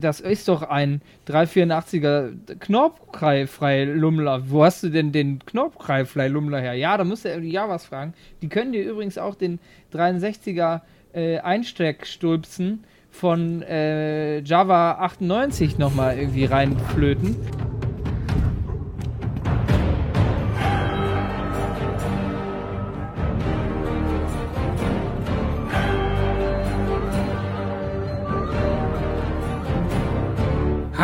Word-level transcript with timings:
Das 0.00 0.20
ist 0.20 0.46
doch 0.46 0.62
ein 0.62 1.02
384er 1.26 2.56
Knorpfrei 2.60 3.82
Lummler. 3.82 4.48
Wo 4.48 4.62
hast 4.62 4.84
du 4.84 4.90
denn 4.90 5.10
den 5.10 5.40
Knorpfrei 5.44 6.28
Lummler 6.28 6.60
her? 6.60 6.74
Ja, 6.74 6.96
da 6.96 7.02
musst 7.02 7.24
du 7.24 7.30
irgendwie 7.30 7.50
Javas 7.50 7.86
fragen. 7.86 8.14
Die 8.40 8.48
können 8.48 8.70
dir 8.70 8.88
übrigens 8.88 9.18
auch 9.18 9.34
den 9.34 9.58
63er 9.92 10.82
äh, 11.14 11.40
Einsteckstulpsen 11.40 12.84
von 13.10 13.62
äh, 13.62 14.38
Java 14.42 14.98
98 15.00 15.78
nochmal 15.78 16.16
irgendwie 16.16 16.44
reinflöten. 16.44 17.34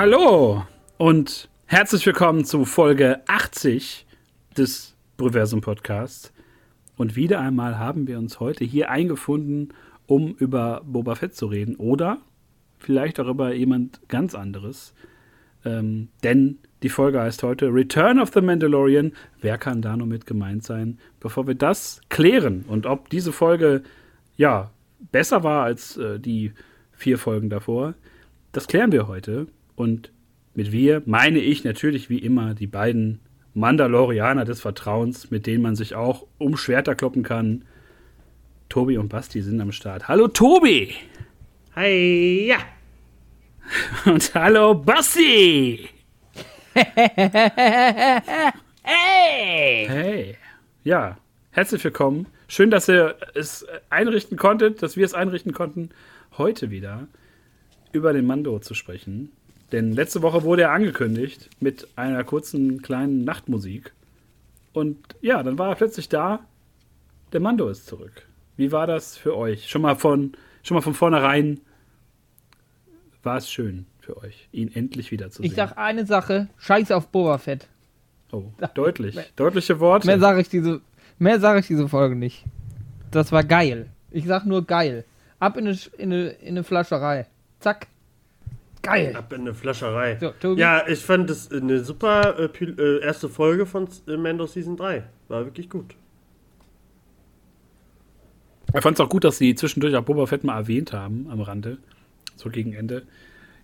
Hallo 0.06 0.66
und 0.98 1.48
herzlich 1.64 2.04
willkommen 2.04 2.44
zu 2.44 2.66
Folge 2.66 3.22
80 3.26 4.04
des 4.54 4.94
Brüversum 5.16 5.62
Podcasts. 5.62 6.30
Und 6.98 7.16
wieder 7.16 7.40
einmal 7.40 7.78
haben 7.78 8.06
wir 8.06 8.18
uns 8.18 8.38
heute 8.38 8.66
hier 8.66 8.90
eingefunden, 8.90 9.72
um 10.04 10.34
über 10.34 10.82
Boba 10.84 11.14
Fett 11.14 11.34
zu 11.34 11.46
reden 11.46 11.76
oder 11.76 12.18
vielleicht 12.78 13.18
auch 13.18 13.28
über 13.28 13.54
jemand 13.54 14.06
ganz 14.10 14.34
anderes. 14.34 14.92
Ähm, 15.64 16.08
denn 16.22 16.58
die 16.82 16.90
Folge 16.90 17.22
heißt 17.22 17.42
heute 17.42 17.72
Return 17.72 18.20
of 18.20 18.30
the 18.34 18.42
Mandalorian. 18.42 19.14
Wer 19.40 19.56
kann 19.56 19.80
da 19.80 19.96
noch 19.96 20.04
mit 20.04 20.26
gemeint 20.26 20.64
sein? 20.64 20.98
Bevor 21.18 21.46
wir 21.46 21.54
das 21.54 22.02
klären 22.10 22.66
und 22.68 22.84
ob 22.84 23.08
diese 23.08 23.32
Folge 23.32 23.82
ja 24.36 24.70
besser 25.12 25.44
war 25.44 25.64
als 25.64 25.96
äh, 25.96 26.20
die 26.20 26.52
vier 26.92 27.16
Folgen 27.16 27.48
davor, 27.48 27.94
das 28.52 28.68
klären 28.68 28.92
wir 28.92 29.08
heute. 29.08 29.46
Und 29.76 30.12
mit 30.54 30.72
wir 30.72 31.02
meine 31.06 31.40
ich 31.40 31.64
natürlich 31.64 32.08
wie 32.10 32.18
immer 32.18 32.54
die 32.54 32.66
beiden 32.66 33.20
Mandalorianer 33.54 34.44
des 34.44 34.60
Vertrauens, 34.60 35.30
mit 35.30 35.46
denen 35.46 35.62
man 35.62 35.76
sich 35.76 35.94
auch 35.94 36.26
um 36.38 36.56
Schwerter 36.56 36.94
kloppen 36.94 37.22
kann. 37.22 37.64
Tobi 38.68 38.98
und 38.98 39.08
Basti 39.08 39.42
sind 39.42 39.60
am 39.60 39.72
Start. 39.72 40.08
Hallo 40.08 40.28
Tobi! 40.28 40.94
Hi, 41.76 42.46
ja! 42.48 42.58
Und 44.04 44.34
hallo 44.34 44.74
Basti! 44.74 45.88
hey! 46.74 48.22
Hey! 48.82 50.36
Ja, 50.84 51.18
herzlich 51.50 51.82
willkommen. 51.82 52.26
Schön, 52.46 52.70
dass 52.70 52.88
ihr 52.88 53.16
es 53.34 53.66
einrichten 53.90 54.36
konntet, 54.36 54.82
dass 54.82 54.96
wir 54.96 55.04
es 55.04 55.14
einrichten 55.14 55.52
konnten, 55.52 55.90
heute 56.36 56.70
wieder 56.70 57.08
über 57.92 58.12
den 58.12 58.26
Mando 58.26 58.58
zu 58.58 58.74
sprechen. 58.74 59.32
Denn 59.74 59.90
letzte 59.90 60.22
Woche 60.22 60.44
wurde 60.44 60.62
er 60.62 60.70
angekündigt 60.70 61.50
mit 61.58 61.88
einer 61.96 62.22
kurzen 62.22 62.80
kleinen 62.80 63.24
Nachtmusik. 63.24 63.92
Und 64.72 64.98
ja, 65.20 65.42
dann 65.42 65.58
war 65.58 65.70
er 65.70 65.74
plötzlich 65.74 66.08
da. 66.08 66.46
Der 67.32 67.40
Mando 67.40 67.68
ist 67.68 67.88
zurück. 67.88 68.24
Wie 68.56 68.70
war 68.70 68.86
das 68.86 69.16
für 69.16 69.36
euch? 69.36 69.68
Schon 69.68 69.82
mal 69.82 69.96
von, 69.96 70.34
schon 70.62 70.76
mal 70.76 70.80
von 70.80 70.94
vornherein 70.94 71.60
war 73.24 73.38
es 73.38 73.50
schön 73.50 73.86
für 73.98 74.16
euch, 74.18 74.48
ihn 74.52 74.72
endlich 74.72 75.10
wiederzusehen. 75.10 75.50
Ich 75.50 75.56
sag 75.56 75.76
eine 75.76 76.06
Sache: 76.06 76.46
Scheiß 76.58 76.92
auf 76.92 77.08
Boba 77.08 77.38
Fett. 77.38 77.66
Oh, 78.30 78.52
deutlich. 78.74 79.18
Deutliche 79.34 79.80
Worte. 79.80 80.06
Mehr 80.06 80.20
sage 80.20 80.40
ich, 80.40 80.48
diese, 80.48 80.82
sag 81.18 81.58
ich 81.58 81.66
diese 81.66 81.88
Folge 81.88 82.14
nicht. 82.14 82.44
Das 83.10 83.32
war 83.32 83.42
geil. 83.42 83.90
Ich 84.12 84.26
sag 84.26 84.46
nur 84.46 84.64
geil. 84.64 85.04
Ab 85.40 85.56
in 85.56 85.66
eine, 85.66 85.76
in 85.98 86.12
eine, 86.12 86.28
in 86.28 86.48
eine 86.50 86.62
Flascherei. 86.62 87.26
Zack. 87.58 87.88
Geil. 88.84 89.16
Ab 89.16 89.32
in 89.32 89.40
eine 89.40 89.54
Flascherei. 89.54 90.18
So, 90.40 90.54
ja, 90.54 90.86
ich 90.86 91.00
fand 91.00 91.30
das 91.30 91.50
eine 91.50 91.82
super 91.82 92.38
äh, 92.38 92.64
äh 92.64 93.00
erste 93.00 93.28
Folge 93.28 93.64
von 93.64 93.88
äh, 94.06 94.16
Mando 94.16 94.46
Season 94.46 94.76
3. 94.76 95.04
War 95.28 95.44
wirklich 95.46 95.70
gut. 95.70 95.94
Ich 98.74 98.82
fand 98.82 98.98
es 98.98 99.00
auch 99.00 99.08
gut, 99.08 99.24
dass 99.24 99.38
sie 99.38 99.54
zwischendurch 99.54 99.96
auch 99.96 100.02
Boba 100.02 100.26
Fett 100.26 100.44
mal 100.44 100.58
erwähnt 100.58 100.92
haben 100.92 101.28
am 101.30 101.40
Rande. 101.40 101.78
So 102.36 102.50
gegen 102.50 102.74
Ende. 102.74 103.04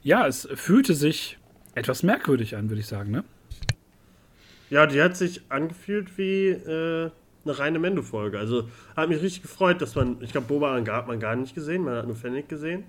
Ja, 0.02 0.26
es 0.26 0.48
fühlte 0.54 0.94
sich 0.94 1.38
etwas 1.74 2.02
merkwürdig 2.02 2.56
an, 2.56 2.70
würde 2.70 2.80
ich 2.80 2.86
sagen, 2.86 3.10
ne? 3.10 3.24
Ja, 4.70 4.86
die 4.86 5.02
hat 5.02 5.16
sich 5.16 5.42
angefühlt 5.48 6.16
wie 6.16 6.48
äh, 6.48 7.10
eine 7.44 7.58
reine 7.58 7.78
Mendo-Folge. 7.78 8.38
Also 8.38 8.68
hat 8.96 9.08
mich 9.08 9.20
richtig 9.20 9.42
gefreut, 9.42 9.82
dass 9.82 9.96
man, 9.96 10.16
ich 10.20 10.32
glaube, 10.32 10.46
Boba 10.46 10.74
hat 10.74 11.08
man 11.08 11.20
gar 11.20 11.36
nicht 11.36 11.54
gesehen, 11.54 11.82
man 11.82 11.96
hat 11.96 12.06
nur 12.06 12.16
Fennec 12.16 12.48
gesehen 12.48 12.84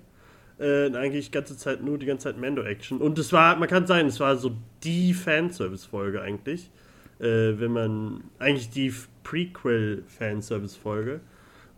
äh, 0.62 0.96
eigentlich 0.96 1.26
die 1.26 1.32
ganze 1.32 1.56
Zeit 1.56 1.82
nur 1.82 1.98
die 1.98 2.06
ganze 2.06 2.24
Zeit 2.24 2.38
Mando-Action. 2.38 2.98
Und 2.98 3.18
es 3.18 3.32
war, 3.32 3.56
man 3.56 3.68
kann 3.68 3.86
sagen, 3.86 4.08
es 4.08 4.20
war 4.20 4.36
so 4.36 4.52
die 4.82 5.12
Fanservice-Folge 5.12 6.22
eigentlich. 6.22 6.70
Äh, 7.22 7.58
wenn 7.60 7.72
man, 7.72 8.24
eigentlich 8.38 8.70
die 8.70 8.92
Prequel-Fanservice-Folge. 9.22 11.20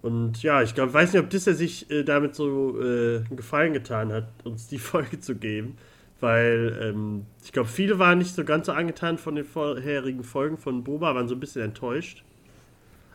Und 0.00 0.42
ja, 0.42 0.62
ich 0.62 0.74
glaube, 0.74 0.94
weiß 0.94 1.12
nicht, 1.12 1.22
ob 1.22 1.28
Disney 1.30 1.52
sich 1.54 1.90
äh, 1.90 2.02
damit 2.02 2.34
so 2.34 2.80
äh, 2.80 3.18
einen 3.18 3.36
Gefallen 3.36 3.72
getan 3.74 4.12
hat, 4.12 4.28
uns 4.44 4.68
die 4.68 4.78
Folge 4.90 5.20
zu 5.20 5.34
geben. 5.36 5.76
Weil 6.20 6.78
ähm, 6.80 7.26
ich 7.42 7.52
glaube, 7.52 7.68
viele 7.68 7.98
waren 7.98 8.18
nicht 8.18 8.34
so 8.34 8.44
ganz 8.44 8.66
so 8.66 8.72
angetan 8.72 9.18
von 9.18 9.34
den 9.34 9.44
vorherigen 9.44 10.24
Folgen 10.24 10.56
von 10.56 10.82
Boba, 10.82 11.14
waren 11.14 11.28
so 11.28 11.34
ein 11.34 11.40
bisschen 11.40 11.62
enttäuscht. 11.62 12.24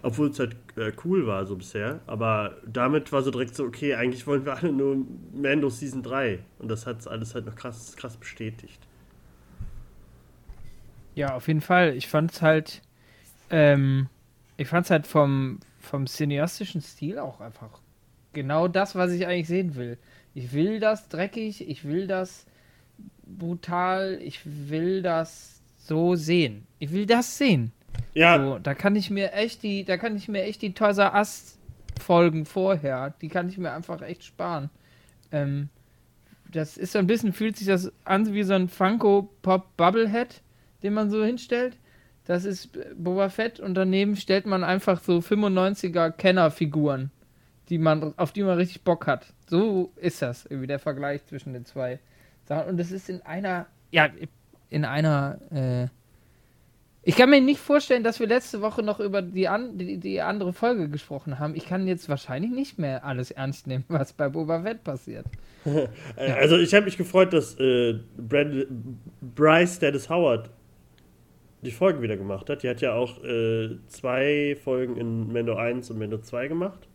Obwohl 0.02 0.30
es 0.30 0.40
halt 0.40 0.56
äh, 0.78 0.92
cool 1.04 1.28
war 1.28 1.46
so 1.46 1.56
bisher. 1.56 2.00
Aber 2.08 2.58
damit 2.66 3.12
war 3.12 3.22
so 3.22 3.32
direkt 3.32 3.56
so, 3.56 3.66
okay, 3.66 3.96
eigentlich 3.96 4.26
wollen 4.28 4.46
wir 4.46 4.56
alle 4.56 4.72
nur 4.72 5.06
Mando 5.34 5.70
Season 5.70 6.04
3. 6.04 6.40
Und 6.60 6.70
das 6.70 6.86
hat 6.86 7.06
alles 7.08 7.36
halt 7.36 7.46
noch 7.46 7.56
krass, 7.56 7.96
krass 7.96 8.16
bestätigt. 8.18 8.80
Ja, 11.16 11.36
auf 11.36 11.48
jeden 11.48 11.62
Fall. 11.62 11.96
Ich 11.96 12.08
fand 12.08 12.32
es 12.32 12.42
halt, 12.42 12.82
ähm, 13.50 14.08
ich 14.58 14.72
es 14.72 14.90
halt 14.90 15.06
vom, 15.06 15.60
vom 15.80 16.08
cineastischen 16.08 16.82
Stil 16.82 17.20
auch 17.20 17.42
einfach 17.42 17.82
genau 18.34 18.68
das, 18.68 18.96
was 18.96 19.12
ich 19.12 19.28
eigentlich 19.28 19.48
sehen 19.48 19.76
will. 19.76 19.98
Ich 20.34 20.54
will 20.54 20.80
das 20.80 21.10
dreckig, 21.10 21.68
ich 21.68 21.84
will 21.84 22.08
das 22.08 22.46
brutal, 23.26 24.20
ich 24.22 24.42
will 24.46 25.02
das 25.02 25.62
so 25.78 26.16
sehen. 26.16 26.68
Ich 26.78 26.92
will 26.92 27.06
das 27.06 27.38
sehen. 27.38 27.72
Ja. 28.14 28.44
So, 28.44 28.60
da 28.60 28.74
kann 28.74 28.96
ich 28.96 29.10
mir 29.10 29.34
echt 29.34 29.64
die, 29.64 29.86
da 29.86 29.98
kann 29.98 30.16
ich 30.16 30.28
mir 30.28 30.44
echt 30.44 30.62
die 30.62 30.74
Toys 30.74 30.98
R 30.98 31.26
Folgen 32.00 32.46
vorher, 32.46 33.14
die 33.22 33.28
kann 33.28 33.50
ich 33.50 33.58
mir 33.58 33.72
einfach 33.72 34.02
echt 34.02 34.24
sparen. 34.24 34.70
Ähm, 35.32 35.70
das 36.52 36.78
ist 36.78 36.94
so 36.94 37.00
ein 37.00 37.08
bisschen, 37.08 37.34
fühlt 37.34 37.58
sich 37.58 37.68
das 37.68 37.92
an 38.06 38.34
wie 38.34 38.44
so 38.44 38.54
ein 38.54 38.70
Funko 38.70 39.30
Pop 39.42 39.76
Bubblehead, 39.78 40.42
den 40.82 40.94
man 40.94 41.12
so 41.12 41.24
hinstellt. 41.24 41.78
Das 42.26 42.46
ist 42.46 42.78
Boba 42.96 43.30
Fett 43.30 43.60
und 43.60 43.74
daneben 43.76 44.16
stellt 44.16 44.46
man 44.46 44.64
einfach 44.64 45.02
so 45.02 45.18
95er 45.18 46.12
Kennerfiguren, 46.12 47.12
die 47.70 47.78
man, 47.78 48.14
auf 48.18 48.32
die 48.32 48.44
man 48.44 48.58
richtig 48.58 48.84
Bock 48.84 49.08
hat. 49.08 49.34
So 49.48 49.92
ist 49.96 50.22
das 50.22 50.46
irgendwie 50.46 50.68
der 50.68 50.80
Vergleich 50.80 51.26
zwischen 51.26 51.54
den 51.54 51.66
zwei 51.66 52.00
Sachen. 52.46 52.70
Und 52.70 52.78
das 52.78 52.92
ist 52.92 53.10
in 53.10 53.22
einer, 53.24 53.66
ja, 53.92 54.10
in 54.70 54.86
einer 54.86 55.40
äh, 55.52 55.88
ich 57.02 57.16
kann 57.16 57.30
mir 57.30 57.40
nicht 57.40 57.60
vorstellen, 57.60 58.04
dass 58.04 58.20
wir 58.20 58.28
letzte 58.28 58.62
Woche 58.62 58.84
noch 58.84 59.00
über 59.00 59.22
die, 59.22 59.48
an, 59.48 59.78
die, 59.78 59.98
die, 59.98 60.22
andere 60.22 60.52
Folge 60.52 60.90
gesprochen 60.90 61.40
haben. 61.40 61.56
Ich 61.56 61.66
kann 61.66 61.88
jetzt 61.88 62.10
wahrscheinlich 62.10 62.52
nicht 62.52 62.78
mehr 62.78 63.06
alles 63.06 63.32
ernst 63.32 63.68
nehmen, 63.68 63.86
was 63.88 64.12
bei 64.12 64.28
Boba 64.28 64.62
Fett 64.64 64.84
passiert. 64.84 65.26
also 66.18 66.58
ich 66.58 66.74
habe 66.74 66.86
mich 66.86 66.98
gefreut, 66.98 67.32
dass 67.32 67.58
äh, 67.60 68.00
Brand, 68.18 68.68
Bryce 69.22 69.80
Dennis 69.80 70.10
Howard 70.10 70.50
die 71.62 71.72
Folgen 71.72 72.02
wieder 72.02 72.18
gemacht 72.18 72.50
hat. 72.50 72.64
Die 72.64 72.70
hat 72.70 72.82
ja 72.82 72.94
auch 72.94 73.24
äh, 73.24 73.78
zwei 73.88 74.58
Folgen 74.62 74.98
in 74.98 75.32
Mendo 75.32 75.56
1 75.56 75.90
und 75.92 76.00
Mendo 76.00 76.18
2 76.18 76.50
gemacht. 76.50 76.89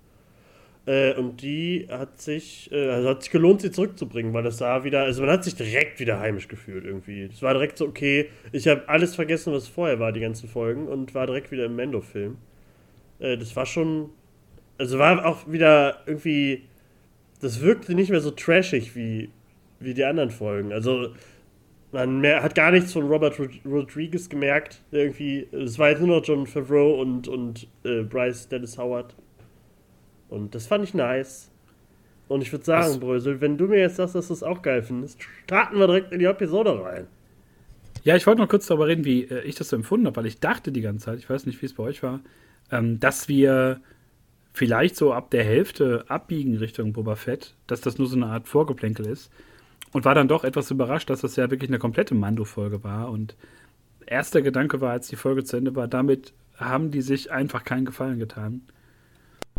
Äh, 0.87 1.15
und 1.15 1.41
die 1.41 1.87
hat 1.91 2.21
sich, 2.21 2.71
äh, 2.71 2.91
also 2.91 3.09
hat 3.09 3.23
sich 3.23 3.33
gelohnt, 3.33 3.63
sie 3.63 3.71
zurückzubringen, 3.71 4.35
weil 4.35 4.43
das 4.43 4.59
sah 4.59 4.85
wieder, 4.85 5.05
also 5.05 5.23
man 5.23 5.31
hat 5.31 5.45
sich 5.45 5.55
direkt 5.55 5.99
wieder 5.99 6.21
heimisch 6.21 6.47
gefühlt 6.49 6.85
irgendwie. 6.85 7.23
Es 7.23 7.41
war 7.41 7.55
direkt 7.55 7.79
so, 7.79 7.87
okay, 7.87 8.29
ich 8.53 8.69
habe 8.69 8.87
alles 8.89 9.15
vergessen, 9.15 9.53
was 9.53 9.67
vorher 9.67 9.99
war, 9.99 10.13
die 10.13 10.21
ganzen 10.21 10.49
Folgen, 10.49 10.87
und 10.87 11.15
war 11.15 11.27
direkt 11.27 11.51
wieder 11.51 11.65
im 11.67 11.77
Mendo-Film. 11.77 12.37
Äh, 13.19 13.39
das 13.39 13.57
war 13.57 13.65
schon, 13.65 14.11
also 14.77 14.99
war 14.99 15.25
auch 15.25 15.51
wieder 15.51 16.03
irgendwie, 16.07 16.65
das 17.41 17.63
wirkte 17.63 17.95
nicht 17.95 18.11
mehr 18.11 18.21
so 18.21 18.31
trashig 18.31 18.95
wie, 18.95 19.31
wie 19.81 19.95
die 19.95 20.05
anderen 20.05 20.31
Folgen. 20.31 20.73
Also 20.73 21.15
man 21.93 22.21
mehr, 22.21 22.43
hat 22.43 22.55
gar 22.55 22.73
nichts 22.73 22.93
von 22.93 23.07
Robert 23.07 23.39
Rodriguez 23.65 24.29
gemerkt. 24.29 24.83
Irgendwie, 24.91 25.47
es 25.53 25.79
war 25.79 25.91
jetzt 25.91 26.01
nur 26.01 26.19
noch 26.19 26.27
John 26.27 26.47
Favreau 26.47 27.01
und, 27.01 27.29
und 27.29 27.69
äh, 27.85 28.03
Bryce 28.03 28.49
Dennis 28.49 28.77
Howard. 28.77 29.15
Und 30.29 30.55
das 30.55 30.67
fand 30.67 30.85
ich 30.85 30.95
nice. 30.95 31.51
Und 32.29 32.41
ich 32.41 32.53
würde 32.53 32.65
sagen, 32.65 32.87
Was? 32.95 33.01
Brösel, 33.01 33.41
wenn 33.41 33.59
du 33.59 33.67
mir 33.67 33.81
jetzt 33.81 33.97
sagst, 33.97 34.15
dass 34.15 34.29
du 34.29 34.33
es 34.35 34.43
auch 34.43 34.63
geil 34.63 34.83
findest, 34.83 35.23
starten 35.45 35.79
wir 35.79 35.87
direkt 35.87 36.13
in 36.13 36.19
die 36.21 36.25
Episode 36.25 36.83
rein. 36.83 37.07
Ja, 38.03 38.17
ich 38.17 38.27
wollte 38.27 38.41
noch 38.41 38.49
kurz 38.49 38.67
darüber 38.67 38.87
reden, 38.87 39.05
wie 39.05 39.25
äh, 39.25 39.43
ich 39.43 39.55
das 39.55 39.69
so 39.69 39.77
empfunden 39.77 40.07
habe, 40.07 40.17
weil 40.17 40.27
ich 40.27 40.41
dachte 40.41 40.73
die 40.73 40.81
ganze 40.81 41.07
Zeit, 41.07 41.19
ich 41.19 41.29
weiß 41.31 41.47
nicht, 41.47 41.61
wie 41.63 41.67
es 41.67 41.75
bei 41.75 41.83
euch 41.85 42.03
war, 42.03 42.21
ähm, 42.71 42.99
dass 43.01 43.29
wir 43.29 43.81
vielleicht 44.53 44.97
so 44.97 45.13
ab 45.13 45.31
der 45.31 45.45
Hälfte 45.45 46.05
abbiegen 46.09 46.57
Richtung 46.57 46.93
Boba 46.93 47.17
Fett, 47.17 47.55
dass 47.67 47.81
das 47.81 47.99
nur 47.99 48.07
so 48.07 48.17
eine 48.17 48.27
Art 48.27 48.49
Vorgeplänkel 48.49 49.07
ist. 49.07 49.31
und 49.93 50.05
war 50.05 50.15
dann 50.15 50.29
doch 50.29 50.45
etwas 50.45 50.71
überrascht, 50.71 51.09
dass 51.11 51.21
das 51.23 51.37
ja 51.37 51.51
wirklich 51.51 51.71
eine 51.71 51.79
komplette 51.79 52.15
Mando-Folge 52.15 52.83
war. 52.85 53.11
Und 53.11 53.37
erster 54.07 54.43
Gedanke 54.43 54.81
war, 54.81 54.91
als 54.93 55.09
die 55.09 55.17
Folge 55.17 55.45
zu 55.45 55.57
Ende 55.57 55.77
war, 55.77 55.89
damit 55.89 56.33
haben 56.57 56.91
die 56.91 57.03
sich 57.03 57.33
einfach 57.33 57.65
keinen 57.65 57.85
Gefallen 57.87 58.19
getan. 58.19 58.63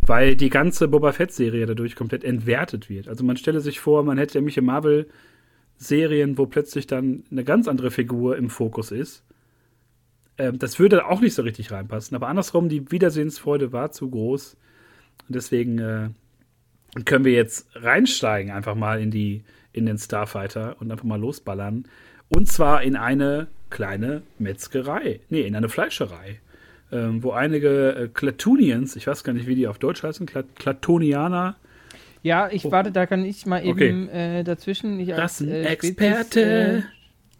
Weil 0.07 0.35
die 0.35 0.49
ganze 0.49 0.87
Boba 0.87 1.11
Fett-Serie 1.11 1.65
dadurch 1.65 1.95
komplett 1.95 2.23
entwertet 2.23 2.89
wird. 2.89 3.07
Also 3.07 3.23
man 3.23 3.37
stelle 3.37 3.61
sich 3.61 3.79
vor, 3.79 4.03
man 4.03 4.17
hätte 4.17 4.37
nämlich 4.37 4.57
im 4.57 4.65
Marvel-Serien, 4.65 6.37
wo 6.37 6.45
plötzlich 6.45 6.85
dann 6.87 7.23
eine 7.31 7.43
ganz 7.43 7.67
andere 7.67 7.91
Figur 7.91 8.37
im 8.37 8.49
Fokus 8.49 8.91
ist. 8.91 9.23
Ähm, 10.37 10.59
das 10.59 10.79
würde 10.79 11.07
auch 11.07 11.21
nicht 11.21 11.33
so 11.33 11.41
richtig 11.41 11.71
reinpassen. 11.71 12.15
Aber 12.15 12.27
andersrum, 12.27 12.69
die 12.69 12.91
Wiedersehensfreude 12.91 13.71
war 13.71 13.91
zu 13.91 14.09
groß. 14.09 14.57
Und 15.27 15.35
deswegen 15.35 15.79
äh, 15.79 16.09
können 17.05 17.25
wir 17.25 17.33
jetzt 17.33 17.67
reinsteigen, 17.75 18.51
einfach 18.51 18.75
mal 18.75 19.01
in, 19.01 19.11
die, 19.11 19.43
in 19.73 19.85
den 19.85 19.97
Starfighter 19.97 20.75
und 20.79 20.91
einfach 20.91 21.05
mal 21.05 21.19
losballern. 21.19 21.85
Und 22.29 22.47
zwar 22.47 22.83
in 22.83 22.95
eine 22.95 23.47
kleine 23.69 24.21
Metzgerei. 24.39 25.19
Nee, 25.29 25.41
in 25.41 25.55
eine 25.55 25.69
Fleischerei 25.69 26.39
ähm, 26.91 27.23
wo 27.23 27.31
einige 27.31 27.95
äh, 27.95 28.07
Klatunians, 28.07 28.95
ich 28.95 29.07
weiß 29.07 29.23
gar 29.23 29.33
nicht, 29.33 29.47
wie 29.47 29.55
die 29.55 29.67
auf 29.67 29.79
Deutsch 29.79 30.03
heißen, 30.03 30.25
Klat 30.25 30.45
Klatonianer. 30.55 31.55
Ja, 32.21 32.49
ich 32.51 32.65
oh. 32.65 32.71
warte, 32.71 32.91
da 32.91 33.05
kann 33.05 33.23
ich 33.23 33.45
mal 33.45 33.63
eben 33.63 34.07
okay. 34.07 34.39
äh, 34.39 34.43
dazwischen. 34.43 34.99
Ich 34.99 35.13
als, 35.13 35.41
äh, 35.41 35.63
Experte. 35.63 36.41
Äh, 36.41 36.81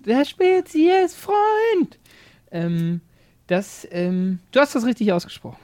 der 0.05 0.25
Spezies-Freund. 0.25 1.97
Ähm, 2.51 3.01
das, 3.47 3.87
ähm, 3.91 4.39
du 4.51 4.59
hast 4.59 4.75
das 4.75 4.85
richtig 4.85 5.11
ausgesprochen. 5.11 5.57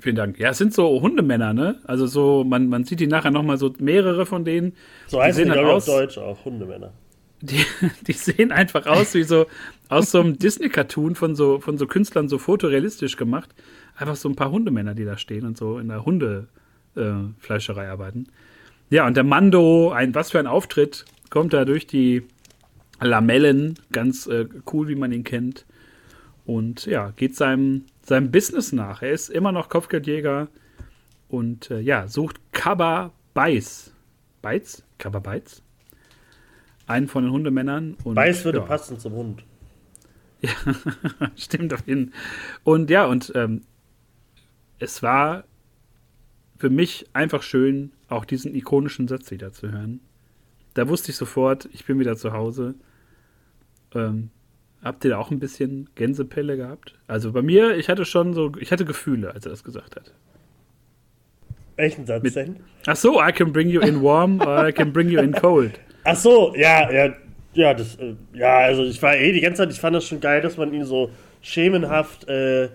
Vielen 0.00 0.16
Dank. 0.16 0.38
Ja, 0.38 0.50
es 0.50 0.58
sind 0.58 0.72
so 0.72 1.00
Hundemänner, 1.00 1.52
ne? 1.52 1.78
Also 1.84 2.06
so, 2.06 2.42
man, 2.42 2.68
man 2.68 2.84
sieht 2.84 3.00
die 3.00 3.06
nachher 3.06 3.30
noch 3.30 3.42
mal 3.42 3.58
so 3.58 3.72
mehrere 3.78 4.24
von 4.26 4.44
denen. 4.44 4.72
So 5.06 5.20
heißen 5.20 5.44
die, 5.44 5.50
die 5.50 5.58
auf 5.58 5.84
Deutsch 5.84 6.18
auch, 6.18 6.44
Hundemänner. 6.44 6.92
Die, 7.40 7.64
die 8.06 8.12
sehen 8.12 8.50
einfach 8.50 8.86
aus 8.86 9.14
wie 9.14 9.24
so 9.24 9.46
aus 9.90 10.12
so 10.12 10.20
einem 10.20 10.38
Disney-Cartoon 10.38 11.16
von 11.16 11.34
so, 11.34 11.58
von 11.58 11.76
so 11.76 11.86
Künstlern 11.86 12.28
so 12.28 12.38
fotorealistisch 12.38 13.16
gemacht. 13.16 13.50
Einfach 13.96 14.16
so 14.16 14.28
ein 14.28 14.36
paar 14.36 14.50
Hundemänner, 14.50 14.94
die 14.94 15.04
da 15.04 15.18
stehen 15.18 15.44
und 15.44 15.58
so 15.58 15.78
in 15.78 15.88
der 15.88 16.06
Hundefleischerei 16.06 17.84
äh, 17.84 17.88
arbeiten. 17.88 18.28
Ja, 18.88 19.06
und 19.06 19.16
der 19.16 19.24
Mando, 19.24 19.90
ein, 19.90 20.14
was 20.14 20.30
für 20.30 20.38
ein 20.38 20.46
Auftritt, 20.46 21.04
kommt 21.28 21.52
da 21.52 21.64
durch 21.64 21.86
die 21.86 22.22
Lamellen, 23.00 23.74
ganz 23.92 24.26
äh, 24.26 24.46
cool, 24.72 24.88
wie 24.88 24.94
man 24.94 25.12
ihn 25.12 25.24
kennt. 25.24 25.66
Und 26.46 26.86
ja, 26.86 27.10
geht 27.10 27.36
seinem, 27.36 27.84
seinem 28.02 28.30
Business 28.30 28.72
nach. 28.72 29.02
Er 29.02 29.10
ist 29.10 29.28
immer 29.28 29.52
noch 29.52 29.68
Kopfgeldjäger 29.68 30.48
und 31.28 31.70
äh, 31.70 31.80
ja, 31.80 32.06
sucht 32.06 32.40
Kaba 32.52 33.12
Beiß. 33.34 33.92
Beiz? 34.40 34.84
Kaba 34.98 35.18
Beiz? 35.18 35.62
Einen 36.86 37.08
von 37.08 37.24
den 37.24 37.32
Hundemännern. 37.32 37.96
Und, 38.04 38.14
Beiß 38.14 38.44
würde 38.44 38.58
ja. 38.58 38.64
passen 38.64 38.98
zum 38.98 39.12
Hund. 39.14 39.44
Ja, 41.20 41.30
stimmt 41.36 41.74
auf 41.74 41.86
jeden 41.86 42.10
Fall. 42.10 42.20
Und 42.64 42.90
ja, 42.90 43.04
und 43.04 43.32
ähm, 43.34 43.62
es 44.78 45.02
war 45.02 45.44
für 46.58 46.70
mich 46.70 47.06
einfach 47.12 47.42
schön, 47.42 47.92
auch 48.08 48.24
diesen 48.24 48.54
ikonischen 48.54 49.08
Satz 49.08 49.30
wieder 49.30 49.52
zu 49.52 49.70
hören. 49.70 50.00
Da 50.74 50.88
wusste 50.88 51.10
ich 51.10 51.16
sofort, 51.16 51.68
ich 51.72 51.84
bin 51.84 51.98
wieder 51.98 52.16
zu 52.16 52.32
Hause. 52.32 52.74
Ähm, 53.94 54.30
habt 54.82 55.04
ihr 55.04 55.10
da 55.10 55.18
auch 55.18 55.30
ein 55.30 55.40
bisschen 55.40 55.88
Gänsepelle 55.94 56.56
gehabt? 56.56 56.94
Also 57.06 57.32
bei 57.32 57.42
mir, 57.42 57.76
ich 57.76 57.88
hatte 57.88 58.04
schon 58.04 58.34
so, 58.34 58.52
ich 58.58 58.72
hatte 58.72 58.84
Gefühle, 58.84 59.32
als 59.32 59.46
er 59.46 59.50
das 59.50 59.64
gesagt 59.64 59.96
hat. 59.96 60.14
Welchen 61.76 62.06
Satz 62.06 62.22
Mit, 62.22 62.36
denn? 62.36 62.56
Ach 62.86 62.96
so, 62.96 63.22
I 63.22 63.32
can 63.32 63.52
bring 63.52 63.68
you 63.68 63.80
in 63.80 64.02
warm 64.02 64.40
or 64.40 64.68
I 64.68 64.72
can 64.72 64.92
bring 64.92 65.08
you 65.08 65.20
in 65.20 65.32
cold. 65.32 65.80
Ach 66.04 66.16
so, 66.16 66.54
ja, 66.54 66.90
ja, 66.90 67.14
ja, 67.52 67.74
das, 67.74 67.96
äh, 67.96 68.14
ja, 68.32 68.58
also 68.58 68.84
ich 68.84 69.02
war 69.02 69.16
eh 69.16 69.32
die 69.32 69.40
ganze 69.40 69.62
Zeit, 69.62 69.72
ich 69.72 69.80
fand 69.80 69.96
das 69.96 70.06
schon 70.06 70.20
geil, 70.20 70.40
dass 70.40 70.56
man 70.56 70.72
ihn 70.72 70.84
so 70.84 71.10
schemenhaft 71.42 72.28
äh, 72.28 72.64
äh, 72.64 72.70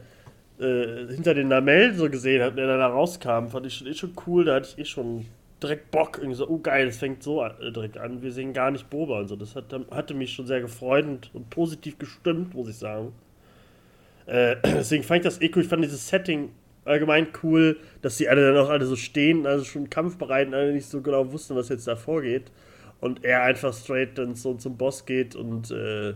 hinter 1.14 1.34
den 1.34 1.50
Lamellen 1.50 1.96
so 1.96 2.10
gesehen 2.10 2.44
hat, 2.44 2.58
der 2.58 2.68
da 2.68 2.88
rauskam. 2.88 3.48
Fand 3.48 3.66
ich 3.66 3.76
schon, 3.76 3.88
eh 3.88 3.94
schon 3.94 4.14
cool, 4.28 4.46
da 4.46 4.56
hatte 4.56 4.70
ich 4.76 4.80
eh 4.80 4.86
schon 4.86 5.26
direkt 5.64 5.92
Bock. 5.92 6.18
Irgendwie 6.18 6.36
so, 6.36 6.50
oh 6.50 6.60
geil, 6.60 6.88
das 6.88 6.98
fängt 6.98 7.24
so 7.24 7.42
an, 7.42 7.54
äh, 7.62 7.72
direkt 7.72 7.98
an. 7.98 8.22
Wir 8.22 8.32
sehen 8.32 8.54
gar 8.54 8.72
nicht 8.72 8.90
Boba 8.90 9.20
und 9.20 9.28
so. 9.30 9.36
Das 9.36 9.56
hat, 9.56 9.66
hatte 9.92 10.14
mich 10.14 10.34
schon 10.34 10.48
sehr 10.48 10.62
gefreut 10.62 11.06
und, 11.06 11.34
und 11.34 11.50
positiv 11.50 11.98
gestimmt, 11.98 12.54
muss 12.54 12.68
ich 12.68 12.78
sagen. 12.78 13.14
Äh, 14.26 14.58
deswegen 14.66 15.04
fand 15.04 15.20
ich 15.20 15.24
das 15.24 15.42
eh 15.42 15.52
cool. 15.56 15.62
Ich 15.62 15.70
fand 15.70 15.84
dieses 15.84 16.08
Setting 16.08 16.50
allgemein 16.84 17.28
cool, 17.44 17.78
dass 18.02 18.18
die 18.18 18.28
alle 18.28 18.52
dann 18.52 18.64
auch 18.64 18.70
alle 18.70 18.86
so 18.86 18.96
stehen, 18.96 19.48
also 19.48 19.64
schon 19.64 19.90
kampfbereit 19.90 20.50
und 20.50 20.54
alle 20.54 20.74
nicht 20.74 20.86
so 20.86 21.02
genau 21.02 21.32
wussten, 21.32 21.56
was 21.56 21.70
jetzt 21.70 21.88
da 21.88 21.96
vorgeht 21.96 22.52
und 23.02 23.24
er 23.24 23.44
einfach 23.44 23.74
straight 23.74 24.18
dann 24.18 24.36
so 24.36 24.54
zum 24.56 24.78
Boss 24.78 25.06
geht 25.06 25.36
und 25.36 25.72
äh, 25.72 26.14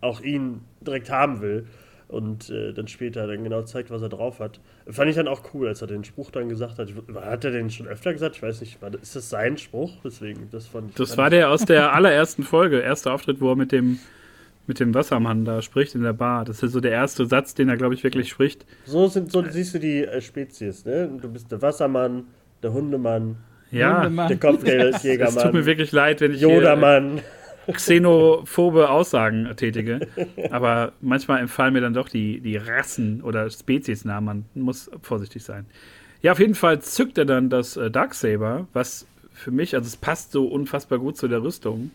auch 0.00 0.20
ihn 0.20 0.60
direkt 0.80 1.10
haben 1.10 1.40
will 1.40 1.66
und 2.08 2.50
äh, 2.50 2.72
dann 2.72 2.86
später 2.86 3.26
dann 3.26 3.42
genau 3.42 3.62
zeigt, 3.62 3.90
was 3.90 4.02
er 4.02 4.08
drauf 4.08 4.38
hat. 4.38 4.60
Fand 4.88 5.10
ich 5.10 5.16
dann 5.16 5.28
auch 5.28 5.42
cool, 5.54 5.68
als 5.68 5.80
er 5.80 5.88
den 5.88 6.04
Spruch 6.04 6.30
dann 6.30 6.48
gesagt 6.48 6.78
hat. 6.78 6.90
Hat 7.14 7.44
er 7.44 7.50
den 7.50 7.70
schon 7.70 7.86
öfter 7.86 8.12
gesagt? 8.12 8.36
Ich 8.36 8.42
weiß 8.42 8.60
nicht, 8.60 8.78
ist 9.02 9.16
das 9.16 9.30
sein 9.30 9.58
Spruch? 9.58 9.92
Deswegen, 10.04 10.48
das 10.50 10.66
fand 10.66 10.90
ich. 10.90 10.96
Das 10.96 11.16
war 11.16 11.30
der 11.30 11.50
aus 11.50 11.64
der 11.64 11.92
allerersten 11.94 12.42
Folge, 12.42 12.80
erster 12.80 13.12
Auftritt, 13.12 13.40
wo 13.40 13.50
er 13.50 13.56
mit 13.56 13.72
dem 13.72 13.98
mit 14.66 14.80
dem 14.80 14.94
Wassermann 14.94 15.44
da 15.44 15.60
spricht 15.60 15.94
in 15.94 16.02
der 16.02 16.14
Bar. 16.14 16.44
Das 16.46 16.62
ist 16.62 16.72
so 16.72 16.80
der 16.80 16.92
erste 16.92 17.26
Satz, 17.26 17.54
den 17.54 17.68
er, 17.68 17.76
glaube 17.76 17.92
ich, 17.92 18.02
wirklich 18.02 18.30
spricht. 18.30 18.64
So, 18.86 19.08
sind, 19.08 19.30
so 19.30 19.44
siehst 19.44 19.74
du 19.74 19.78
die 19.78 20.04
äh, 20.04 20.20
Spezies, 20.22 20.86
ne? 20.86 21.10
Du 21.20 21.28
bist 21.28 21.52
der 21.52 21.60
Wassermann, 21.60 22.24
der 22.62 22.72
Hundemann, 22.72 23.36
ja, 23.74 24.08
der 24.08 24.36
Kopfgeldjägermann. 24.36 25.36
Es 25.36 25.42
tut 25.42 25.52
mir 25.52 25.66
wirklich 25.66 25.92
leid, 25.92 26.20
wenn 26.20 26.32
ich 26.32 26.40
Jodermann. 26.40 27.20
xenophobe 27.72 28.90
Aussagen 28.90 29.48
tätige. 29.56 30.00
Aber 30.50 30.92
manchmal 31.00 31.40
empfallen 31.40 31.72
mir 31.72 31.80
dann 31.80 31.94
doch 31.94 32.08
die, 32.08 32.40
die 32.40 32.56
Rassen 32.56 33.22
oder 33.22 33.48
Speziesnamen. 33.48 34.44
Man 34.54 34.64
muss 34.64 34.90
vorsichtig 35.02 35.44
sein. 35.44 35.66
Ja, 36.20 36.32
auf 36.32 36.40
jeden 36.40 36.54
Fall 36.54 36.80
zückt 36.80 37.18
er 37.18 37.24
dann 37.24 37.50
das 37.50 37.76
äh, 37.76 37.90
Darksaber, 37.90 38.66
was 38.72 39.06
für 39.32 39.50
mich, 39.50 39.74
also 39.74 39.86
es 39.86 39.96
passt 39.96 40.32
so 40.32 40.46
unfassbar 40.46 40.98
gut 40.98 41.16
zu 41.16 41.28
der 41.28 41.42
Rüstung 41.42 41.90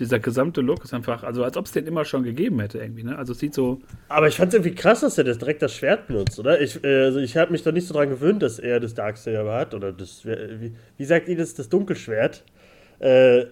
dieser 0.00 0.18
gesamte 0.18 0.62
Look 0.62 0.82
ist 0.82 0.94
einfach, 0.94 1.22
also 1.22 1.44
als 1.44 1.56
ob 1.56 1.66
es 1.66 1.72
den 1.72 1.86
immer 1.86 2.04
schon 2.04 2.24
gegeben 2.24 2.58
hätte 2.58 2.78
irgendwie, 2.78 3.04
ne? 3.04 3.16
Also 3.16 3.32
es 3.32 3.38
sieht 3.38 3.54
so. 3.54 3.80
Aber 4.08 4.26
ich 4.26 4.36
fand 4.36 4.48
es 4.48 4.54
irgendwie 4.54 4.74
krass, 4.74 5.00
dass 5.00 5.18
er 5.18 5.24
das 5.24 5.38
direkt 5.38 5.62
das 5.62 5.74
Schwert 5.74 6.08
benutzt, 6.08 6.38
oder? 6.38 6.60
Ich, 6.60 6.82
äh, 6.82 7.04
also 7.04 7.20
ich 7.20 7.36
habe 7.36 7.52
mich 7.52 7.62
da 7.62 7.70
nicht 7.70 7.86
so 7.86 7.94
dran 7.94 8.08
gewöhnt, 8.08 8.42
dass 8.42 8.58
er 8.58 8.80
das 8.80 8.94
Darksaber 8.94 9.54
hat 9.54 9.74
oder 9.74 9.92
das, 9.92 10.24
wie, 10.24 10.72
wie 10.96 11.04
sagt 11.04 11.28
ihr 11.28 11.36
das, 11.36 11.54
das 11.54 11.68
Dunkelschwert? 11.68 12.42
Äh, 12.98 13.44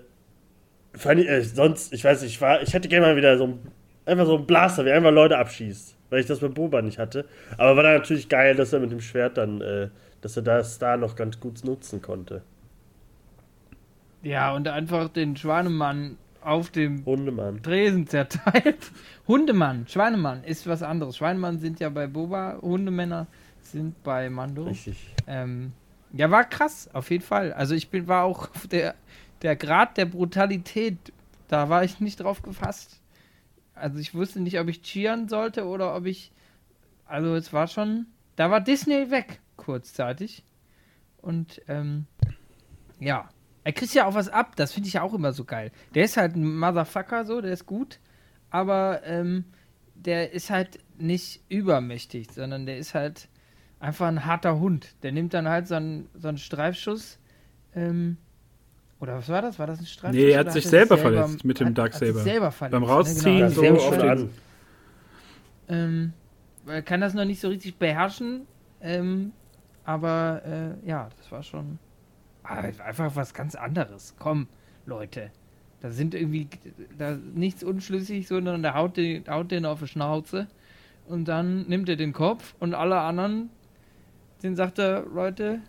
fand 0.95 1.21
ich, 1.21 1.29
äh, 1.29 1.43
sonst, 1.43 1.93
ich 1.93 2.03
weiß 2.03 2.23
nicht, 2.23 2.33
ich 2.33 2.41
war, 2.41 2.63
ich 2.63 2.73
hätte 2.73 2.89
gerne 2.89 3.07
mal 3.07 3.17
wieder 3.17 3.37
so 3.37 3.45
ein, 3.45 3.59
einfach 4.07 4.27
so 4.27 4.39
ein 4.39 4.47
Blaster, 4.47 4.85
wie 4.87 4.91
einfach 4.91 5.13
Leute 5.13 5.39
abschießt, 5.39 5.97
weil 6.11 6.21
ich 6.21 6.27
das 6.27 6.41
bei 6.41 6.49
Boba 6.49 6.81
nicht 6.81 6.99
hatte. 6.99 7.27
Aber 7.59 7.77
war 7.77 7.83
dann 7.83 7.95
natürlich 7.95 8.29
geil, 8.29 8.57
dass 8.57 8.73
er 8.73 8.81
mit 8.81 8.91
dem 8.91 9.01
Schwert 9.01 9.37
dann, 9.37 9.61
äh, 9.61 9.89
dass 10.23 10.37
er 10.37 10.43
das 10.43 10.79
da 10.79 10.97
noch 10.97 11.15
ganz 11.15 11.39
gut 11.39 11.63
nutzen 11.65 12.01
konnte. 12.01 12.43
Ja, 14.23 14.55
und 14.55 14.67
einfach 14.67 15.09
den 15.09 15.37
Schwanemann 15.37 16.17
auf 16.41 16.71
dem 16.71 17.05
Hundemann. 17.05 17.63
Tresen 17.63 18.07
zerteilt. 18.07 18.91
Hundemann, 19.29 19.87
Schweinemann 19.89 20.45
ist 20.45 20.67
was 20.67 20.83
anderes. 20.83 21.17
Schweinemann 21.17 21.59
sind 21.59 21.81
ja 21.81 21.89
bei 21.89 22.07
Boba, 22.07 22.59
Hundemänner 22.63 23.27
sind 23.63 24.03
bei 24.03 24.31
Mando. 24.31 24.65
Richtig. 24.65 25.15
Ähm, 25.27 25.73
ja, 26.13 26.31
war 26.31 26.45
krass, 26.45 26.89
auf 26.93 27.11
jeden 27.11 27.25
Fall. 27.25 27.53
Also 27.53 27.75
ich 27.75 27.91
bin, 27.91 28.09
war 28.09 28.25
auch 28.25 28.49
der, 28.71 28.95
der 29.43 29.57
Grad 29.57 29.97
der 29.97 30.07
Brutalität, 30.07 30.97
da 31.49 31.69
war 31.69 31.85
ich 31.85 32.01
nicht 32.01 32.21
drauf 32.21 32.43
gefasst. 32.43 33.01
Also 33.75 33.99
ich 33.99 34.15
wusste 34.15 34.41
nicht, 34.41 34.59
ob 34.59 34.69
ich 34.69 34.83
cheeren 34.83 35.29
sollte 35.29 35.67
oder 35.67 35.95
ob 35.95 36.07
ich. 36.07 36.33
Also 37.07 37.35
es 37.35 37.53
war 37.53 37.69
schon. 37.69 38.07
Da 38.37 38.51
war 38.51 38.61
Disney 38.61 39.11
weg, 39.11 39.41
kurzzeitig. 39.57 40.45
Und 41.21 41.61
ähm, 41.69 42.07
ja, 43.01 43.29
er 43.65 43.73
kriegt 43.73 43.95
ja 43.95 44.07
auch 44.07 44.15
was 44.15 44.29
ab, 44.29 44.57
das 44.57 44.73
finde 44.73 44.89
ich 44.89 44.95
ja 44.95 45.03
auch 45.03 45.15
immer 45.15 45.33
so 45.33 45.45
geil. 45.45 45.71
Der 45.95 46.05
ist 46.05 46.17
halt 46.17 46.37
ein 46.37 46.59
Motherfucker 46.59 47.25
so, 47.25 47.41
der 47.41 47.53
ist 47.53 47.67
gut, 47.67 47.99
aber 48.51 49.03
ähm, 49.05 49.45
der 49.95 50.33
ist 50.33 50.51
halt 50.51 50.79
nicht 50.99 51.43
übermächtig, 51.49 52.29
sondern 52.33 52.67
der 52.67 52.79
ist 52.79 52.95
halt 52.95 53.29
einfach 53.81 54.07
ein 54.07 54.25
harter 54.25 54.59
Hund. 54.59 54.95
Der 55.03 55.13
nimmt 55.13 55.35
dann 55.35 55.49
halt 55.49 55.69
so 55.69 55.75
einen, 55.75 56.09
so 56.15 56.29
einen 56.29 56.39
Streifschuss. 56.39 57.19
Ähm, 57.75 58.17
oder 59.01 59.17
was 59.17 59.29
war 59.29 59.43
das? 59.43 59.59
War 59.59 59.67
das 59.67 59.81
ein 59.81 59.87
Streifschuss? 59.87 60.21
Nee, 60.21 60.31
er 60.31 60.41
hat 60.41 60.53
sich 60.53 60.65
hat 60.65 60.71
selber, 60.71 60.97
selber, 60.97 61.11
verletzt 61.19 61.45
mit 61.45 61.61
dem 61.61 61.75
Darksaber. 61.75 62.21
selber 62.21 62.51
verletzt. 62.51 62.73
Beim 62.73 62.85
Rausziehen 62.85 63.49
ne? 63.49 63.55
genau. 63.55 63.79
so 63.79 64.01
an. 64.01 64.31
Ähm, 65.69 66.13
er 66.67 66.83
kann 66.83 67.01
das 67.01 67.15
noch 67.15 67.25
nicht 67.25 67.41
so 67.41 67.49
richtig 67.49 67.77
beherrschen. 67.77 68.47
Ähm, 68.81 69.33
aber 69.85 70.43
äh, 70.45 70.89
ja, 70.89 71.09
das 71.17 71.31
war 71.33 71.43
schon 71.43 71.79
einfach 72.49 73.15
was 73.15 73.35
ganz 73.35 73.55
anderes. 73.55 74.15
Komm, 74.19 74.49
Leute. 74.87 75.31
Da 75.81 75.91
sind 75.91 76.15
irgendwie 76.15 76.49
da 76.99 77.17
nichts 77.35 77.63
unschlüssig, 77.63 78.27
sondern 78.27 78.63
der 78.63 78.75
haut 78.75 78.97
den, 78.97 79.25
haut 79.29 79.51
den 79.51 79.65
auf 79.65 79.79
die 79.81 79.87
Schnauze 79.87 80.49
und 81.07 81.27
dann 81.27 81.69
nimmt 81.69 81.89
er 81.89 81.97
den 81.97 82.13
Kopf 82.13 82.55
und 82.59 82.75
alle 82.75 82.99
anderen, 82.99 83.51
den 84.43 84.57
sagt 84.57 84.79
er, 84.79 85.05
Leute, 85.15 85.61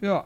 ja, 0.00 0.24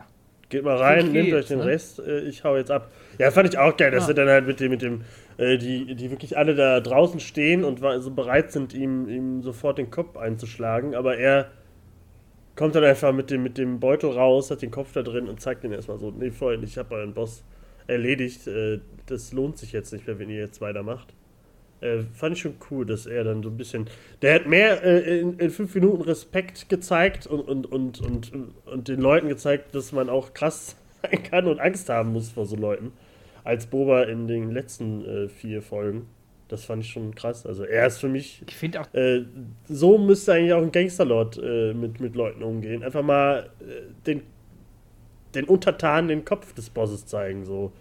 Geht 0.48 0.64
mal 0.64 0.76
rein, 0.78 1.02
Fünf 1.02 1.12
nehmt 1.12 1.32
euch 1.32 1.46
den 1.46 1.58
ne? 1.60 1.66
Rest, 1.66 2.00
äh, 2.00 2.22
ich 2.22 2.42
hau 2.42 2.56
jetzt 2.56 2.72
ab. 2.72 2.90
Ja, 3.18 3.30
fand 3.30 3.48
ich 3.48 3.56
auch 3.56 3.76
geil, 3.76 3.92
dass 3.92 4.04
Ja. 4.04 4.06
sie 4.08 4.14
dann 4.14 4.28
halt 4.28 4.48
mit 4.48 4.58
dem, 4.58 4.70
mit 4.70 4.82
dem, 4.82 5.02
äh, 5.36 5.56
die, 5.58 5.94
die 5.94 6.10
wirklich 6.10 6.36
alle 6.36 6.56
da 6.56 6.80
draußen 6.80 7.20
stehen 7.20 7.62
und 7.62 7.78
so 8.00 8.10
bereit 8.10 8.50
sind, 8.50 8.74
ihm, 8.74 9.08
ihm 9.08 9.42
sofort 9.42 9.78
den 9.78 9.92
Kopf 9.92 10.16
einzuschlagen, 10.16 10.96
aber 10.96 11.18
er 11.18 11.52
kommt 12.60 12.74
dann 12.74 12.84
einfach 12.84 13.14
mit 13.14 13.30
dem, 13.30 13.42
mit 13.42 13.56
dem 13.56 13.80
Beutel 13.80 14.10
raus, 14.10 14.50
hat 14.50 14.60
den 14.60 14.70
Kopf 14.70 14.92
da 14.92 15.02
drin 15.02 15.30
und 15.30 15.40
zeigt 15.40 15.64
ihn 15.64 15.72
erstmal 15.72 15.98
so, 15.98 16.10
nee, 16.10 16.30
Freund, 16.30 16.62
ich 16.62 16.76
habe 16.76 16.94
euren 16.94 17.14
Boss 17.14 17.42
erledigt, 17.86 18.46
äh, 18.48 18.80
das 19.06 19.32
lohnt 19.32 19.56
sich 19.56 19.72
jetzt 19.72 19.94
nicht 19.94 20.06
mehr, 20.06 20.18
wenn 20.18 20.28
ihr 20.28 20.40
jetzt 20.40 20.60
weitermacht. 20.60 21.14
Äh, 21.80 22.02
fand 22.12 22.36
ich 22.36 22.42
schon 22.42 22.56
cool, 22.70 22.84
dass 22.84 23.06
er 23.06 23.24
dann 23.24 23.42
so 23.42 23.48
ein 23.48 23.56
bisschen. 23.56 23.88
Der 24.20 24.34
hat 24.34 24.46
mehr 24.46 24.84
äh, 24.84 25.20
in, 25.20 25.38
in 25.38 25.48
fünf 25.48 25.74
Minuten 25.74 26.02
Respekt 26.02 26.68
gezeigt 26.68 27.26
und, 27.26 27.40
und, 27.40 27.64
und, 27.64 28.02
und, 28.02 28.30
und 28.66 28.88
den 28.88 29.00
Leuten 29.00 29.30
gezeigt, 29.30 29.74
dass 29.74 29.92
man 29.92 30.10
auch 30.10 30.34
krass 30.34 30.76
sein 31.02 31.22
kann 31.22 31.46
und 31.46 31.60
Angst 31.60 31.88
haben 31.88 32.12
muss 32.12 32.28
vor 32.28 32.44
so 32.44 32.56
Leuten, 32.56 32.92
als 33.42 33.68
Boba 33.68 34.02
in 34.02 34.28
den 34.28 34.50
letzten 34.50 35.02
äh, 35.06 35.28
vier 35.30 35.62
Folgen. 35.62 36.08
Das 36.50 36.64
fand 36.64 36.82
ich 36.82 36.90
schon 36.90 37.14
krass. 37.14 37.46
Also 37.46 37.62
er 37.62 37.86
ist 37.86 37.98
für 37.98 38.08
mich. 38.08 38.42
Ich 38.48 38.56
finde 38.56 38.80
auch, 38.80 38.92
Äh, 38.92 39.24
so 39.68 39.98
müsste 39.98 40.32
eigentlich 40.34 40.52
auch 40.52 40.62
ein 40.62 40.72
Gangsterlord 40.72 41.38
äh, 41.38 41.72
mit, 41.74 42.00
mit 42.00 42.16
Leuten 42.16 42.42
umgehen. 42.42 42.82
Einfach 42.82 43.02
mal 43.02 43.50
äh, 43.60 43.92
den, 44.04 44.22
den 45.34 45.44
Untertanen 45.44 46.08
den 46.08 46.24
Kopf 46.24 46.52
des 46.54 46.68
Bosses 46.70 47.06
zeigen. 47.06 47.44
So. 47.44 47.72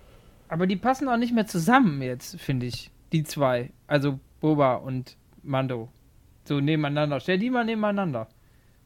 aber 0.50 0.68
die 0.68 0.76
passen 0.76 1.10
auch 1.10 1.18
nicht 1.18 1.34
mehr 1.34 1.48
zusammen 1.48 2.02
jetzt, 2.04 2.40
finde 2.40 2.68
ich. 2.68 2.92
Die 3.12 3.24
zwei. 3.24 3.72
Also 3.88 4.20
Boba 4.40 4.76
und 4.76 5.18
Mando. 5.42 5.90
So 6.44 6.60
nebeneinander. 6.60 7.20
Stell 7.20 7.40
die 7.40 7.50
mal 7.50 7.66
nebeneinander. 7.66 8.28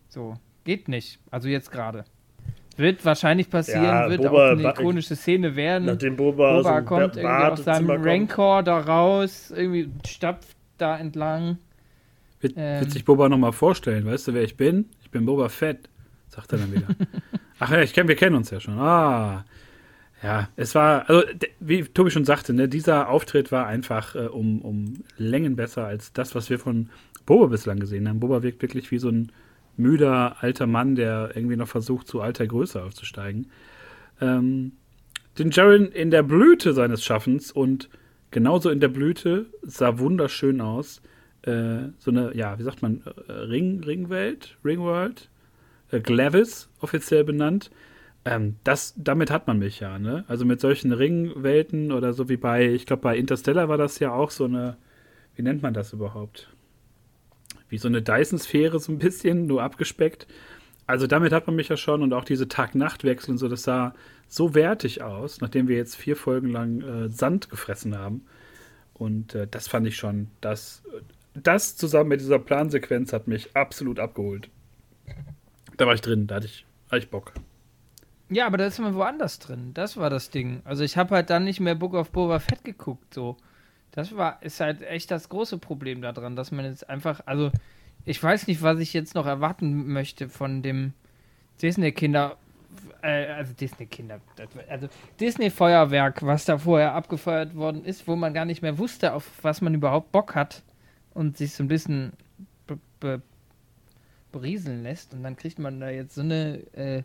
So. 0.07 0.35
Geht 0.63 0.87
nicht. 0.87 1.19
Also 1.29 1.49
jetzt 1.49 1.71
gerade. 1.71 2.05
Wird 2.77 3.05
wahrscheinlich 3.05 3.49
passieren, 3.49 3.83
Ja, 3.83 4.09
wird 4.09 4.21
Boba 4.23 4.47
auch 4.47 4.51
eine 4.51 4.69
ikonische 4.69 5.15
Szene 5.15 5.55
werden. 5.55 5.85
Nachdem 5.85 6.15
Boba, 6.15 6.57
Boba 6.57 6.81
dem 6.81 6.85
kommt 6.85 7.17
irgendwie 7.17 7.27
aus 7.27 7.63
seinem 7.63 7.87
kommt. 7.87 8.05
Rancor 8.05 8.63
da 8.63 8.79
raus, 8.79 9.53
irgendwie 9.55 9.89
stapft 10.07 10.55
da 10.77 10.97
entlang. 10.97 11.57
Wird, 12.41 12.53
Ähm. 12.57 12.81
wird 12.81 12.91
sich 12.91 13.05
Boba 13.05 13.29
nochmal 13.29 13.53
vorstellen, 13.53 14.05
weißt 14.05 14.27
du, 14.29 14.33
wer 14.33 14.43
ich 14.43 14.57
bin? 14.57 14.85
Ich 15.01 15.11
bin 15.11 15.25
Boba 15.25 15.49
Fett, 15.49 15.89
sagt 16.29 16.51
er 16.51 16.59
dann 16.59 16.71
wieder. 16.73 16.87
Ach 17.59 17.69
ja, 17.71 17.81
ich 17.81 17.93
kenn, 17.93 18.07
wir 18.07 18.15
kennen 18.15 18.35
uns 18.35 18.49
ja 18.49 18.59
schon. 18.59 18.77
Ah. 18.79 19.45
Ja, 20.23 20.47
es 20.55 20.73
war, 20.73 21.09
also 21.09 21.23
wie 21.59 21.83
Tobi 21.83 22.09
schon 22.09 22.23
sagte, 22.25 22.53
ne, 22.53 22.69
dieser 22.69 23.09
Auftritt 23.09 23.51
war 23.51 23.67
einfach 23.67 24.15
äh, 24.15 24.19
um, 24.27 24.61
um 24.61 25.03
Längen 25.17 25.55
besser 25.57 25.85
als 25.85 26.13
das, 26.13 26.33
was 26.33 26.49
wir 26.49 26.59
von 26.59 26.89
Boba 27.25 27.47
bislang 27.47 27.79
gesehen 27.79 28.07
haben. 28.07 28.19
Boba 28.21 28.41
wirkt 28.41 28.61
wirklich 28.61 28.89
wie 28.91 28.99
so 28.99 29.09
ein 29.09 29.31
müder 29.77 30.37
alter 30.41 30.67
Mann, 30.67 30.95
der 30.95 31.31
irgendwie 31.35 31.55
noch 31.55 31.67
versucht, 31.67 32.07
zu 32.07 32.21
alter 32.21 32.45
Größe 32.45 32.83
aufzusteigen. 32.83 33.47
Ähm, 34.21 34.73
den 35.37 35.51
Jaren 35.51 35.91
in 35.91 36.11
der 36.11 36.23
Blüte 36.23 36.73
seines 36.73 37.03
Schaffens 37.03 37.51
und 37.51 37.89
genauso 38.31 38.69
in 38.69 38.79
der 38.79 38.87
Blüte 38.87 39.47
sah 39.63 39.97
wunderschön 39.99 40.61
aus. 40.61 41.01
Äh, 41.41 41.89
so 41.97 42.11
eine, 42.11 42.35
ja, 42.35 42.57
wie 42.59 42.63
sagt 42.63 42.81
man, 42.81 43.01
äh, 43.27 43.31
Ring, 43.31 43.83
Ringwelt, 43.83 44.57
Ringworld, 44.63 45.29
äh, 45.91 45.99
Glavis 45.99 46.69
offiziell 46.79 47.23
benannt. 47.23 47.71
Ähm, 48.25 48.55
das, 48.63 48.93
damit 48.97 49.31
hat 49.31 49.47
man 49.47 49.59
mich 49.59 49.79
ja, 49.79 49.99
ne? 49.99 50.23
Also 50.27 50.45
mit 50.45 50.61
solchen 50.61 50.93
Ringwelten 50.93 51.91
oder 51.91 52.13
so 52.13 52.29
wie 52.29 52.37
bei, 52.37 52.69
ich 52.71 52.85
glaube 52.85 53.01
bei 53.01 53.17
Interstellar 53.17 53.67
war 53.67 53.77
das 53.77 53.99
ja 53.99 54.13
auch 54.13 54.31
so 54.31 54.45
eine, 54.45 54.77
wie 55.35 55.41
nennt 55.41 55.61
man 55.61 55.73
das 55.73 55.91
überhaupt? 55.91 56.52
Wie 57.73 57.79
so 57.79 57.87
eine 57.87 58.03
Dyson-Sphäre 58.03 58.79
so 58.79 58.91
ein 58.91 58.99
bisschen, 58.99 59.47
nur 59.47 59.63
abgespeckt. 59.63 60.27
Also 60.85 61.07
damit 61.07 61.33
hat 61.33 61.47
man 61.47 61.55
mich 61.55 61.69
ja 61.69 61.75
schon 61.75 62.03
und 62.03 62.13
auch 62.13 62.23
diese 62.23 62.47
Tag-Nacht-Wechsel 62.47 63.31
und 63.31 63.39
so, 63.39 63.49
das 63.49 63.63
sah 63.63 63.95
so 64.27 64.53
wertig 64.53 65.01
aus, 65.01 65.41
nachdem 65.41 65.67
wir 65.67 65.75
jetzt 65.75 65.95
vier 65.95 66.15
Folgen 66.15 66.49
lang 66.49 66.81
äh, 66.81 67.09
Sand 67.09 67.49
gefressen 67.49 67.97
haben. 67.97 68.27
Und 68.93 69.33
äh, 69.33 69.47
das 69.49 69.67
fand 69.67 69.87
ich 69.87 69.95
schon, 69.95 70.27
das, 70.39 70.83
das 71.33 71.75
zusammen 71.75 72.09
mit 72.09 72.21
dieser 72.21 72.37
Plansequenz 72.37 73.11
hat 73.11 73.27
mich 73.27 73.55
absolut 73.55 73.97
abgeholt. 73.97 74.49
Da 75.75 75.87
war 75.87 75.95
ich 75.95 76.01
drin, 76.01 76.27
da 76.27 76.35
hatte 76.35 76.45
ich, 76.45 76.67
hatte 76.91 76.99
ich 76.99 77.09
Bock. 77.09 77.33
Ja, 78.29 78.45
aber 78.45 78.57
da 78.57 78.67
ist 78.67 78.77
man 78.77 78.93
woanders 78.93 79.39
drin. 79.39 79.71
Das 79.73 79.97
war 79.97 80.11
das 80.11 80.29
Ding. 80.29 80.61
Also 80.63 80.83
ich 80.83 80.95
habe 80.95 81.15
halt 81.15 81.31
dann 81.31 81.43
nicht 81.43 81.59
mehr 81.59 81.73
Book 81.73 81.95
of 81.95 82.11
Boba 82.11 82.37
Fett 82.37 82.63
geguckt, 82.63 83.15
so. 83.15 83.35
Das 83.93 84.17
war, 84.17 84.41
ist 84.41 84.59
halt 84.59 84.81
echt 84.81 85.11
das 85.11 85.29
große 85.29 85.59
Problem 85.59 86.01
daran, 86.01 86.35
dass 86.35 86.51
man 86.51 86.65
jetzt 86.65 86.89
einfach, 86.89 87.21
also 87.27 87.51
ich 88.05 88.21
weiß 88.21 88.47
nicht, 88.47 88.63
was 88.63 88.79
ich 88.79 88.91
jetzt 88.91 89.13
noch 89.13 89.27
erwarten 89.27 89.93
möchte 89.93 90.29
von 90.29 90.63
dem 90.63 90.93
Disney-Kinder, 91.61 92.35
äh, 93.03 93.27
also 93.27 93.53
Disney-Kinder, 93.53 94.19
also 94.67 94.89
Disney-Feuerwerk, 95.19 96.23
was 96.23 96.45
da 96.45 96.57
vorher 96.57 96.95
abgefeuert 96.95 97.55
worden 97.55 97.85
ist, 97.85 98.07
wo 98.07 98.15
man 98.15 98.33
gar 98.33 98.45
nicht 98.45 98.63
mehr 98.63 98.79
wusste, 98.79 99.13
auf 99.13 99.29
was 99.43 99.61
man 99.61 99.75
überhaupt 99.75 100.11
Bock 100.11 100.33
hat 100.33 100.63
und 101.13 101.37
sich 101.37 101.53
so 101.53 101.63
ein 101.63 101.67
bisschen 101.67 102.13
be 102.65 102.79
be 102.99 103.21
berieseln 104.31 104.81
lässt 104.81 105.13
und 105.13 105.21
dann 105.21 105.35
kriegt 105.35 105.59
man 105.59 105.79
da 105.79 105.91
jetzt 105.91 106.15
so 106.15 106.21
eine, 106.21 106.55
äh, 106.73 107.03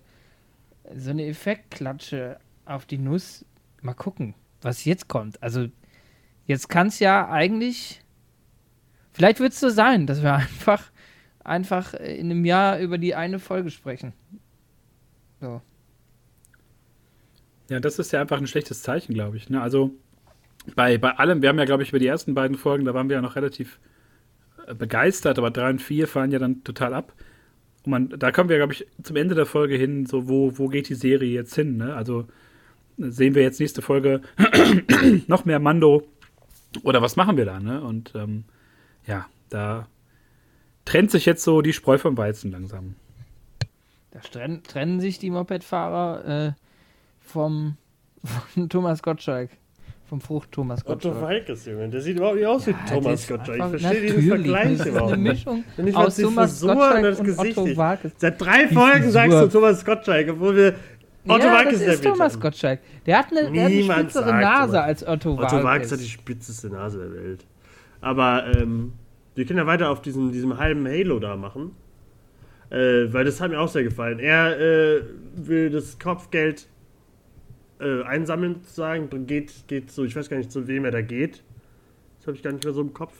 so 0.97 1.11
eine 1.11 1.26
Effektklatsche 1.26 2.38
auf 2.64 2.87
die 2.87 2.97
Nuss. 2.97 3.45
Mal 3.83 3.92
gucken, 3.92 4.33
was 4.62 4.87
jetzt 4.87 5.09
kommt. 5.09 5.42
Also 5.42 5.68
jetzt 6.49 6.69
kann 6.69 6.88
es 6.88 6.99
ja 6.99 7.28
eigentlich, 7.31 8.00
vielleicht 9.12 9.38
wird 9.38 9.52
es 9.52 9.61
so 9.61 9.69
sein, 9.69 10.07
dass 10.07 10.23
wir 10.23 10.35
einfach, 10.35 10.90
einfach 11.45 11.95
in 11.95 12.31
einem 12.31 12.45
Jahr 12.45 12.81
über 12.81 12.99
die 12.99 13.14
eine 13.14 13.38
Folge 13.38 13.71
sprechen. 13.71 14.12
So. 15.40 15.62
Ja, 17.69 17.78
das 17.78 17.99
ist 17.99 18.12
ja 18.12 18.21
einfach 18.21 18.38
ein 18.38 18.47
schlechtes 18.47 18.83
Zeichen, 18.83 19.14
glaube 19.14 19.37
ich. 19.37 19.50
Ne? 19.50 19.61
Also 19.61 19.93
bei, 20.75 20.99
bei 20.99 21.12
allem, 21.12 21.43
wir 21.43 21.50
haben 21.50 21.59
ja, 21.59 21.67
glaube 21.67 21.83
ich, 21.83 21.90
über 21.90 21.99
die 21.99 22.07
ersten 22.07 22.35
beiden 22.35 22.57
Folgen, 22.57 22.87
da 22.87 22.95
waren 22.95 23.09
wir 23.09 23.17
ja 23.17 23.23
noch 23.23 23.37
relativ 23.37 23.78
äh, 24.67 24.75
begeistert, 24.75 25.38
aber 25.38 25.50
drei 25.50 25.71
und 25.71 25.83
vier 25.83 26.09
fallen 26.09 26.33
ja 26.33 26.38
dann 26.38 26.64
total 26.64 26.95
ab. 26.95 27.12
Und 27.85 27.90
man, 27.90 28.09
da 28.09 28.33
kommen 28.33 28.49
wir, 28.49 28.57
glaube 28.57 28.73
ich, 28.73 28.87
zum 29.02 29.17
Ende 29.17 29.35
der 29.35 29.47
Folge 29.47 29.76
hin, 29.76 30.07
so 30.07 30.28
wo, 30.28 30.59
wo 30.59 30.69
geht 30.69 30.88
die 30.88 30.95
Serie 30.95 31.31
jetzt 31.31 31.55
hin? 31.55 31.76
Ne? 31.76 31.95
Also 31.95 32.26
sehen 32.97 33.35
wir 33.35 33.43
jetzt 33.43 33.61
nächste 33.61 33.83
Folge 33.83 34.23
noch 35.26 35.45
mehr 35.45 35.59
Mando 35.59 36.09
oder 36.83 37.03
was 37.03 37.17
machen 37.17 37.37
wir 37.37 37.45
da? 37.45 37.61
Ne? 37.61 37.81
Und 37.83 38.13
ähm, 38.15 38.45
ja, 39.07 39.27
da 39.49 39.87
trennt 40.85 41.11
sich 41.11 41.27
jetzt 41.27 41.45
so 41.45 41.63
die 41.63 41.73
Spreu 41.73 41.99
vom 41.99 42.17
Weizen 42.17 42.51
langsam. 42.51 42.95
Da 44.11 44.21
trennen, 44.21 44.63
trennen 44.63 45.01
sich 45.01 45.19
die 45.19 45.31
Mopedfahrer 45.31 46.47
äh, 46.49 46.53
vom, 47.21 47.77
von 48.25 48.69
Thomas 48.69 49.03
Gottschalk. 49.03 49.51
Vom 50.09 50.23
Frucht 50.23 50.53
Thomas 50.53 50.87
Otto 50.87 51.11
Gottschalk. 51.11 51.21
Walkes, 51.21 51.67
Junge. 51.67 51.91
Der 51.91 52.01
sieht 52.01 52.17
überhaupt 52.17 52.37
nicht 52.37 52.47
aus 52.47 52.67
wie 52.67 52.71
Ja, 52.71 52.79
Thomas 52.89 53.03
der 53.05 53.13
ist 53.13 53.29
Gottschalk. 53.29 53.75
Ich 53.75 53.81
verstehe 53.81 54.01
diesen 54.01 54.29
Vergleich 54.29 54.79
das 54.79 54.81
ist 54.81 54.87
überhaupt 54.87 55.13
eine 55.13 55.23
nicht. 55.23 55.47
Mischung 55.47 55.65
ich 55.77 55.97
aus 55.97 56.17
Thomas 56.17 56.51
Frisur 56.61 56.71
und 56.71 56.79
Gottschalk 56.79 57.03
das 57.03 57.19
und 57.19 57.27
Gesicht 57.27 57.59
Otto 57.59 57.67
nicht. 57.69 57.77
Walkes. 57.77 58.13
Seit 58.17 58.41
drei 58.41 58.69
Folgen 58.69 59.11
sagst 59.11 59.39
du. 59.39 59.49
Thomas 59.49 59.85
Gottschalk, 59.85 60.31
obwohl 60.31 60.57
wir 60.57 60.75
Otto 61.27 61.45
ja, 61.45 61.53
Walkes 61.53 61.73
das 61.73 61.81
ist 61.81 61.87
erwähnt 61.87 62.05
Thomas 62.05 62.33
haben. 62.35 62.41
Gottschalk. 62.41 62.81
Der 63.07 63.19
hat 63.19 63.31
eine, 63.31 63.51
der 63.51 63.65
hat 63.65 63.73
eine 63.73 63.83
spitzere 63.85 64.33
Nase 64.33 64.81
als 64.83 65.07
Otto 65.07 65.37
Walkes. 65.37 65.53
Otto 65.53 65.65
Walkes 65.65 65.93
hat 65.93 66.01
die 66.01 66.09
spitzeste 66.09 66.69
Nase 66.69 66.99
der 66.99 67.13
Welt. 67.13 67.47
Aber 68.01 68.47
ähm, 68.57 68.93
wir 69.35 69.45
können 69.45 69.59
ja 69.59 69.67
weiter 69.67 69.91
auf 69.91 70.03
diesem, 70.03 70.33
diesem 70.33 70.59
halben 70.59 70.87
Halo 70.87 71.19
da 71.19 71.37
machen. 71.37 71.73
Äh, 72.71 73.13
weil 73.13 73.25
das 73.25 73.41
hat 73.41 73.51
mir 73.51 73.61
auch 73.61 73.69
sehr 73.69 73.83
gefallen. 73.83 74.19
Er 74.19 74.59
äh, 74.59 75.03
will 75.35 75.71
das 75.71 75.99
Kopfgeld 75.99 76.69
äh, 77.81 78.03
einsammeln, 78.03 78.57
sozusagen. 78.63 79.27
Geht, 79.27 79.67
geht 79.69 79.91
so, 79.91 80.05
ich 80.05 80.15
weiß 80.15 80.29
gar 80.29 80.37
nicht, 80.37 80.53
zu 80.53 80.69
wem 80.69 80.85
er 80.85 80.91
da 80.91 81.01
geht. 81.01 81.43
Das 82.19 82.27
habe 82.27 82.37
ich 82.37 82.43
gar 82.43 82.53
nicht 82.53 82.65
mehr 82.65 82.75
so 82.75 82.81
im 82.83 82.93
Kopf. 82.93 83.15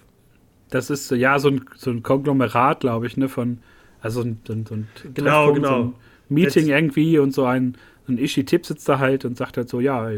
Das 0.71 0.91
ist 0.91 1.11
ja 1.11 1.39
so 1.39 1.49
ein, 1.49 1.65
so 1.77 1.91
ein 1.91 2.03
Konglomerat, 2.03 2.81
glaube 2.81 3.07
ich, 3.07 3.17
ne, 3.17 3.29
von, 3.29 3.59
also 4.01 4.23
so 4.23 4.29
ein, 4.29 4.41
so 4.47 4.53
ein, 4.53 4.67
so 4.67 4.75
ein 4.75 4.89
Genau, 5.15 5.47
Treffpunkt, 5.47 5.55
genau. 5.55 5.77
So 5.77 5.89
ein 5.89 5.95
Meeting 6.29 6.67
Jetzt- 6.67 6.77
irgendwie 6.77 7.19
und 7.19 7.33
so 7.33 7.45
ein, 7.45 7.77
ein 8.09 8.19
Ishi-Tipp 8.19 8.67
sitzt 8.67 8.89
da 8.89 8.99
halt 8.99 9.25
und 9.25 9.37
sagt 9.37 9.57
halt 9.57 9.69
so, 9.69 9.81
ja, 9.81 10.11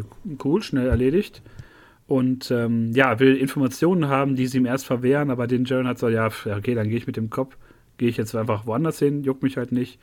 cool, 0.44 0.62
schnell 0.62 0.88
erledigt. 0.88 1.42
Und 2.06 2.50
ähm, 2.50 2.92
ja, 2.92 3.20
will 3.20 3.36
Informationen 3.36 4.08
haben, 4.08 4.34
die 4.34 4.48
sie 4.48 4.58
ihm 4.58 4.66
erst 4.66 4.84
verwehren, 4.86 5.30
aber 5.30 5.46
den 5.46 5.64
Jaren 5.64 5.86
hat 5.86 5.98
so, 5.98 6.08
ja, 6.08 6.26
okay, 6.26 6.74
dann 6.74 6.88
gehe 6.88 6.98
ich 6.98 7.06
mit 7.06 7.16
dem 7.16 7.30
Kopf, 7.30 7.56
gehe 7.98 8.08
ich 8.08 8.16
jetzt 8.16 8.34
einfach 8.34 8.66
woanders 8.66 8.98
hin, 8.98 9.22
juckt 9.22 9.42
mich 9.44 9.56
halt 9.56 9.70
nicht. 9.70 10.00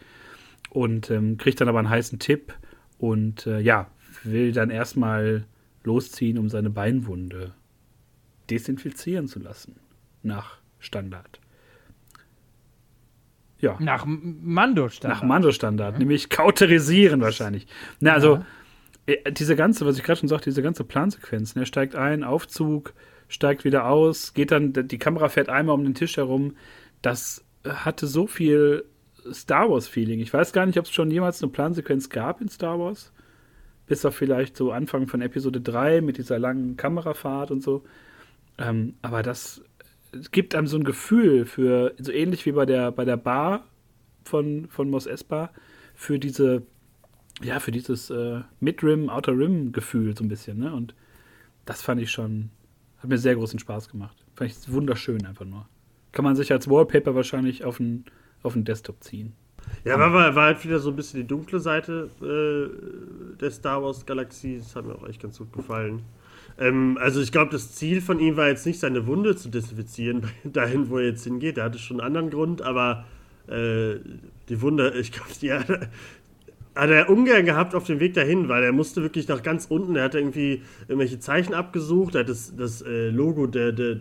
Und 0.70 1.12
ähm, 1.12 1.38
kriegt 1.38 1.60
dann 1.60 1.68
aber 1.68 1.80
einen 1.80 1.90
heißen 1.90 2.20
Tipp 2.20 2.54
und 2.98 3.46
äh, 3.48 3.60
ja, 3.60 3.90
will 4.24 4.52
dann 4.52 4.70
erstmal 4.70 5.46
losziehen, 5.84 6.38
um 6.38 6.50
seine 6.50 6.70
Beinwunde 6.70 7.54
desinfizieren 8.50 9.28
zu 9.28 9.40
lassen. 9.40 9.76
Nach 10.24 10.58
Standard. 10.80 11.40
Ja, 13.60 13.76
Nach 13.80 14.06
M- 14.06 14.38
Mando 14.44 14.90
stand. 14.90 15.14
nach 15.14 15.24
Mando-Standard, 15.24 15.98
nämlich 16.00 16.30
kauterisieren 16.30 17.22
wahrscheinlich. 17.22 17.66
Na, 18.00 18.14
also, 18.14 18.44
äh, 19.08 19.32
diese 19.32 19.56
ganze, 19.56 19.86
was 19.86 19.98
ich 19.98 20.04
gerade 20.04 20.20
schon 20.20 20.30
sagte, 20.30 20.50
diese 20.50 20.62
ganze 20.62 20.84
Plansequenz, 20.84 21.56
ne, 21.56 21.66
steigt 21.66 21.96
ein, 21.96 22.24
Aufzug, 22.24 22.94
steigt 23.28 23.64
wieder 23.66 23.86
aus, 23.88 24.34
geht 24.34 24.52
dann, 24.52 24.74
die 24.74 24.98
Kamera 25.00 25.30
fährt 25.30 25.50
einmal 25.50 25.76
um 25.76 25.84
den 25.84 25.96
Tisch 25.96 26.18
herum. 26.18 26.56
Das 27.02 27.44
äh, 27.64 27.70
hatte 27.70 28.06
so 28.08 28.28
viel 28.28 28.86
Star 29.34 29.70
Wars-Feeling. 29.70 30.20
Ich 30.20 30.32
weiß 30.34 30.54
gar 30.54 30.66
nicht, 30.66 30.78
ob 30.78 30.86
es 30.86 30.92
schon 30.92 31.10
jemals 31.12 31.42
eine 31.42 31.52
Plansequenz 31.52 32.10
gab 32.10 32.40
in 32.42 32.50
Star 32.50 32.80
Wars. 32.80 33.12
bis 33.88 34.06
auf 34.06 34.16
vielleicht 34.16 34.56
so 34.56 34.72
Anfang 34.72 35.08
von 35.08 35.22
Episode 35.22 35.62
3 35.62 36.02
mit 36.02 36.18
dieser 36.18 36.38
langen 36.40 36.78
Kamerafahrt 36.78 37.50
und 37.52 37.64
so. 37.64 37.84
Ähm, 38.60 38.96
aber 39.02 39.24
das 39.24 39.62
gibt 40.32 40.56
einem 40.56 40.68
so 40.68 40.78
ein 40.78 40.84
Gefühl 40.84 41.46
für, 41.46 41.94
so 41.98 42.12
ähnlich 42.12 42.46
wie 42.46 42.52
bei 42.52 42.66
der, 42.66 42.92
bei 42.92 43.06
der 43.06 43.18
Bar 43.18 43.66
von, 44.24 44.68
von 44.70 44.90
Mos 44.90 45.06
Espa, 45.06 45.52
für 45.96 46.20
diese, 46.20 46.64
ja, 47.42 47.60
für 47.60 47.72
dieses 47.72 48.10
äh, 48.10 48.42
Mid-Rim, 48.60 49.10
Outer-Rim-Gefühl 49.10 50.16
so 50.16 50.24
ein 50.24 50.28
bisschen, 50.28 50.60
ne? 50.60 50.74
Und 50.74 50.96
das 51.66 51.82
fand 51.82 52.02
ich 52.02 52.12
schon, 52.12 52.50
hat 53.00 53.10
mir 53.10 53.18
sehr 53.18 53.36
großen 53.36 53.60
Spaß 53.60 53.90
gemacht. 53.90 54.26
Fand 54.36 54.52
ich 54.52 54.72
wunderschön 54.72 55.26
einfach 55.26 55.46
nur. 55.46 55.68
Kann 56.12 56.24
man 56.24 56.36
sich 56.36 56.52
als 56.52 56.70
Wallpaper 56.70 57.16
wahrscheinlich 57.16 57.64
auf 57.64 57.78
den, 57.78 58.06
auf 58.44 58.54
den 58.54 58.66
Desktop 58.66 59.04
ziehen. 59.04 59.34
Ja, 59.84 60.00
war, 60.00 60.36
war 60.36 60.46
halt 60.46 60.64
wieder 60.64 60.80
so 60.80 60.90
ein 60.90 60.96
bisschen 60.96 61.22
die 61.22 61.28
dunkle 61.28 61.60
Seite 61.60 62.10
äh, 62.22 63.36
der 63.38 63.52
Star 63.52 63.84
Wars 63.84 64.06
Galaxie. 64.06 64.58
Das 64.58 64.76
hat 64.76 64.86
mir 64.86 64.96
auch 64.96 65.08
echt 65.08 65.22
ganz 65.22 65.38
gut 65.38 65.52
gefallen. 65.54 66.04
Ähm, 66.60 66.98
also 67.00 67.22
ich 67.22 67.32
glaube, 67.32 67.52
das 67.52 67.74
Ziel 67.74 68.02
von 68.02 68.20
ihm 68.20 68.38
war 68.38 68.48
jetzt 68.48 68.66
nicht, 68.66 68.80
seine 68.80 69.06
Wunde 69.08 69.36
zu 69.36 69.50
desinfizieren, 69.50 70.24
dahin, 70.44 70.90
wo 70.90 70.98
er 70.98 71.06
jetzt 71.06 71.24
hingeht. 71.24 71.58
Er 71.58 71.66
hatte 71.66 71.80
schon 71.80 72.00
einen 72.00 72.08
anderen 72.08 72.30
Grund, 72.30 72.62
aber 72.62 73.06
äh, 73.48 73.96
die 74.50 74.62
Wunde, 74.62 74.94
ich 75.00 75.12
glaube, 75.12 75.30
die, 75.42 75.50
hat 76.78 76.90
er 76.90 77.10
ungern 77.10 77.46
gehabt 77.46 77.76
auf 77.76 77.86
dem 77.86 78.00
Weg 78.00 78.14
dahin, 78.14 78.50
weil 78.50 78.64
er 78.64 78.72
musste 78.72 79.02
wirklich 79.02 79.28
nach 79.28 79.44
ganz 79.44 79.66
unten, 79.66 79.96
er 79.96 80.04
hat 80.04 80.16
irgendwie 80.16 80.62
irgendwelche 80.88 81.20
Zeichen 81.20 81.54
abgesucht, 81.54 82.16
er 82.16 82.22
hat 82.22 82.30
das, 82.30 82.56
das 82.56 82.82
äh, 82.82 83.10
Logo 83.10 83.48
der, 83.48 83.72
der, 83.72 83.98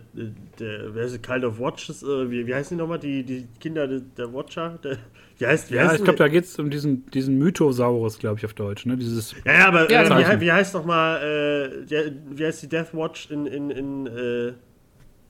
der, 0.58 0.94
wer 0.94 1.04
ist 1.04 1.22
Kind 1.22 1.44
of 1.44 1.58
Watches, 1.58 2.02
äh, 2.02 2.30
wie, 2.30 2.46
wie 2.46 2.54
heißen 2.54 2.76
die 2.76 2.82
nochmal, 2.82 2.98
die, 2.98 3.22
die 3.22 3.46
Kinder 3.60 3.86
der, 3.86 4.00
der 4.00 4.32
Watcher, 4.32 4.78
der, 4.82 4.98
wie 5.38 5.46
heißt, 5.46 5.70
wie 5.70 5.76
ja, 5.76 5.84
heißt 5.84 5.96
ich 5.96 6.04
glaube, 6.04 6.18
da 6.18 6.28
geht 6.28 6.44
es 6.44 6.58
um 6.58 6.70
diesen, 6.70 7.06
diesen 7.10 7.38
Mythosaurus, 7.38 8.18
glaube 8.18 8.38
ich, 8.38 8.44
auf 8.44 8.54
Deutsch, 8.54 8.86
ne, 8.86 8.96
dieses 8.96 9.34
Ja, 9.44 9.52
ja 9.52 9.68
aber 9.68 9.90
ja, 9.90 10.02
äh, 10.02 10.40
wie, 10.40 10.46
wie, 10.46 10.52
heißt 10.52 10.74
nochmal, 10.74 11.80
äh, 11.88 12.14
wie 12.30 12.44
heißt 12.44 12.62
die 12.62 12.68
Death 12.68 12.94
Watch 12.94 13.30
in, 13.30 13.46
in, 13.46 13.70
in 13.70 14.06
äh 14.06 14.52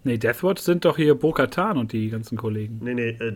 Nee, 0.06 0.18
Deathwatch 0.18 0.62
sind 0.62 0.84
doch 0.84 0.96
hier 0.96 1.16
Bo-Katan 1.16 1.76
und 1.76 1.92
die 1.92 2.10
ganzen 2.10 2.38
Kollegen. 2.38 2.78
Nee, 2.80 2.94
nee, 2.94 3.08
äh, 3.08 3.32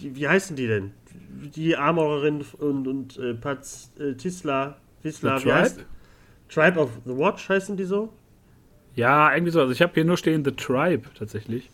wie 0.00 0.26
heißen 0.26 0.56
die 0.56 0.66
denn? 0.66 0.92
Die 1.32 1.76
Armorerin 1.76 2.44
und, 2.58 2.86
und 2.86 3.18
äh, 3.18 3.34
Paz 3.34 3.90
äh, 3.98 4.14
Tisla, 4.14 4.76
Tisla, 5.02 5.38
wie 5.38 5.42
Tribe? 5.42 5.54
heißt? 5.54 5.86
Tribe 6.48 6.80
of 6.80 6.90
the 7.04 7.16
Watch 7.16 7.48
heißen 7.48 7.76
die 7.76 7.84
so? 7.84 8.12
Ja, 8.94 9.32
irgendwie 9.34 9.52
so. 9.52 9.60
Also 9.60 9.72
ich 9.72 9.80
habe 9.80 9.92
hier 9.94 10.04
nur 10.04 10.16
stehen 10.16 10.44
The 10.44 10.52
Tribe 10.52 11.08
tatsächlich. 11.18 11.70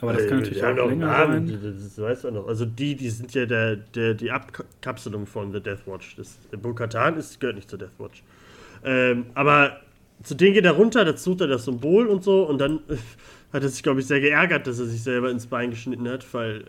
Aber 0.00 0.12
das 0.12 0.22
äh, 0.22 0.28
kann 0.28 0.38
natürlich 0.38 0.62
auch 0.62 0.76
länger 0.76 1.06
Namen, 1.06 1.46
sein. 1.46 1.60
Das, 1.62 1.98
weißt 1.98 2.24
du 2.24 2.30
noch. 2.32 2.48
Also 2.48 2.64
die, 2.66 2.96
die 2.96 3.08
sind 3.10 3.32
ja 3.32 3.46
der, 3.46 3.76
der, 3.76 4.14
die 4.14 4.30
Abkapselung 4.30 5.26
von 5.26 5.52
The 5.52 5.60
Death 5.60 5.86
Watch. 5.86 6.16
Das, 6.16 6.38
Bo-Katan 6.60 7.22
gehört 7.38 7.56
nicht 7.56 7.70
zur 7.70 7.78
Death 7.78 7.98
Watch. 7.98 8.22
Ähm, 8.84 9.26
aber 9.34 9.80
zu 10.22 10.34
denen 10.34 10.54
geht 10.54 10.64
er 10.64 10.72
runter, 10.72 11.04
da 11.04 11.16
sucht 11.16 11.40
er 11.42 11.46
das 11.46 11.64
Symbol 11.64 12.06
und 12.06 12.22
so 12.22 12.42
und 12.48 12.58
dann 12.58 12.80
hat 13.52 13.62
er 13.62 13.68
sich, 13.68 13.82
glaube 13.82 14.00
ich, 14.00 14.06
sehr 14.06 14.20
geärgert, 14.20 14.66
dass 14.66 14.78
er 14.78 14.86
sich 14.86 15.02
selber 15.02 15.30
ins 15.30 15.46
Bein 15.46 15.70
geschnitten 15.70 16.08
hat, 16.08 16.26
weil 16.34 16.64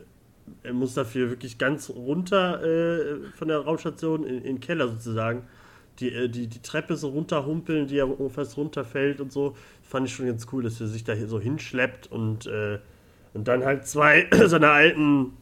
er 0.63 0.73
muss 0.73 0.93
dafür 0.93 1.29
wirklich 1.29 1.57
ganz 1.57 1.89
runter 1.89 2.63
äh, 2.63 3.19
von 3.35 3.47
der 3.47 3.59
Raumstation 3.59 4.23
in, 4.23 4.37
in 4.37 4.43
den 4.43 4.59
Keller 4.59 4.87
sozusagen. 4.87 5.43
Die, 5.99 6.13
äh, 6.13 6.29
die, 6.29 6.47
die 6.47 6.61
Treppe 6.61 6.95
so 6.95 7.09
runterhumpeln, 7.09 7.87
die 7.87 7.95
ja 7.95 8.07
fast 8.29 8.57
runterfällt 8.57 9.21
und 9.21 9.31
so. 9.31 9.55
Fand 9.83 10.07
ich 10.07 10.13
schon 10.13 10.27
ganz 10.27 10.47
cool, 10.51 10.63
dass 10.63 10.79
er 10.81 10.87
sich 10.87 11.03
da 11.03 11.15
so 11.15 11.39
hinschleppt 11.39 12.11
und, 12.11 12.47
äh, 12.47 12.79
und 13.33 13.47
dann 13.47 13.63
halt 13.63 13.87
zwei 13.87 14.27
seiner 14.45 14.71
alten 14.71 15.33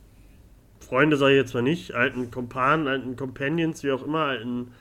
Freunde, 0.80 1.18
sage 1.18 1.34
ich 1.34 1.42
jetzt 1.42 1.54
mal 1.54 1.62
nicht, 1.64 1.94
alten 1.96 2.30
Kompanen, 2.30 2.88
alten 2.88 3.16
Companions, 3.16 3.84
wie 3.84 3.92
auch 3.92 4.06
immer, 4.06 4.26
alten 4.26 4.72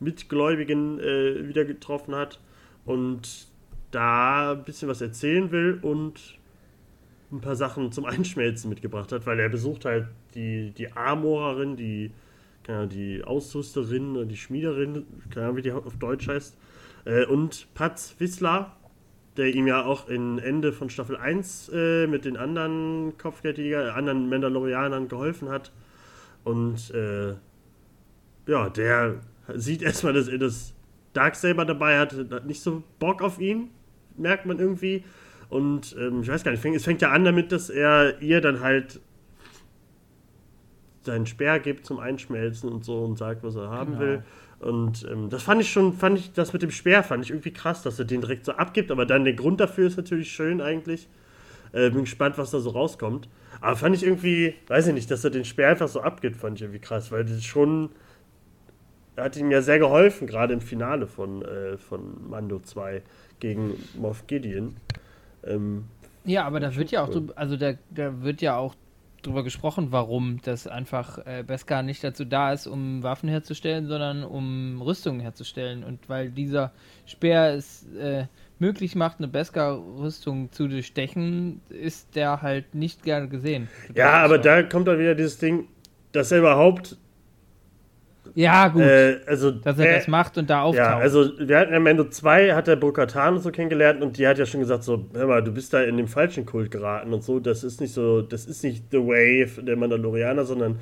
Mitgläubigen 0.00 0.98
äh, 0.98 1.48
wieder 1.48 1.64
getroffen 1.64 2.14
hat 2.14 2.40
und 2.84 3.46
da 3.90 4.52
ein 4.52 4.64
bisschen 4.64 4.88
was 4.88 5.00
erzählen 5.00 5.50
will 5.52 5.78
und 5.80 6.38
ein 7.34 7.40
paar 7.40 7.56
Sachen 7.56 7.92
zum 7.92 8.04
Einschmelzen 8.04 8.70
mitgebracht 8.70 9.12
hat, 9.12 9.26
weil 9.26 9.40
er 9.40 9.48
besucht 9.48 9.84
halt 9.84 10.06
die, 10.34 10.70
die 10.70 10.92
Armorerin, 10.92 11.76
die, 11.76 12.12
keine 12.62 12.86
die 12.86 13.22
Ausrüsterin, 13.24 14.28
die 14.28 14.36
Schmiederin, 14.36 15.04
keine 15.30 15.56
wie 15.56 15.62
die 15.62 15.72
auf 15.72 15.96
Deutsch 15.96 16.28
heißt, 16.28 16.56
äh, 17.04 17.26
und 17.26 17.66
Patz 17.74 18.14
Wissler, 18.18 18.76
der 19.36 19.54
ihm 19.54 19.66
ja 19.66 19.84
auch 19.84 20.08
in 20.08 20.38
Ende 20.38 20.72
von 20.72 20.90
Staffel 20.90 21.16
1 21.16 21.70
äh, 21.74 22.06
mit 22.06 22.24
den 22.24 22.36
anderen 22.36 23.18
Kopfgeldjäger, 23.18 23.88
äh, 23.88 23.90
anderen 23.90 24.28
Mandalorianern 24.28 25.08
geholfen 25.08 25.48
hat. 25.48 25.72
Und 26.44 26.90
äh, 26.92 27.34
ja, 28.46 28.68
der 28.68 29.20
sieht 29.54 29.82
erstmal, 29.82 30.12
dass 30.12 30.28
er 30.28 30.38
das 30.38 30.72
Darksaber 31.12 31.64
dabei 31.64 31.98
hat, 31.98 32.12
hat 32.30 32.46
nicht 32.46 32.62
so 32.62 32.82
Bock 32.98 33.22
auf 33.22 33.40
ihn, 33.40 33.70
merkt 34.16 34.46
man 34.46 34.58
irgendwie. 34.58 35.04
Und 35.54 35.94
ähm, 36.00 36.22
ich 36.22 36.28
weiß 36.28 36.42
gar 36.42 36.50
nicht, 36.50 36.64
es 36.64 36.82
fängt 36.82 37.00
ja 37.00 37.12
an 37.12 37.24
damit, 37.24 37.52
dass 37.52 37.70
er 37.70 38.20
ihr 38.20 38.40
dann 38.40 38.58
halt 38.58 38.98
seinen 41.02 41.26
Speer 41.26 41.60
gibt 41.60 41.86
zum 41.86 42.00
Einschmelzen 42.00 42.68
und 42.68 42.84
so 42.84 43.04
und 43.04 43.18
sagt, 43.18 43.44
was 43.44 43.54
er 43.54 43.68
haben 43.68 43.92
genau. 43.92 44.04
will. 44.04 44.22
Und 44.58 45.06
ähm, 45.08 45.30
das 45.30 45.44
fand 45.44 45.60
ich 45.60 45.70
schon, 45.70 45.92
fand 45.92 46.18
ich, 46.18 46.32
das 46.32 46.52
mit 46.52 46.62
dem 46.62 46.72
Speer 46.72 47.04
fand 47.04 47.24
ich 47.24 47.30
irgendwie 47.30 47.52
krass, 47.52 47.82
dass 47.84 48.00
er 48.00 48.04
den 48.04 48.20
direkt 48.20 48.46
so 48.46 48.52
abgibt, 48.54 48.90
aber 48.90 49.06
dann 49.06 49.22
der 49.22 49.34
Grund 49.34 49.60
dafür 49.60 49.86
ist 49.86 49.96
natürlich 49.96 50.32
schön 50.32 50.60
eigentlich. 50.60 51.08
Äh, 51.70 51.90
bin 51.90 52.00
gespannt, 52.00 52.36
was 52.36 52.50
da 52.50 52.58
so 52.58 52.70
rauskommt. 52.70 53.28
Aber 53.60 53.76
fand 53.76 53.94
ich 53.94 54.02
irgendwie, 54.02 54.54
weiß 54.66 54.88
ich 54.88 54.94
nicht, 54.94 55.08
dass 55.08 55.22
er 55.22 55.30
den 55.30 55.44
Speer 55.44 55.68
einfach 55.68 55.86
so 55.86 56.00
abgibt, 56.00 56.36
fand 56.36 56.58
ich 56.58 56.62
irgendwie 56.62 56.80
krass, 56.80 57.12
weil 57.12 57.24
das 57.24 57.44
schon, 57.44 57.90
hat 59.16 59.36
ihm 59.36 59.52
ja 59.52 59.62
sehr 59.62 59.78
geholfen, 59.78 60.26
gerade 60.26 60.52
im 60.52 60.60
Finale 60.60 61.06
von, 61.06 61.42
äh, 61.42 61.78
von 61.78 62.28
Mando 62.28 62.58
2 62.58 63.02
gegen 63.38 63.74
Moff 63.96 64.26
Gideon. 64.26 64.74
Ähm, 65.46 65.84
ja, 66.24 66.44
aber 66.44 66.60
da 66.60 66.74
wird 66.74 66.90
ja 66.90 67.04
auch, 67.04 67.14
cool. 67.14 67.32
also 67.36 67.56
da, 67.56 67.74
da 67.90 68.22
wird 68.22 68.40
ja 68.40 68.56
auch 68.56 68.74
drüber 69.22 69.42
gesprochen, 69.42 69.88
warum 69.90 70.40
das 70.42 70.66
einfach 70.66 71.18
äh, 71.26 71.42
Beskar 71.46 71.82
nicht 71.82 72.04
dazu 72.04 72.24
da 72.24 72.52
ist, 72.52 72.66
um 72.66 73.02
Waffen 73.02 73.28
herzustellen, 73.28 73.86
sondern 73.86 74.22
um 74.22 74.80
Rüstungen 74.82 75.20
herzustellen. 75.20 75.82
Und 75.84 76.08
weil 76.08 76.30
dieser 76.30 76.72
Speer 77.06 77.54
es 77.54 77.86
äh, 77.96 78.26
möglich 78.58 78.94
macht, 78.94 79.18
eine 79.18 79.28
Beskar-Rüstung 79.28 80.52
zu 80.52 80.68
durchstechen, 80.68 81.60
ist 81.68 82.14
der 82.16 82.42
halt 82.42 82.74
nicht 82.74 83.02
gerne 83.02 83.28
gesehen. 83.28 83.68
Ja, 83.94 84.12
aber 84.24 84.38
da 84.38 84.62
kommt 84.62 84.88
dann 84.88 84.98
wieder 84.98 85.14
dieses 85.14 85.38
Ding, 85.38 85.68
dass 86.12 86.30
er 86.30 86.38
überhaupt 86.38 86.96
ja, 88.34 88.68
gut. 88.68 88.82
Äh, 88.82 89.20
also, 89.26 89.50
dass 89.50 89.78
er 89.78 89.90
äh, 89.90 89.94
das 89.96 90.08
macht 90.08 90.38
und 90.38 90.48
da 90.50 90.62
auftaucht. 90.62 90.86
Ja, 90.86 90.98
also 90.98 91.30
wir 91.38 91.58
hatten 91.58 91.74
am 91.74 91.86
Ende 91.86 92.08
2, 92.08 92.54
hat 92.54 92.68
er 92.68 92.76
Burkatan 92.76 93.38
so 93.38 93.50
kennengelernt 93.50 94.02
und 94.02 94.18
die 94.18 94.26
hat 94.26 94.38
ja 94.38 94.46
schon 94.46 94.60
gesagt, 94.60 94.84
so, 94.84 95.06
hör 95.14 95.26
mal, 95.26 95.42
du 95.42 95.52
bist 95.52 95.72
da 95.72 95.82
in 95.82 95.96
den 95.96 96.08
falschen 96.08 96.46
Kult 96.46 96.70
geraten 96.70 97.12
und 97.12 97.22
so, 97.22 97.40
das 97.40 97.64
ist 97.64 97.80
nicht 97.80 97.92
so, 97.92 98.22
das 98.22 98.46
ist 98.46 98.64
nicht 98.64 98.84
The 98.90 98.98
Way 98.98 99.48
der 99.62 99.76
Mandalorianer, 99.76 100.44
sondern 100.44 100.78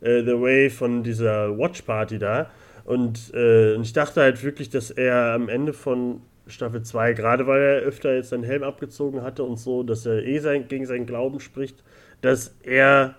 äh, 0.00 0.22
The 0.22 0.40
Way 0.40 0.70
von 0.70 1.02
dieser 1.02 1.56
Watch 1.58 1.82
Party 1.82 2.18
da. 2.18 2.50
Und, 2.84 3.32
äh, 3.34 3.74
und 3.74 3.82
ich 3.82 3.92
dachte 3.92 4.20
halt 4.20 4.42
wirklich, 4.44 4.68
dass 4.70 4.90
er 4.90 5.34
am 5.34 5.48
Ende 5.48 5.72
von 5.72 6.20
Staffel 6.46 6.82
2, 6.82 7.14
gerade 7.14 7.46
weil 7.46 7.60
er 7.60 7.80
öfter 7.80 8.14
jetzt 8.14 8.28
seinen 8.28 8.44
Helm 8.44 8.62
abgezogen 8.62 9.22
hatte 9.22 9.42
und 9.44 9.58
so, 9.58 9.82
dass 9.82 10.04
er 10.04 10.22
eh 10.24 10.38
sein, 10.38 10.68
gegen 10.68 10.84
seinen 10.86 11.06
Glauben 11.06 11.40
spricht, 11.40 11.82
dass 12.20 12.54
er 12.62 13.16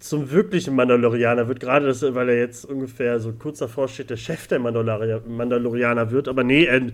zum 0.00 0.30
wirklichen 0.30 0.74
Mandalorianer 0.74 1.48
wird, 1.48 1.60
gerade 1.60 1.86
das, 1.86 2.02
weil 2.02 2.28
er 2.28 2.38
jetzt 2.38 2.64
ungefähr 2.64 3.20
so 3.20 3.32
kurz 3.32 3.58
davor 3.58 3.88
steht, 3.88 4.10
der 4.10 4.16
Chef 4.16 4.46
der 4.46 4.58
Mandalorianer 4.58 6.10
wird, 6.10 6.26
aber 6.26 6.42
nee, 6.42 6.64
er 6.64 6.76
äh, 6.78 6.90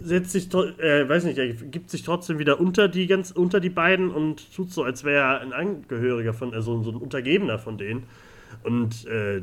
setzt 0.00 0.32
sich, 0.32 0.52
äh, 0.54 1.08
weiß 1.08 1.24
nicht, 1.24 1.38
er 1.38 1.48
gibt 1.48 1.90
sich 1.90 2.02
trotzdem 2.02 2.38
wieder 2.38 2.60
unter 2.60 2.88
die 2.88 3.06
ganz 3.06 3.30
unter 3.30 3.60
die 3.60 3.70
beiden 3.70 4.10
und 4.10 4.54
tut 4.54 4.70
so, 4.70 4.84
als 4.84 5.04
wäre 5.04 5.18
er 5.18 5.40
ein 5.40 5.52
Angehöriger 5.52 6.34
von, 6.34 6.52
also 6.54 6.82
so 6.82 6.90
ein 6.90 6.96
Untergebener 6.96 7.58
von 7.58 7.78
denen. 7.78 8.04
Und 8.62 9.06
äh, 9.06 9.42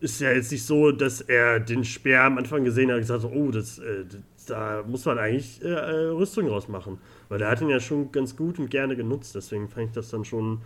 ist 0.00 0.20
ja 0.20 0.32
jetzt 0.32 0.50
nicht 0.50 0.64
so, 0.64 0.90
dass 0.90 1.20
er 1.20 1.60
den 1.60 1.84
Speer 1.84 2.24
am 2.24 2.38
Anfang 2.38 2.64
gesehen 2.64 2.88
hat 2.88 2.96
und 2.96 3.02
gesagt 3.02 3.24
hat, 3.24 3.32
oh, 3.32 3.50
das, 3.50 3.78
äh, 3.78 4.04
da 4.48 4.82
muss 4.86 5.04
man 5.04 5.18
eigentlich 5.18 5.62
äh, 5.62 5.68
äh, 5.68 6.08
Rüstung 6.08 6.48
rausmachen. 6.48 6.98
Weil 7.32 7.40
er 7.40 7.48
hat 7.48 7.62
ihn 7.62 7.70
ja 7.70 7.80
schon 7.80 8.12
ganz 8.12 8.36
gut 8.36 8.58
und 8.58 8.70
gerne 8.70 8.94
genutzt. 8.94 9.34
Deswegen 9.34 9.66
fand 9.66 9.86
ich 9.86 9.92
das 9.92 10.10
dann 10.10 10.22
schon 10.22 10.60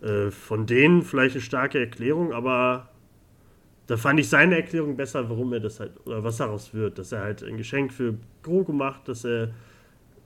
äh, 0.00 0.30
von 0.30 0.64
denen 0.64 1.02
vielleicht 1.02 1.34
eine 1.34 1.42
starke 1.42 1.80
Erklärung, 1.80 2.32
aber 2.32 2.90
da 3.88 3.96
fand 3.96 4.20
ich 4.20 4.28
seine 4.28 4.54
Erklärung 4.54 4.96
besser, 4.96 5.28
warum 5.28 5.52
er 5.52 5.58
das 5.58 5.80
halt, 5.80 5.90
oder 6.04 6.22
was 6.22 6.36
daraus 6.36 6.72
wird. 6.72 6.98
Dass 6.98 7.10
er 7.10 7.22
halt 7.22 7.42
ein 7.42 7.56
Geschenk 7.56 7.92
für 7.92 8.14
Grogu 8.44 8.72
macht, 8.72 9.08
dass 9.08 9.24
er 9.24 9.50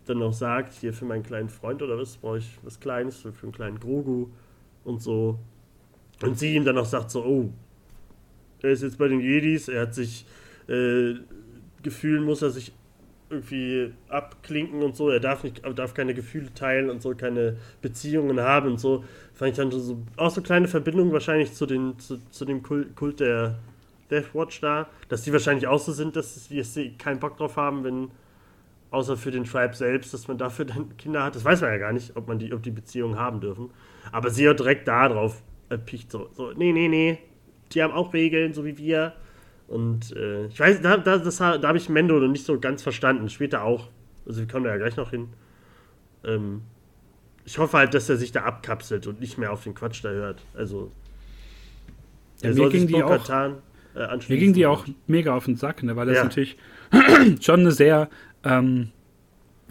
dann 0.05 0.19
noch 0.19 0.35
sagt, 0.35 0.75
hier 0.75 0.93
für 0.93 1.07
meinen 1.07 1.23
kleinen 1.23 1.49
Freund 1.49 1.81
oder 1.81 1.97
was, 1.97 2.19
brauche 2.19 2.37
ich 2.37 2.59
was 2.63 2.79
Kleines 2.79 3.17
für, 3.17 3.33
für 3.33 3.45
einen 3.45 3.53
kleinen 3.53 3.81
Grogu 3.81 4.27
und 4.85 5.01
so. 5.01 5.39
Und 6.23 6.39
sie 6.39 6.57
ihm 6.57 6.67
dann 6.67 6.77
auch 6.77 6.85
sagt 6.85 7.11
so, 7.11 7.25
oh, 7.25 7.51
er 8.61 8.73
ist 8.73 8.83
jetzt 8.83 8.99
bei 8.99 9.09
den 9.09 9.21
Jedis, 9.21 9.69
er 9.69 9.81
hat 9.81 9.95
sich, 9.95 10.27
äh, 10.69 11.15
gefühlen 11.83 12.23
muss 12.23 12.43
er 12.43 12.51
sich 12.51 12.75
irgendwie 13.31 13.93
abklinken 14.09 14.83
und 14.83 14.97
so. 14.97 15.09
Er 15.09 15.21
darf 15.21 15.45
nicht, 15.45 15.63
darf 15.77 15.95
keine 15.95 16.15
Gefühle 16.15 16.53
teilen 16.53 16.91
und 16.91 17.01
so, 17.01 17.15
keine 17.15 17.57
Beziehungen 17.81 18.41
haben 18.41 18.73
und 18.73 18.81
so. 18.81 19.05
Fand 19.35 19.53
ich 19.53 19.57
dann 19.57 19.71
so 19.71 20.03
auch 20.17 20.31
so 20.31 20.43
kleine 20.43 20.69
Verbindungen 20.69 21.13
wahrscheinlich 21.13 21.55
zu, 21.55 21.65
den, 21.65 21.99
zu, 21.99 22.19
zu 22.31 22.45
dem 22.45 22.63
Kult, 22.63 23.21
der 23.21 23.59
Death 24.11 24.35
Watch 24.35 24.61
da, 24.61 24.89
dass 25.09 25.23
die 25.23 25.33
wahrscheinlich 25.33 25.69
auch 25.69 25.79
so 25.79 25.93
sind, 25.93 26.17
dass 26.17 26.49
sie 26.49 26.95
keinen 26.99 27.21
Bock 27.21 27.37
drauf 27.37 27.57
haben, 27.57 27.85
wenn 27.85 28.11
außer 28.91 29.17
für 29.17 29.31
den 29.31 29.45
Tribe 29.45 29.75
selbst, 29.75 30.13
dass 30.13 30.27
man 30.29 30.37
dafür 30.37 30.65
dann 30.65 30.97
Kinder 30.99 31.23
hat. 31.23 31.37
Das 31.37 31.45
weiß 31.45 31.61
man 31.61 31.71
ja 31.71 31.79
gar 31.79 31.93
nicht, 31.93 32.17
ob 32.17 32.29
man 32.29 32.39
die, 32.39 32.53
ob 32.53 32.63
die 32.63 32.73
Beziehungen 32.73 33.19
haben 33.19 33.41
dürfen. 33.41 33.71
Aber 34.13 34.31
sie 34.31 34.49
hat 34.49 34.59
direkt 34.59 34.89
da 34.89 35.09
drauf 35.09 35.43
erpicht, 35.69 36.11
so, 36.11 36.29
so, 36.33 36.51
nee, 36.53 36.73
nee, 36.73 36.89
nee, 36.89 37.19
die 37.73 37.83
haben 37.83 37.93
auch 37.93 38.13
Regeln, 38.13 38.53
so 38.53 38.65
wie 38.65 38.77
wir. 38.77 39.15
Und 39.71 40.17
äh, 40.17 40.47
ich 40.47 40.59
weiß, 40.59 40.83
da, 40.83 40.97
da, 40.97 41.19
da 41.19 41.69
habe 41.69 41.79
ich 41.79 41.89
Mendo 41.89 42.19
noch 42.19 42.27
nicht 42.27 42.45
so 42.45 42.59
ganz 42.59 42.83
verstanden. 42.83 43.29
Später 43.29 43.63
auch. 43.63 43.89
Also 44.27 44.41
wir 44.41 44.49
kommen 44.49 44.65
da 44.65 44.71
ja 44.71 44.79
gleich 44.79 44.97
noch 44.97 45.11
hin. 45.11 45.29
Ähm, 46.25 46.63
ich 47.45 47.57
hoffe 47.59 47.79
halt, 47.79 47.95
dass 47.95 48.09
er 48.09 48.17
sich 48.17 48.33
da 48.33 48.43
abkapselt 48.43 49.07
und 49.07 49.21
nicht 49.21 49.39
mehr 49.39 49.53
auf 49.53 49.63
den 49.63 49.75
Quatsch 49.75 50.05
da 50.05 50.09
hört. 50.09 50.43
Also 50.55 50.91
ja, 52.43 52.53
mir 52.53 52.69
ging 52.69 52.89
die 52.89 53.01
auch, 53.01 53.29
äh, 53.31 54.17
mir 54.29 54.39
ging 54.39 54.53
die 54.55 54.67
auch 54.67 54.87
mega 55.07 55.37
auf 55.37 55.45
den 55.45 55.55
Sack, 55.55 55.85
ne, 55.85 55.95
weil 55.95 56.07
das 56.07 56.17
ja. 56.17 56.25
natürlich 56.25 56.57
schon 57.41 57.61
eine 57.61 57.71
sehr 57.71 58.11
ähm, 58.43 58.91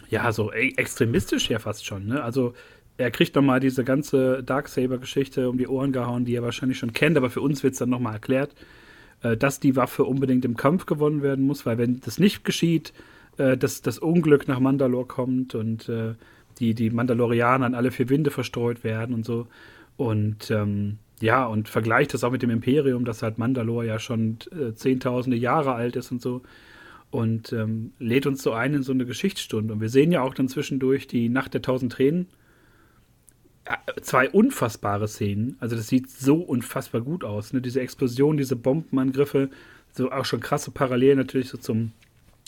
ja, 0.09 0.31
so 0.31 0.53
e 0.53 0.73
extremistisch 0.77 1.49
ja 1.49 1.59
fast 1.59 1.85
schon. 1.85 2.07
Ne? 2.07 2.23
Also 2.23 2.53
er 2.95 3.11
kriegt 3.11 3.35
nochmal 3.35 3.59
diese 3.59 3.83
ganze 3.83 4.43
Darksaber-Geschichte 4.43 5.49
um 5.49 5.57
die 5.57 5.67
Ohren 5.67 5.91
gehauen, 5.91 6.23
die 6.23 6.35
er 6.35 6.43
wahrscheinlich 6.43 6.79
schon 6.79 6.93
kennt, 6.93 7.17
aber 7.17 7.29
für 7.29 7.41
uns 7.41 7.63
wird 7.63 7.73
es 7.73 7.79
dann 7.79 7.89
nochmal 7.89 8.13
erklärt, 8.13 8.55
dass 9.37 9.59
die 9.59 9.75
Waffe 9.75 10.05
unbedingt 10.05 10.45
im 10.45 10.57
Kampf 10.57 10.85
gewonnen 10.85 11.21
werden 11.21 11.45
muss, 11.45 11.65
weil 11.65 11.77
wenn 11.77 11.99
das 11.99 12.19
nicht 12.19 12.43
geschieht, 12.45 12.93
äh, 13.37 13.57
dass 13.57 13.81
das 13.81 13.99
Unglück 13.99 14.47
nach 14.47 14.59
Mandalore 14.59 15.05
kommt 15.05 15.55
und 15.55 15.89
äh, 15.89 16.15
die, 16.59 16.73
die 16.73 16.89
Mandalorianer 16.89 17.65
an 17.65 17.75
alle 17.75 17.91
vier 17.91 18.09
Winde 18.09 18.31
verstreut 18.31 18.83
werden 18.83 19.15
und 19.15 19.25
so. 19.25 19.47
Und 19.97 20.51
ähm, 20.51 20.97
ja, 21.21 21.45
und 21.45 21.67
vergleicht 21.67 22.13
das 22.13 22.23
auch 22.23 22.31
mit 22.31 22.41
dem 22.41 22.49
Imperium, 22.49 23.05
das 23.05 23.21
halt 23.21 23.37
Mandalore 23.37 23.85
ja 23.85 23.99
schon 23.99 24.37
äh, 24.51 24.73
zehntausende 24.73 25.37
Jahre 25.37 25.73
alt 25.73 25.95
ist 25.95 26.11
und 26.11 26.21
so 26.21 26.41
und 27.11 27.53
ähm, 27.53 27.91
lädt 27.99 28.27
uns 28.27 28.43
so 28.43 28.51
ein 28.51 28.73
in 28.73 28.83
so 28.83 28.91
eine 28.91 29.05
Geschichtsstunde. 29.05 29.73
Und 29.73 29.81
wir 29.81 29.89
sehen 29.89 30.11
ja 30.11 30.21
auch 30.21 30.33
dann 30.33 30.47
zwischendurch 30.47 31.07
die 31.07 31.29
Nacht 31.29 31.53
der 31.53 31.61
tausend 31.61 31.91
Tränen. 31.91 32.27
Zwei 34.01 34.29
unfassbare 34.29 35.07
Szenen. 35.07 35.57
Also 35.59 35.75
das 35.75 35.87
sieht 35.87 36.09
so 36.09 36.35
unfassbar 36.37 37.01
gut 37.01 37.23
aus. 37.23 37.53
Ne? 37.53 37.61
Diese 37.61 37.81
Explosion, 37.81 38.37
diese 38.37 38.55
Bombenangriffe, 38.55 39.49
so 39.91 40.11
auch 40.11 40.25
schon 40.25 40.39
krasse 40.39 40.71
Parallelen 40.71 41.17
natürlich 41.17 41.49
so 41.49 41.57
zum, 41.57 41.91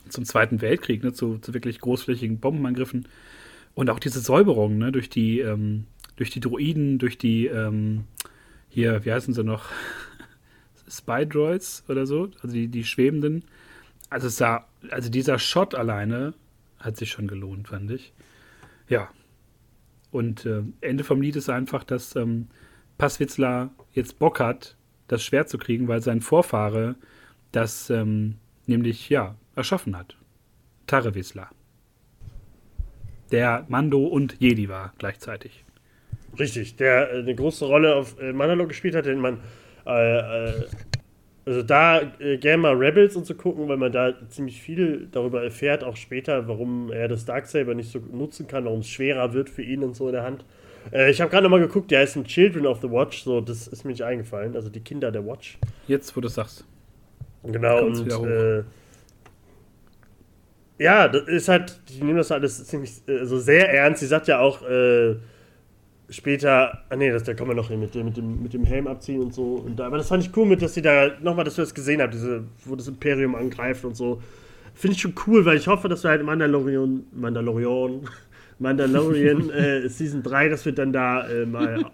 zum 0.10 0.26
Zweiten 0.26 0.62
Weltkrieg, 0.62 1.04
ne? 1.04 1.14
zu, 1.14 1.38
zu 1.38 1.54
wirklich 1.54 1.80
großflächigen 1.80 2.40
Bombenangriffen. 2.40 3.08
Und 3.74 3.90
auch 3.90 4.00
diese 4.00 4.20
Säuberung 4.20 4.78
ne? 4.78 4.92
durch, 4.92 5.10
die, 5.10 5.40
ähm, 5.40 5.86
durch 6.16 6.30
die 6.32 6.40
Droiden, 6.40 6.98
durch 6.98 7.18
die, 7.18 7.48
ähm, 7.48 8.06
hier, 8.70 9.06
wie 9.06 9.12
heißen 9.12 9.34
sie 9.34 9.44
noch? 9.44 9.66
Spy-Droids 10.90 11.86
oder 11.88 12.06
so, 12.06 12.32
also 12.42 12.54
die, 12.54 12.68
die 12.68 12.84
schwebenden 12.84 13.46
also 14.12 14.28
es 14.28 14.38
sah, 14.38 14.68
also 14.92 15.10
dieser 15.10 15.40
Shot 15.40 15.74
alleine 15.74 16.34
hat 16.78 16.98
sich 16.98 17.10
schon 17.10 17.28
gelohnt, 17.28 17.70
fand 17.70 17.90
ich. 17.90 18.14
Ja. 18.88 19.10
Und 20.12 20.46
äh, 20.46 20.64
Ende 20.82 21.04
vom 21.04 21.22
Lied 21.22 21.36
ist 21.36 21.50
einfach, 21.50 21.84
dass 21.84 22.16
ähm, 22.16 22.48
Passwitzler 22.98 23.72
jetzt 23.94 24.20
Bock 24.20 24.40
hat, 24.40 24.76
das 25.08 25.24
Schwert 25.24 25.50
zu 25.50 25.58
kriegen, 25.58 25.88
weil 25.88 26.02
sein 26.02 26.22
Vorfahre 26.22 26.96
das 27.52 27.90
ähm, 27.90 28.36
nämlich, 28.66 29.10
ja, 29.10 29.36
erschaffen 29.56 29.98
hat. 29.98 30.18
Tarrewisler. 30.88 31.50
Der 33.32 33.66
Mando 33.70 34.06
und 34.06 34.36
Jedi 34.40 34.68
war 34.70 34.94
gleichzeitig. 34.98 35.64
Richtig, 36.38 36.76
der 36.76 37.12
äh, 37.12 37.20
eine 37.20 37.36
große 37.36 37.66
Rolle 37.66 37.96
auf 37.96 38.20
äh, 38.20 38.34
Mandalore 38.34 38.70
gespielt 38.70 38.96
hat, 38.96 39.06
den 39.06 39.20
man 39.20 39.40
äh, 39.86 40.18
äh 40.18 40.66
also 41.46 41.64
da 41.64 42.02
äh, 42.20 42.38
gerne 42.38 42.58
mal 42.58 42.76
Rebels 42.76 43.16
und 43.16 43.26
so 43.26 43.34
gucken, 43.34 43.68
weil 43.68 43.78
man 43.78 43.92
da 43.92 44.14
ziemlich 44.30 44.62
viel 44.62 45.08
darüber 45.12 45.44
erfährt, 45.44 45.84
auch 45.84 45.96
später, 45.96 46.48
warum 46.48 46.92
er 46.92 47.08
das 47.08 47.26
Darksaber 47.26 47.74
nicht 47.74 47.92
so 47.92 48.00
nutzen 48.00 48.48
kann, 48.48 48.66
warum 48.66 48.80
es 48.80 48.90
schwerer 48.90 49.34
wird 49.34 49.50
für 49.50 49.64
ihn 49.64 49.84
und 49.84 49.96
so 49.96 50.08
in 50.08 50.14
der 50.14 50.24
Hand. 50.24 50.46
Äh, 50.92 51.10
ich 51.10 51.20
habe 51.20 51.32
gerade 51.32 51.44
nochmal 51.44 51.62
geguckt, 51.62 51.90
die 51.90 51.98
heißen 51.98 52.26
Children 52.26 52.68
of 52.68 52.82
the 52.82 52.90
Watch, 52.92 53.24
so 53.24 53.42
das 53.42 53.68
ist 53.68 53.84
mir 53.84 53.92
nicht 53.92 54.04
eingefallen, 54.04 54.56
also 54.56 54.70
die 54.70 54.82
Kinder 54.82 55.12
der 55.12 55.26
Watch. 55.26 55.58
Jetzt, 55.88 56.16
wo 56.16 56.22
du 56.22 56.28
sagst. 56.28 56.66
Genau, 57.44 57.86
und 57.86 58.08
äh, 58.08 58.64
ja, 60.78 61.08
das 61.08 61.28
ist 61.28 61.48
halt, 61.48 61.80
die 61.90 62.04
nehmen 62.04 62.18
das 62.18 62.32
alles 62.32 62.66
ziemlich, 62.66 62.92
also 63.08 63.40
sehr 63.40 63.74
ernst. 63.74 64.02
Sie 64.02 64.08
sagt 64.08 64.28
ja 64.28 64.40
auch, 64.40 64.62
äh, 64.62 65.16
später, 66.12 66.84
ah 66.90 66.96
nee, 66.96 67.10
das, 67.10 67.24
da 67.24 67.34
kommen 67.34 67.52
wir 67.52 67.56
noch 67.56 67.70
hin 67.70 67.80
mit 67.80 67.96
dem, 67.96 68.06
mit, 68.06 68.18
dem, 68.18 68.44
mit 68.44 68.54
dem 68.54 68.66
Helm 68.66 68.86
abziehen 68.86 69.22
und 69.22 69.34
so. 69.34 69.56
Und 69.56 69.78
da, 69.80 69.88
aber 69.88 69.98
das 69.98 70.10
fand 70.10 70.24
ich 70.24 70.36
cool 70.38 70.46
mit, 70.46 70.62
dass 70.62 70.74
sie 70.74 70.82
da 70.82 71.12
nochmal, 71.22 71.46
dass 71.46 71.56
du 71.56 71.62
das 71.62 71.74
gesehen 71.74 72.02
habt, 72.02 72.14
diese, 72.14 72.44
wo 72.66 72.76
das 72.76 72.88
Imperium 72.88 73.34
angreift 73.34 73.86
und 73.86 73.96
so. 73.96 74.22
Finde 74.76 74.96
ich 74.96 75.02
schon 75.02 75.16
cool, 75.26 75.46
weil 75.46 75.58
ich 75.58 75.68
hoffe, 75.68 75.90
dass 75.90 76.04
wir 76.04 76.12
halt 76.12 76.24
Mandalorian, 76.24 77.04
Mandalorian, 77.14 78.08
Mandalorian 78.60 79.50
äh, 79.52 79.90
Season 79.90 80.22
3, 80.22 80.50
dass 80.50 80.66
wir 80.66 80.74
dann 80.74 80.94
da 80.94 81.28
äh, 81.28 81.46
mal 81.46 81.86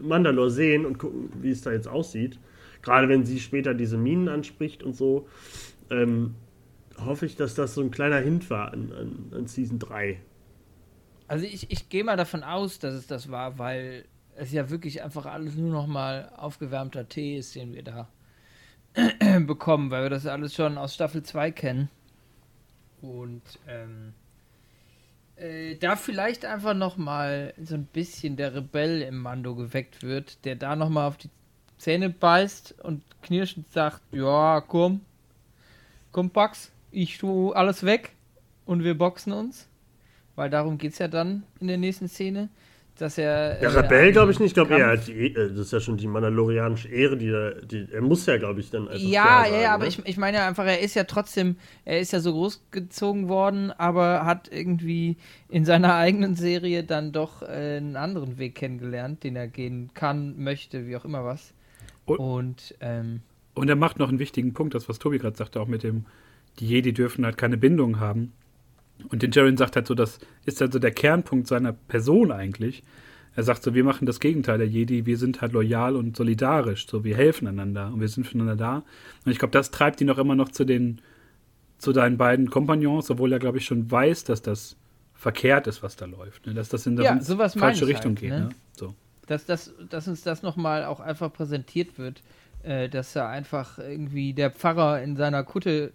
Mandalore 0.00 0.50
sehen 0.50 0.84
und 0.86 0.98
gucken, 0.98 1.30
wie 1.40 1.50
es 1.50 1.62
da 1.62 1.72
jetzt 1.72 1.88
aussieht. 1.88 2.38
Gerade 2.82 3.08
wenn 3.08 3.24
sie 3.24 3.40
später 3.40 3.74
diese 3.74 3.96
Minen 3.96 4.28
anspricht 4.28 4.82
und 4.82 4.96
so. 4.96 5.28
Ähm, 5.90 6.34
hoffe 7.04 7.26
ich, 7.26 7.36
dass 7.36 7.54
das 7.54 7.74
so 7.74 7.82
ein 7.82 7.90
kleiner 7.90 8.18
Hint 8.18 8.48
war 8.50 8.72
an, 8.72 8.92
an, 8.98 9.38
an 9.38 9.46
Season 9.46 9.78
3. 9.78 10.18
Also 11.28 11.44
ich, 11.44 11.70
ich 11.70 11.88
gehe 11.88 12.04
mal 12.04 12.16
davon 12.16 12.44
aus, 12.44 12.78
dass 12.78 12.94
es 12.94 13.06
das 13.06 13.30
war, 13.30 13.58
weil 13.58 14.04
es 14.36 14.52
ja 14.52 14.70
wirklich 14.70 15.02
einfach 15.02 15.26
alles 15.26 15.56
nur 15.56 15.72
noch 15.72 15.86
mal 15.86 16.30
aufgewärmter 16.36 17.08
Tee 17.08 17.38
ist, 17.38 17.54
den 17.54 17.74
wir 17.74 17.82
da 17.82 18.08
bekommen, 19.40 19.90
weil 19.90 20.04
wir 20.04 20.10
das 20.10 20.26
alles 20.26 20.54
schon 20.54 20.78
aus 20.78 20.94
Staffel 20.94 21.22
2 21.22 21.50
kennen. 21.50 21.90
Und 23.00 23.42
ähm, 23.66 24.14
äh, 25.36 25.76
da 25.76 25.96
vielleicht 25.96 26.44
einfach 26.44 26.74
noch 26.74 26.96
mal 26.96 27.54
so 27.60 27.74
ein 27.74 27.86
bisschen 27.86 28.36
der 28.36 28.54
Rebell 28.54 29.02
im 29.02 29.18
Mando 29.18 29.54
geweckt 29.54 30.02
wird, 30.02 30.44
der 30.44 30.56
da 30.56 30.76
noch 30.76 30.88
mal 30.88 31.08
auf 31.08 31.16
die 31.16 31.30
Zähne 31.78 32.08
beißt 32.08 32.76
und 32.82 33.02
knirschend 33.22 33.70
sagt, 33.72 34.00
ja, 34.12 34.60
komm, 34.60 35.00
komm, 36.12 36.30
Pax, 36.30 36.72
ich 36.90 37.18
tu 37.18 37.52
alles 37.52 37.84
weg 37.84 38.12
und 38.64 38.82
wir 38.82 38.96
boxen 38.96 39.32
uns 39.32 39.68
weil 40.36 40.50
darum 40.50 40.78
geht 40.78 40.92
es 40.92 40.98
ja 40.98 41.08
dann 41.08 41.42
in 41.60 41.66
der 41.66 41.78
nächsten 41.78 42.08
Szene, 42.08 42.48
dass 42.98 43.18
er. 43.18 43.54
Der 43.56 43.70
äh, 43.70 43.78
Rebell 43.80 44.12
glaube 44.12 44.32
ich 44.32 44.38
nicht, 44.38 44.48
ich 44.48 44.54
glaube 44.54 44.74
eher, 44.74 44.96
die, 44.96 45.34
äh, 45.34 45.48
das 45.50 45.66
ist 45.66 45.72
ja 45.72 45.80
schon 45.80 45.96
die 45.96 46.06
mandalorianische 46.06 46.88
Ehre, 46.88 47.16
die, 47.16 47.30
er, 47.30 47.62
die 47.62 47.86
er 47.90 48.02
muss 48.02 48.26
ja, 48.26 48.36
glaube 48.36 48.60
ich, 48.60 48.70
dann 48.70 48.88
einfach. 48.88 49.00
Ja, 49.00 49.46
ja, 49.46 49.60
ja, 49.62 49.74
aber 49.74 49.84
ne? 49.84 49.88
ich, 49.88 50.06
ich 50.06 50.16
meine 50.16 50.38
ja 50.38 50.46
einfach, 50.46 50.64
er 50.64 50.80
ist 50.80 50.94
ja 50.94 51.04
trotzdem, 51.04 51.56
er 51.84 52.00
ist 52.00 52.12
ja 52.12 52.20
so 52.20 52.32
großgezogen 52.32 53.28
worden, 53.28 53.72
aber 53.72 54.24
hat 54.24 54.48
irgendwie 54.52 55.16
in 55.48 55.64
seiner 55.64 55.94
eigenen 55.94 56.34
Serie 56.36 56.84
dann 56.84 57.12
doch 57.12 57.42
äh, 57.42 57.78
einen 57.78 57.96
anderen 57.96 58.38
Weg 58.38 58.54
kennengelernt, 58.54 59.24
den 59.24 59.36
er 59.36 59.48
gehen 59.48 59.90
kann, 59.94 60.42
möchte, 60.42 60.86
wie 60.86 60.96
auch 60.96 61.04
immer 61.04 61.24
was. 61.24 61.52
Und, 62.04 62.18
und, 62.18 62.74
ähm, 62.80 63.20
und 63.54 63.68
er 63.68 63.76
macht 63.76 63.98
noch 63.98 64.08
einen 64.08 64.18
wichtigen 64.18 64.52
Punkt, 64.52 64.74
das, 64.74 64.88
was 64.88 64.98
Tobi 64.98 65.18
gerade 65.18 65.36
sagte, 65.36 65.60
auch 65.60 65.66
mit 65.66 65.82
dem, 65.82 66.04
die 66.58 66.68
Jedi 66.68 66.92
dürfen 66.92 67.24
halt 67.24 67.36
keine 67.36 67.56
Bindung 67.56 68.00
haben. 68.00 68.32
Und 69.08 69.22
den 69.22 69.30
Jaren 69.30 69.56
sagt 69.56 69.76
halt 69.76 69.86
so, 69.86 69.94
das 69.94 70.18
ist 70.44 70.60
also 70.62 70.78
der 70.78 70.90
Kernpunkt 70.90 71.46
seiner 71.46 71.72
Person 71.72 72.32
eigentlich. 72.32 72.82
Er 73.34 73.42
sagt 73.42 73.62
so, 73.62 73.74
wir 73.74 73.84
machen 73.84 74.06
das 74.06 74.18
Gegenteil 74.18 74.56
der 74.56 74.66
Jedi, 74.66 75.04
wir 75.04 75.18
sind 75.18 75.42
halt 75.42 75.52
loyal 75.52 75.94
und 75.94 76.16
solidarisch, 76.16 76.86
so 76.88 77.04
wir 77.04 77.16
helfen 77.16 77.46
einander 77.46 77.88
und 77.92 78.00
wir 78.00 78.08
sind 78.08 78.26
füreinander 78.26 78.56
da. 78.56 78.76
Und 79.24 79.32
ich 79.32 79.38
glaube, 79.38 79.52
das 79.52 79.70
treibt 79.70 80.00
ihn 80.00 80.08
auch 80.10 80.18
immer 80.18 80.34
noch 80.34 80.48
zu 80.48 80.64
den, 80.64 81.02
zu 81.78 81.92
deinen 81.92 82.16
beiden 82.16 82.48
Kompagnons, 82.48 83.10
obwohl 83.10 83.32
er, 83.32 83.38
glaube 83.38 83.58
ich, 83.58 83.66
schon 83.66 83.90
weiß, 83.90 84.24
dass 84.24 84.40
das 84.40 84.76
verkehrt 85.12 85.66
ist, 85.66 85.82
was 85.82 85.96
da 85.96 86.06
läuft. 86.06 86.46
Ne? 86.46 86.54
Dass 86.54 86.70
das 86.70 86.86
in 86.86 86.96
die 86.96 87.02
ja, 87.02 87.18
falsche 87.18 87.86
Richtung 87.86 88.12
halt, 88.12 88.20
geht. 88.20 88.30
Ne? 88.30 88.40
Ne? 88.40 88.48
So. 88.72 88.94
Dass, 89.26 89.44
dass, 89.44 89.74
dass 89.90 90.08
uns 90.08 90.22
das 90.22 90.42
nochmal 90.42 90.84
auch 90.84 91.00
einfach 91.00 91.30
präsentiert 91.30 91.98
wird, 91.98 92.22
äh, 92.62 92.88
dass 92.88 93.14
er 93.16 93.28
einfach 93.28 93.78
irgendwie 93.78 94.32
der 94.32 94.50
Pfarrer 94.50 95.02
in 95.02 95.16
seiner 95.16 95.44
Kutte 95.44 95.92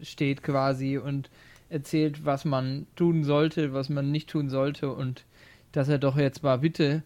äh, 0.00 0.04
steht 0.04 0.42
quasi 0.42 0.98
und 0.98 1.30
erzählt, 1.72 2.24
was 2.24 2.44
man 2.44 2.86
tun 2.96 3.24
sollte, 3.24 3.72
was 3.72 3.88
man 3.88 4.10
nicht 4.10 4.28
tun 4.28 4.50
sollte 4.50 4.92
und 4.92 5.24
dass 5.72 5.88
er 5.88 5.98
doch 5.98 6.16
jetzt 6.16 6.42
mal 6.42 6.58
bitte 6.58 7.02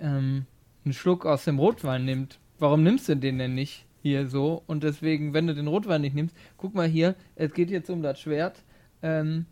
ähm, 0.00 0.46
einen 0.84 0.92
Schluck 0.94 1.24
aus 1.26 1.44
dem 1.44 1.58
Rotwein 1.58 2.04
nimmt. 2.04 2.38
Warum 2.58 2.82
nimmst 2.82 3.08
du 3.08 3.16
den 3.16 3.38
denn 3.38 3.54
nicht 3.54 3.86
hier 4.02 4.26
so? 4.26 4.62
Und 4.66 4.82
deswegen, 4.82 5.32
wenn 5.32 5.46
du 5.46 5.54
den 5.54 5.68
Rotwein 5.68 6.00
nicht 6.00 6.14
nimmst, 6.14 6.36
guck 6.56 6.74
mal 6.74 6.88
hier, 6.88 7.14
es 7.36 7.54
geht 7.54 7.70
jetzt 7.70 7.90
um 7.90 8.02
das 8.02 8.20
Schwert. 8.20 8.62
Ähm, 9.02 9.46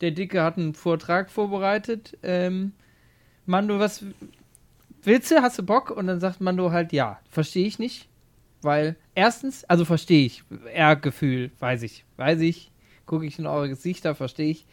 der 0.00 0.10
Dicke 0.12 0.42
hat 0.42 0.58
einen 0.58 0.74
Vortrag 0.74 1.30
vorbereitet. 1.30 2.16
Ähm, 2.22 2.72
Mando, 3.46 3.78
was 3.78 4.04
willst 5.02 5.30
du? 5.30 5.42
Hast 5.42 5.58
du 5.58 5.62
Bock? 5.62 5.90
Und 5.90 6.06
dann 6.06 6.20
sagt 6.20 6.40
Mando 6.40 6.70
halt, 6.70 6.92
ja, 6.92 7.20
verstehe 7.30 7.66
ich 7.66 7.78
nicht. 7.78 8.08
Weil, 8.62 8.96
erstens, 9.14 9.64
also 9.64 9.86
verstehe 9.86 10.26
ich, 10.26 10.44
Ehrgefühl, 10.72 11.50
weiß 11.60 11.82
ich, 11.82 12.04
weiß 12.16 12.40
ich, 12.40 12.69
gucke 13.10 13.26
ich 13.26 13.40
in 13.40 13.46
eure 13.46 13.68
Gesichter, 13.68 14.14
verstehe 14.14 14.52
ich. 14.52 14.64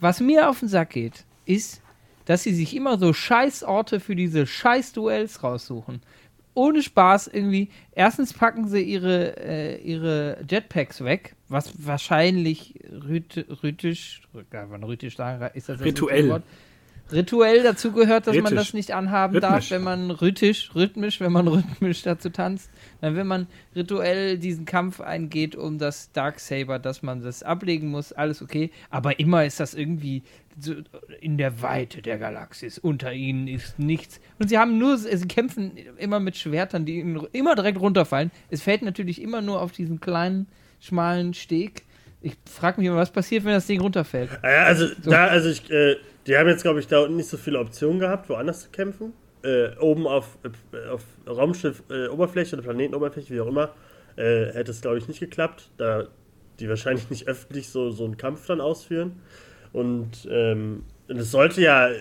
Was 0.00 0.20
mir 0.20 0.50
auf 0.50 0.60
den 0.60 0.68
Sack 0.68 0.90
geht, 0.90 1.24
ist, 1.46 1.80
dass 2.26 2.42
sie 2.42 2.54
sich 2.54 2.76
immer 2.76 2.98
so 2.98 3.14
Scheißorte 3.14 4.00
für 4.00 4.14
diese 4.14 4.46
Scheiß-Duells 4.46 5.42
raussuchen. 5.42 6.02
Ohne 6.52 6.82
Spaß 6.82 7.28
irgendwie. 7.28 7.70
Erstens 7.92 8.34
packen 8.34 8.68
sie 8.68 8.82
ihre, 8.82 9.34
äh, 9.38 9.80
ihre 9.80 10.44
Jetpacks 10.46 11.02
weg, 11.02 11.36
was 11.48 11.86
wahrscheinlich 11.86 12.74
rüt, 12.90 13.46
rütisch, 13.62 14.22
kann 14.50 14.68
man 14.68 14.84
rütisch 14.84 15.16
sagen, 15.16 15.42
ist 15.54 15.70
das 15.70 15.78
das 15.78 15.86
Rituell. 15.86 16.42
Rituell 17.12 17.62
dazu 17.62 17.92
gehört, 17.92 18.26
dass 18.26 18.34
man 18.36 18.46
Rhythmisch. 18.46 18.66
das 18.66 18.74
nicht 18.74 18.92
anhaben 18.92 19.34
Rhythmisch. 19.34 19.50
darf, 19.50 19.70
wenn 19.70 19.82
man 19.82 20.10
rhythmisch, 20.10 20.74
rhythmisch, 20.74 21.20
wenn 21.20 21.32
man 21.32 21.48
rhythmisch 21.48 22.02
dazu 22.02 22.30
tanzt. 22.30 22.70
Dann, 23.00 23.16
wenn 23.16 23.26
man 23.26 23.46
rituell 23.74 24.38
diesen 24.38 24.64
Kampf 24.64 25.00
eingeht 25.00 25.56
um 25.56 25.78
das 25.78 26.12
Darksaber, 26.12 26.78
dass 26.78 27.02
man 27.02 27.22
das 27.22 27.42
ablegen 27.42 27.88
muss, 27.88 28.12
alles 28.12 28.42
okay. 28.42 28.70
Aber 28.90 29.18
immer 29.18 29.44
ist 29.44 29.60
das 29.60 29.74
irgendwie 29.74 30.22
so 30.58 30.74
in 31.20 31.38
der 31.38 31.62
Weite 31.62 32.02
der 32.02 32.18
Galaxis. 32.18 32.78
Unter 32.78 33.12
ihnen 33.12 33.48
ist 33.48 33.78
nichts. 33.78 34.20
Und 34.38 34.48
sie 34.48 34.58
haben 34.58 34.78
nur, 34.78 34.96
sie 34.98 35.28
kämpfen 35.28 35.72
immer 35.98 36.20
mit 36.20 36.36
Schwertern, 36.36 36.84
die 36.84 37.00
ihnen 37.00 37.26
immer 37.32 37.54
direkt 37.54 37.80
runterfallen. 37.80 38.30
Es 38.50 38.62
fällt 38.62 38.82
natürlich 38.82 39.22
immer 39.22 39.40
nur 39.42 39.62
auf 39.62 39.72
diesen 39.72 40.00
kleinen, 40.00 40.46
schmalen 40.80 41.34
Steg. 41.34 41.84
Ich 42.22 42.34
frage 42.44 42.80
mich 42.80 42.88
immer, 42.88 42.98
was 42.98 43.10
passiert, 43.10 43.44
wenn 43.44 43.52
das 43.52 43.66
Ding 43.66 43.80
runterfällt. 43.80 44.30
Ja, 44.42 44.64
also 44.64 44.88
da, 45.04 45.28
also 45.28 45.48
ich, 45.48 45.70
äh, 45.70 45.96
die 46.26 46.36
haben 46.36 46.48
jetzt, 46.48 46.62
glaube 46.62 46.80
ich, 46.80 46.86
da 46.86 47.00
unten 47.00 47.16
nicht 47.16 47.28
so 47.28 47.36
viele 47.36 47.58
Optionen 47.58 47.98
gehabt, 47.98 48.28
woanders 48.28 48.62
zu 48.62 48.70
kämpfen. 48.70 49.12
Äh, 49.42 49.70
oben 49.78 50.06
auf, 50.06 50.36
äh, 50.72 50.88
auf 50.88 51.02
Raumschiff 51.26 51.82
äh, 51.90 52.08
Oberfläche 52.08 52.56
oder 52.56 52.62
Planetenoberfläche, 52.64 53.32
wie 53.32 53.40
auch 53.40 53.46
immer, 53.46 53.70
äh, 54.16 54.46
hätte 54.52 54.70
es, 54.70 54.82
glaube 54.82 54.98
ich, 54.98 55.08
nicht 55.08 55.20
geklappt, 55.20 55.70
da 55.78 56.08
die 56.58 56.68
wahrscheinlich 56.68 57.08
nicht 57.08 57.26
öffentlich 57.26 57.70
so, 57.70 57.90
so 57.90 58.04
einen 58.04 58.18
Kampf 58.18 58.46
dann 58.46 58.60
ausführen. 58.60 59.12
Und 59.72 60.28
ähm, 60.30 60.82
sollte 61.08 61.62
ja 61.62 61.88
äh, 61.88 61.94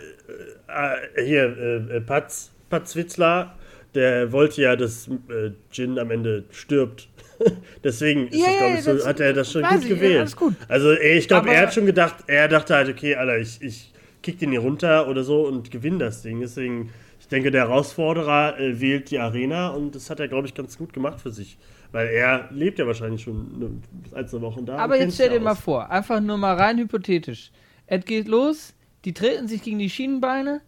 äh, 1.15 1.25
hier, 1.25 1.57
äh, 1.89 2.01
Patz, 2.01 2.51
Patz 2.69 2.95
Witzler, 2.97 3.55
der 3.95 4.31
wollte 4.33 4.61
ja, 4.61 4.75
dass 4.75 5.07
äh, 5.07 5.51
Jin 5.71 5.97
am 5.97 6.11
Ende 6.11 6.43
stirbt. 6.51 7.07
Deswegen 7.85 8.27
ist 8.27 8.35
Ja, 8.39 8.47
das, 8.47 8.59
ja, 8.59 8.75
ich, 8.75 8.83
so, 8.83 8.93
das- 8.95 9.07
hat 9.07 9.19
er 9.21 9.31
das 9.33 9.51
schon 9.51 9.61
gut 9.63 9.83
ja, 9.83 9.87
gewählt. 9.95 10.19
alles 10.19 10.35
gut. 10.35 10.53
Also 10.67 10.91
ich 10.91 11.27
glaube, 11.29 11.49
er 11.51 11.61
hat 11.61 11.73
schon 11.73 11.85
gedacht, 11.85 12.15
er 12.27 12.49
dachte 12.49 12.75
halt, 12.75 12.89
okay, 12.89 13.15
Alter, 13.15 13.37
ich, 13.37 13.61
ich 13.61 13.93
kick 14.29 14.39
den 14.39 14.51
hier 14.51 14.59
runter 14.59 15.07
oder 15.07 15.23
so 15.23 15.47
und 15.47 15.71
gewinne 15.71 15.97
das 15.97 16.21
Ding. 16.21 16.39
Deswegen, 16.39 16.91
ich 17.19 17.27
denke, 17.27 17.49
der 17.49 17.67
Herausforderer 17.67 18.59
äh, 18.59 18.79
wählt 18.79 19.09
die 19.09 19.17
Arena 19.17 19.69
und 19.69 19.95
das 19.95 20.09
hat 20.09 20.19
er, 20.19 20.27
glaube 20.27 20.47
ich, 20.47 20.53
ganz 20.53 20.77
gut 20.77 20.93
gemacht 20.93 21.19
für 21.19 21.31
sich. 21.31 21.57
Weil 21.91 22.07
er 22.09 22.47
lebt 22.51 22.77
ja 22.77 22.85
wahrscheinlich 22.85 23.23
schon 23.23 23.51
eine, 23.55 24.17
ein, 24.19 24.27
zwei 24.27 24.41
Wochen 24.41 24.65
da. 24.65 24.77
Aber 24.77 24.97
jetzt 24.99 25.15
stell 25.15 25.29
dir 25.29 25.39
mal 25.39 25.55
vor, 25.55 25.89
einfach 25.89 26.19
nur 26.19 26.37
mal 26.37 26.55
rein 26.55 26.77
hypothetisch. 26.77 27.51
Es 27.87 28.05
geht 28.05 28.27
los, 28.27 28.75
die 29.05 29.13
treten 29.13 29.47
sich 29.47 29.63
gegen 29.63 29.79
die 29.79 29.89
Schienenbeine, 29.89 30.61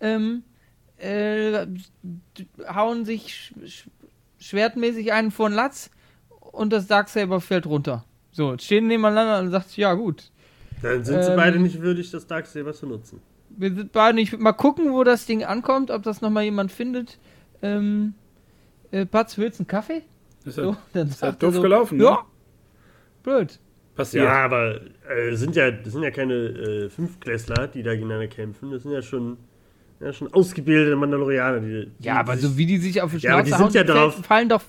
ähm, 0.00 0.42
äh, 0.98 1.66
hauen 2.68 3.06
sich 3.06 3.34
sch 3.34 3.54
sch 3.66 3.88
schwertmäßig 4.38 5.14
einen 5.14 5.30
vor 5.30 5.48
den 5.48 5.54
Latz 5.54 5.90
und 6.52 6.70
das 6.70 6.86
Darksaber 6.86 7.40
fällt 7.40 7.66
runter. 7.66 8.04
So, 8.30 8.52
jetzt 8.52 8.66
stehen 8.66 8.86
nebeneinander 8.86 9.40
und 9.40 9.50
sagt, 9.50 9.74
ja 9.78 9.94
gut, 9.94 10.30
Dann 10.82 11.04
sind 11.04 11.22
sie 11.24 11.30
Ähm, 11.30 11.36
beide 11.36 11.58
nicht 11.58 11.80
würdig, 11.80 12.10
das 12.10 12.26
Darksaber 12.26 12.72
zu 12.72 12.86
nutzen. 12.86 13.20
wir 13.50 13.74
sind 13.74 13.92
beide 13.92 14.14
nicht, 14.14 14.38
mal 14.38 14.52
gucken, 14.52 14.92
wo 14.92 15.04
das 15.04 15.26
Ding 15.26 15.44
ankommt, 15.44 15.90
ob 15.90 16.02
das 16.02 16.20
nochmal 16.20 16.44
jemand 16.44 16.70
findet. 16.72 17.18
Ähm, 17.62 18.14
äh, 18.90 19.06
Patz, 19.06 19.38
willst 19.38 19.58
du 19.58 19.62
einen 19.62 19.68
Kaffee? 19.68 20.02
Ist 20.44 20.54
So, 20.56 20.76
dann 20.92 21.08
ist 21.08 21.22
halt 21.22 21.42
doof 21.42 21.54
so, 21.54 21.62
gelaufen, 21.62 21.98
ne? 21.98 22.04
Ja, 22.04 22.24
blöd. 23.22 23.58
passiert. 23.94 24.24
Ja, 24.24 24.44
aber 24.44 24.80
äh, 25.08 25.34
sind 25.34 25.56
ja, 25.56 25.70
das 25.70 25.92
sind 25.92 26.02
ja 26.02 26.10
keine 26.10 26.34
äh, 26.34 26.88
Fünfklässler, 26.90 27.68
die 27.68 27.82
da 27.82 27.94
gegeneinander 27.94 28.28
kämpfen. 28.28 28.70
Das 28.70 28.82
sind 28.82 28.92
ja 28.92 29.02
schon, 29.02 29.38
ja, 30.00 30.12
schon 30.12 30.32
ausgebildete 30.32 30.94
Mandalorianer. 30.96 31.60
Die, 31.60 31.86
die 31.98 32.04
Ja, 32.04 32.16
aber 32.20 32.34
sich, 32.36 32.42
so 32.42 32.56
wie 32.58 32.66
die 32.66 32.78
sich 32.78 33.00
auf 33.00 33.12
die 33.12 33.18
Ja, 33.18 33.32
aber 33.34 33.46
Schnauze 33.46 33.64
die 33.64 33.72
sind 33.74 33.86
hauen, 33.86 33.88
ja 33.88 33.94
drauf- 34.10 34.24
fallen 34.26 34.48
doch 34.50 34.62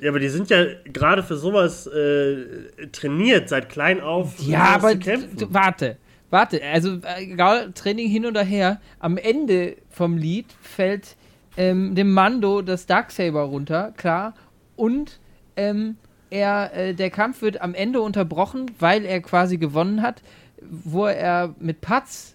Ja, 0.00 0.10
aber 0.10 0.18
die 0.20 0.28
sind 0.28 0.50
ja 0.50 0.64
gerade 0.92 1.22
für 1.22 1.36
sowas 1.36 1.86
äh, 1.86 2.86
trainiert, 2.92 3.48
seit 3.48 3.68
klein 3.68 4.00
auf. 4.00 4.38
Ja, 4.40 4.74
aber 4.74 4.90
zu 4.92 4.98
kämpfen. 4.98 5.36
d- 5.36 5.46
warte, 5.50 5.96
warte, 6.30 6.60
also 6.62 6.96
äh, 7.02 7.22
egal, 7.24 7.72
Training 7.72 8.08
hin 8.10 8.26
oder 8.26 8.42
her, 8.42 8.80
am 8.98 9.16
Ende 9.16 9.76
vom 9.88 10.18
Lied 10.18 10.46
fällt 10.60 11.16
ähm, 11.56 11.94
dem 11.94 12.12
Mando 12.12 12.60
das 12.60 12.84
Darksaber 12.86 13.42
runter, 13.42 13.92
klar, 13.96 14.34
und 14.76 15.18
ähm, 15.56 15.96
er, 16.28 16.72
äh, 16.74 16.92
der 16.94 17.08
Kampf 17.08 17.40
wird 17.40 17.62
am 17.62 17.72
Ende 17.72 18.02
unterbrochen, 18.02 18.70
weil 18.78 19.06
er 19.06 19.20
quasi 19.20 19.56
gewonnen 19.56 20.02
hat, 20.02 20.22
wo 20.60 21.06
er 21.06 21.54
mit 21.58 21.80
Patz 21.80 22.34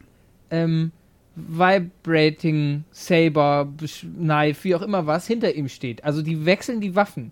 ähm, 0.50 0.92
Vibrating 1.36 2.84
Saber, 2.92 3.68
Knife, 4.18 4.64
wie 4.64 4.76
auch 4.76 4.82
immer 4.82 5.06
was, 5.08 5.28
hinter 5.28 5.54
ihm 5.54 5.68
steht. 5.70 6.04
Also 6.04 6.22
die 6.22 6.46
wechseln 6.46 6.82
die 6.82 6.96
Waffen. 6.96 7.32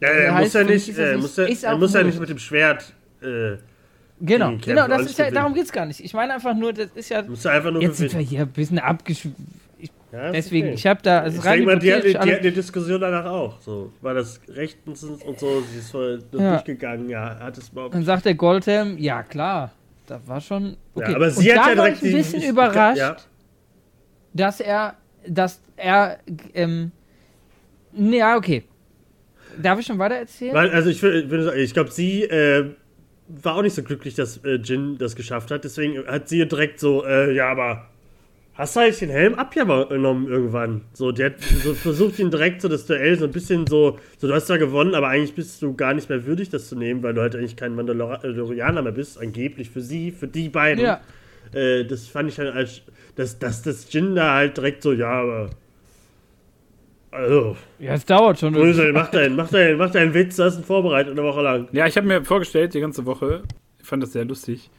Ja, 0.00 0.08
er 0.08 0.34
heißt 0.34 0.44
muss 0.44 0.52
ja 0.54 0.64
nicht, 0.64 0.98
äh, 0.98 1.16
muss 1.16 1.38
er 1.38 1.74
auch 1.74 1.78
muss 1.78 1.94
ja 1.94 2.02
nicht 2.02 2.20
mit 2.20 2.28
dem 2.28 2.38
Schwert, 2.38 2.92
äh, 3.22 3.56
Genau, 4.18 4.56
genau, 4.64 4.88
das 4.88 5.02
ist 5.02 5.18
ja, 5.18 5.30
darum 5.30 5.52
geht's 5.52 5.70
gar 5.72 5.84
nicht. 5.84 6.00
Ich 6.00 6.14
meine 6.14 6.32
einfach 6.34 6.54
nur, 6.54 6.72
das 6.72 6.88
ist 6.94 7.10
ja. 7.10 7.22
muss 7.22 7.44
ja 7.44 7.50
einfach 7.50 7.70
nur 7.70 7.82
Jetzt 7.82 7.98
sind 7.98 8.14
wir 8.14 8.20
hier 8.20 8.40
ein 8.42 8.48
bisschen 8.48 8.78
abgesch... 8.78 9.28
Ja, 10.12 10.30
Deswegen, 10.32 10.68
okay. 10.68 10.74
ich 10.76 10.86
habe 10.86 11.02
da. 11.02 11.26
Es 11.26 11.34
Ich 11.34 11.40
denke 11.42 11.66
mal, 11.66 11.78
die 11.78 11.92
hatten, 11.92 12.02
hypothetisch 12.04 12.12
die 12.12 12.18
alles- 12.18 12.34
hatten 12.36 12.42
die 12.44 12.52
Diskussion 12.52 13.00
danach 13.00 13.24
auch. 13.26 13.60
So, 13.60 13.92
war 14.00 14.14
das 14.14 14.40
rechtens 14.48 15.02
und 15.04 15.38
so, 15.38 15.60
sie 15.70 15.78
ist 15.80 15.90
voll 15.90 16.22
Ja. 16.32 16.52
durchgegangen, 16.52 17.10
ja, 17.10 17.38
hat 17.40 17.58
es 17.58 17.68
überhaupt 17.68 17.92
Dann 17.94 18.04
sagt 18.04 18.24
der 18.24 18.34
Goldhelm, 18.36 18.96
ja 18.98 19.22
klar, 19.24 19.72
das 20.06 20.20
war 20.26 20.40
schon. 20.40 20.76
Okay. 20.94 21.10
Ja, 21.10 21.16
aber 21.16 21.28
sie 21.30 21.50
Und 21.50 21.58
hat 21.58 21.64
da 21.64 21.68
ja 21.70 21.74
direkt 21.74 21.96
ich 21.98 22.02
ein 22.04 22.08
die- 22.10 22.16
bisschen 22.16 22.40
ich- 22.40 22.48
überrascht, 22.48 22.98
Ja. 22.98 23.16
dass 24.32 24.60
er, 24.60 24.94
dass 25.26 25.60
er, 25.76 26.18
ähm, 26.54 26.92
ja, 27.92 28.36
okay. 28.36 28.62
Darf 29.62 29.80
ich 29.80 29.86
schon 29.86 29.98
weiter 29.98 30.16
erzählen? 30.16 30.54
Weil, 30.54 30.70
also 30.70 30.90
ich 30.90 31.02
ich 31.02 31.74
glaube, 31.74 31.90
sie 31.90 32.24
äh, 32.24 32.70
war 33.28 33.56
auch 33.56 33.62
nicht 33.62 33.74
so 33.74 33.82
glücklich, 33.82 34.14
dass 34.14 34.38
äh, 34.38 34.54
Jin 34.56 34.98
das 34.98 35.16
geschafft 35.16 35.50
hat. 35.50 35.64
Deswegen 35.64 36.06
hat 36.06 36.28
sie 36.28 36.46
direkt 36.46 36.80
so, 36.80 37.04
äh, 37.04 37.34
ja, 37.34 37.50
aber 37.50 37.88
hast 38.54 38.76
du 38.76 38.80
eigentlich 38.80 38.98
den 38.98 39.10
Helm 39.10 39.34
abgenommen 39.34 40.28
irgendwann? 40.28 40.82
So, 40.92 41.12
die 41.12 41.24
hat 41.24 41.40
so 41.40 41.74
versucht, 41.74 42.18
ihn 42.18 42.30
direkt 42.30 42.62
so 42.62 42.68
das 42.68 42.86
Duell 42.86 43.18
so 43.18 43.24
ein 43.24 43.32
bisschen 43.32 43.66
so, 43.66 43.98
so, 44.18 44.28
du 44.28 44.34
hast 44.34 44.46
zwar 44.46 44.58
gewonnen, 44.58 44.94
aber 44.94 45.08
eigentlich 45.08 45.34
bist 45.34 45.60
du 45.62 45.74
gar 45.74 45.94
nicht 45.94 46.08
mehr 46.08 46.24
würdig, 46.26 46.50
das 46.50 46.68
zu 46.68 46.76
nehmen, 46.76 47.02
weil 47.02 47.14
du 47.14 47.20
halt 47.20 47.34
eigentlich 47.34 47.56
kein 47.56 47.74
Mandalorianer 47.74 48.82
mehr 48.82 48.92
bist, 48.92 49.18
angeblich 49.18 49.70
für 49.70 49.80
sie, 49.80 50.12
für 50.12 50.28
die 50.28 50.48
beiden. 50.48 50.84
ja. 50.84 51.00
Äh, 51.52 51.84
das 51.84 52.06
fand 52.08 52.28
ich 52.28 52.38
halt 52.38 52.54
als, 52.54 52.82
dass, 53.14 53.38
dass 53.38 53.62
das 53.62 53.92
Jin 53.92 54.14
da 54.14 54.34
halt 54.34 54.56
direkt 54.56 54.82
so, 54.82 54.92
ja, 54.92 55.10
aber. 55.10 55.50
Also, 57.16 57.56
ja, 57.78 57.94
es 57.94 58.04
dauert 58.04 58.38
schon. 58.38 58.52
Brösel, 58.52 58.92
mach 58.92 59.10
deinen, 59.10 59.36
mach 59.36 59.48
deinen, 59.48 59.78
mach 59.78 59.90
deinen 59.90 60.12
Witz, 60.12 60.36
du 60.36 60.44
hast 60.44 60.58
ihn 60.58 60.64
vorbereitet 60.64 61.12
eine 61.12 61.22
Woche 61.22 61.40
lang. 61.42 61.68
Ja, 61.72 61.86
ich 61.86 61.96
habe 61.96 62.06
mir 62.06 62.22
vorgestellt, 62.24 62.74
die 62.74 62.80
ganze 62.80 63.06
Woche, 63.06 63.42
ich 63.80 63.86
fand 63.86 64.02
das 64.02 64.12
sehr 64.12 64.24
lustig, 64.26 64.70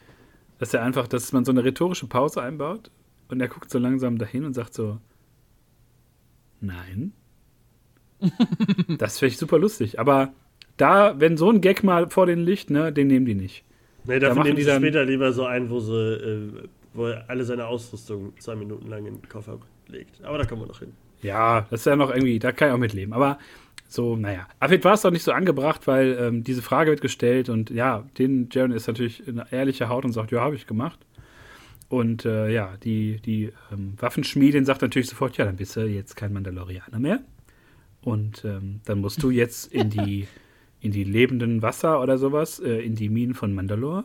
dass 0.59 0.73
er 0.73 0.83
einfach, 0.83 1.07
dass 1.07 1.31
man 1.33 1.45
so 1.45 1.51
eine 1.51 1.63
rhetorische 1.63 2.05
Pause 2.07 2.41
einbaut 2.43 2.91
und 3.29 3.41
er 3.41 3.47
guckt 3.47 3.71
so 3.71 3.79
langsam 3.79 4.17
dahin 4.19 4.45
und 4.45 4.53
sagt 4.53 4.73
so, 4.75 4.99
nein. 6.61 7.13
das 8.97 9.19
finde 9.19 9.31
ich 9.33 9.37
super 9.37 9.59
lustig. 9.59 9.99
Aber 9.99 10.31
da, 10.77 11.19
wenn 11.19 11.37
so 11.37 11.49
ein 11.51 11.61
Gag 11.61 11.83
mal 11.83 12.09
vor 12.09 12.25
den 12.27 12.39
Licht, 12.39 12.69
ne, 12.69 12.91
den 12.93 13.07
nehmen 13.07 13.25
die 13.25 13.35
nicht. 13.35 13.63
Nee, 14.05 14.19
Da 14.19 14.27
dafür 14.27 14.35
machen 14.35 14.47
nehmen 14.49 14.57
die 14.57 14.63
dann- 14.63 14.81
später 14.81 15.05
lieber 15.05 15.33
so 15.33 15.45
ein, 15.45 15.69
wo, 15.69 15.79
sie, 15.79 15.93
äh, 15.93 16.51
wo 16.93 17.07
er 17.07 17.29
alle 17.29 17.43
seine 17.43 17.65
Ausrüstung 17.67 18.33
zwei 18.39 18.55
Minuten 18.55 18.87
lang 18.89 19.05
in 19.05 19.15
den 19.21 19.29
Koffer 19.29 19.59
legt. 19.87 20.23
Aber 20.23 20.37
da 20.37 20.45
kommen 20.45 20.61
wir 20.61 20.67
noch 20.67 20.79
hin. 20.79 20.93
Ja, 21.21 21.61
das 21.69 21.81
ist 21.81 21.85
ja 21.85 21.95
noch 21.95 22.09
irgendwie, 22.09 22.39
da 22.39 22.51
kann 22.51 22.69
ich 22.69 22.73
auch 22.73 22.79
mitleben. 22.79 23.13
Aber 23.13 23.39
so, 23.87 24.15
naja. 24.15 24.47
Vielleicht 24.61 24.83
war 24.83 24.93
es 24.93 25.01
doch 25.01 25.11
nicht 25.11 25.23
so 25.23 25.31
angebracht, 25.31 25.87
weil 25.87 26.17
ähm, 26.19 26.43
diese 26.43 26.61
Frage 26.61 26.91
wird 26.91 27.01
gestellt 27.01 27.49
und 27.49 27.69
ja, 27.69 28.03
den 28.17 28.49
Jaron 28.51 28.71
ist 28.71 28.87
natürlich 28.87 29.23
eine 29.27 29.51
ehrliche 29.51 29.89
Haut 29.89 30.05
und 30.05 30.11
sagt, 30.11 30.31
ja, 30.31 30.41
habe 30.41 30.55
ich 30.55 30.67
gemacht. 30.67 30.99
Und 31.89 32.25
äh, 32.25 32.49
ja, 32.49 32.75
die, 32.83 33.21
die 33.21 33.53
ähm, 33.71 33.93
Waffenschmiedin 33.97 34.65
sagt 34.65 34.81
natürlich 34.81 35.07
sofort, 35.07 35.37
ja, 35.37 35.45
dann 35.45 35.55
bist 35.55 35.75
du 35.75 35.85
jetzt 35.87 36.15
kein 36.15 36.33
Mandalorianer 36.33 36.99
mehr. 36.99 37.21
Und 38.01 38.43
ähm, 38.45 38.81
dann 38.85 38.99
musst 38.99 39.23
du 39.23 39.29
jetzt 39.29 39.71
in 39.71 39.89
die, 39.89 40.27
in 40.81 40.91
die 40.91 41.05
lebenden 41.05 41.61
Wasser 41.61 42.01
oder 42.01 42.17
sowas, 42.17 42.59
äh, 42.59 42.79
in 42.85 42.95
die 42.95 43.09
Minen 43.09 43.35
von 43.35 43.55
Mandalore. 43.55 44.03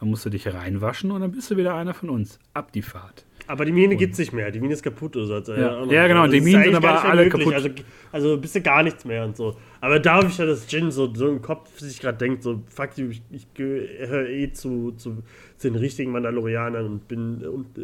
Dann 0.00 0.08
musst 0.08 0.24
du 0.24 0.30
dich 0.30 0.52
reinwaschen 0.52 1.10
und 1.10 1.20
dann 1.20 1.32
bist 1.32 1.50
du 1.50 1.56
wieder 1.56 1.74
einer 1.74 1.94
von 1.94 2.08
uns. 2.08 2.38
Ab 2.54 2.72
die 2.72 2.82
Fahrt. 2.82 3.26
Aber 3.52 3.66
die 3.66 3.72
Mine 3.72 3.96
gibt's 3.96 4.18
nicht 4.18 4.32
mehr. 4.32 4.50
Die 4.50 4.60
Mine 4.60 4.72
ist 4.72 4.82
kaputt 4.82 5.14
oder 5.14 5.26
so. 5.26 5.34
hat's 5.34 5.48
Ja. 5.48 5.84
Ja, 5.84 6.06
genau, 6.06 6.22
gesagt. 6.22 6.32
die 6.32 6.38
Das 6.38 6.46
ist 6.46 6.52
Minen 6.52 6.64
sind 6.64 6.74
aber 6.74 7.04
alle 7.04 7.24
möglich. 7.24 7.44
kaputt. 7.44 7.54
Also, 7.54 7.68
also 8.10 8.38
bist 8.38 8.54
du 8.54 8.62
gar 8.62 8.82
nichts 8.82 9.04
mehr 9.04 9.26
und 9.26 9.36
so. 9.36 9.56
Aber 9.82 10.00
da 10.00 10.22
ich 10.22 10.38
ja, 10.38 10.46
dass 10.46 10.72
Jin 10.72 10.90
so, 10.90 11.14
so 11.14 11.28
im 11.28 11.42
Kopf 11.42 11.78
sich 11.78 12.00
gerade 12.00 12.16
denkt, 12.16 12.44
so, 12.44 12.62
fuck 12.74 12.96
you, 12.96 13.10
ich, 13.10 13.20
ich 13.30 13.52
gehöre 13.52 14.26
eh 14.26 14.52
zu, 14.54 14.92
zu, 14.92 15.22
zu 15.58 15.68
den 15.70 15.76
richtigen 15.76 16.12
Mandalorianern 16.12 16.86
und 16.86 17.08
bin 17.08 17.44
und, 17.44 17.76
äh, 17.76 17.82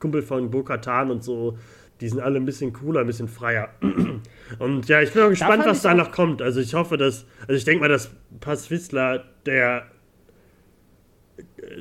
Kumpel 0.00 0.22
von 0.22 0.50
Bo-Katan 0.50 1.12
und 1.12 1.22
so. 1.22 1.56
Die 2.00 2.08
sind 2.08 2.18
alle 2.18 2.40
ein 2.40 2.44
bisschen 2.44 2.72
cooler, 2.72 3.02
ein 3.02 3.06
bisschen 3.06 3.28
freier. 3.28 3.68
Und 4.58 4.88
ja, 4.88 5.00
ich 5.00 5.12
bin 5.12 5.22
auch 5.22 5.28
gespannt, 5.28 5.64
was 5.64 5.82
da 5.82 5.94
noch 5.94 6.10
kommt. 6.10 6.42
Also 6.42 6.60
ich 6.60 6.74
hoffe, 6.74 6.96
dass, 6.96 7.24
also 7.42 7.54
ich 7.54 7.64
denke 7.64 7.82
mal, 7.82 7.88
dass 7.88 8.10
Paz 8.40 8.68
Whistler, 8.68 9.24
der 9.46 9.86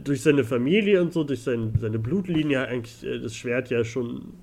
durch 0.03 0.21
seine 0.21 0.43
Familie 0.43 1.01
und 1.01 1.13
so, 1.13 1.23
durch 1.23 1.41
sein, 1.41 1.73
seine 1.79 1.99
Blutlinie 1.99 2.67
eigentlich 2.67 3.03
äh, 3.03 3.19
das 3.19 3.35
Schwert 3.35 3.69
ja 3.69 3.83
schon 3.83 4.33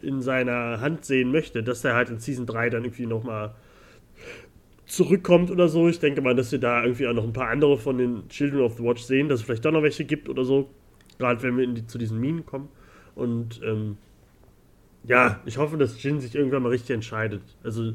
in 0.00 0.20
seiner 0.20 0.80
Hand 0.80 1.04
sehen 1.04 1.30
möchte, 1.30 1.62
dass 1.62 1.84
er 1.84 1.94
halt 1.94 2.10
in 2.10 2.18
Season 2.18 2.46
3 2.46 2.70
dann 2.70 2.84
irgendwie 2.84 3.06
nochmal 3.06 3.54
zurückkommt 4.86 5.50
oder 5.50 5.68
so. 5.68 5.88
Ich 5.88 6.00
denke 6.00 6.20
mal, 6.20 6.34
dass 6.34 6.52
wir 6.52 6.58
da 6.58 6.82
irgendwie 6.82 7.06
auch 7.06 7.14
noch 7.14 7.24
ein 7.24 7.32
paar 7.32 7.48
andere 7.48 7.78
von 7.78 7.98
den 7.98 8.28
Children 8.28 8.60
of 8.62 8.76
the 8.76 8.82
Watch 8.82 9.02
sehen, 9.02 9.28
dass 9.28 9.40
es 9.40 9.46
vielleicht 9.46 9.64
doch 9.64 9.72
noch 9.72 9.82
welche 9.82 10.04
gibt 10.04 10.28
oder 10.28 10.44
so. 10.44 10.70
Gerade 11.18 11.42
wenn 11.42 11.56
wir 11.56 11.66
die, 11.66 11.86
zu 11.86 11.98
diesen 11.98 12.20
Minen 12.20 12.44
kommen. 12.44 12.68
Und 13.14 13.60
ähm, 13.64 13.96
ja, 15.04 15.40
ich 15.46 15.58
hoffe, 15.58 15.76
dass 15.76 16.02
Jin 16.02 16.20
sich 16.20 16.34
irgendwann 16.34 16.62
mal 16.62 16.70
richtig 16.70 16.94
entscheidet. 16.94 17.42
Also, 17.62 17.92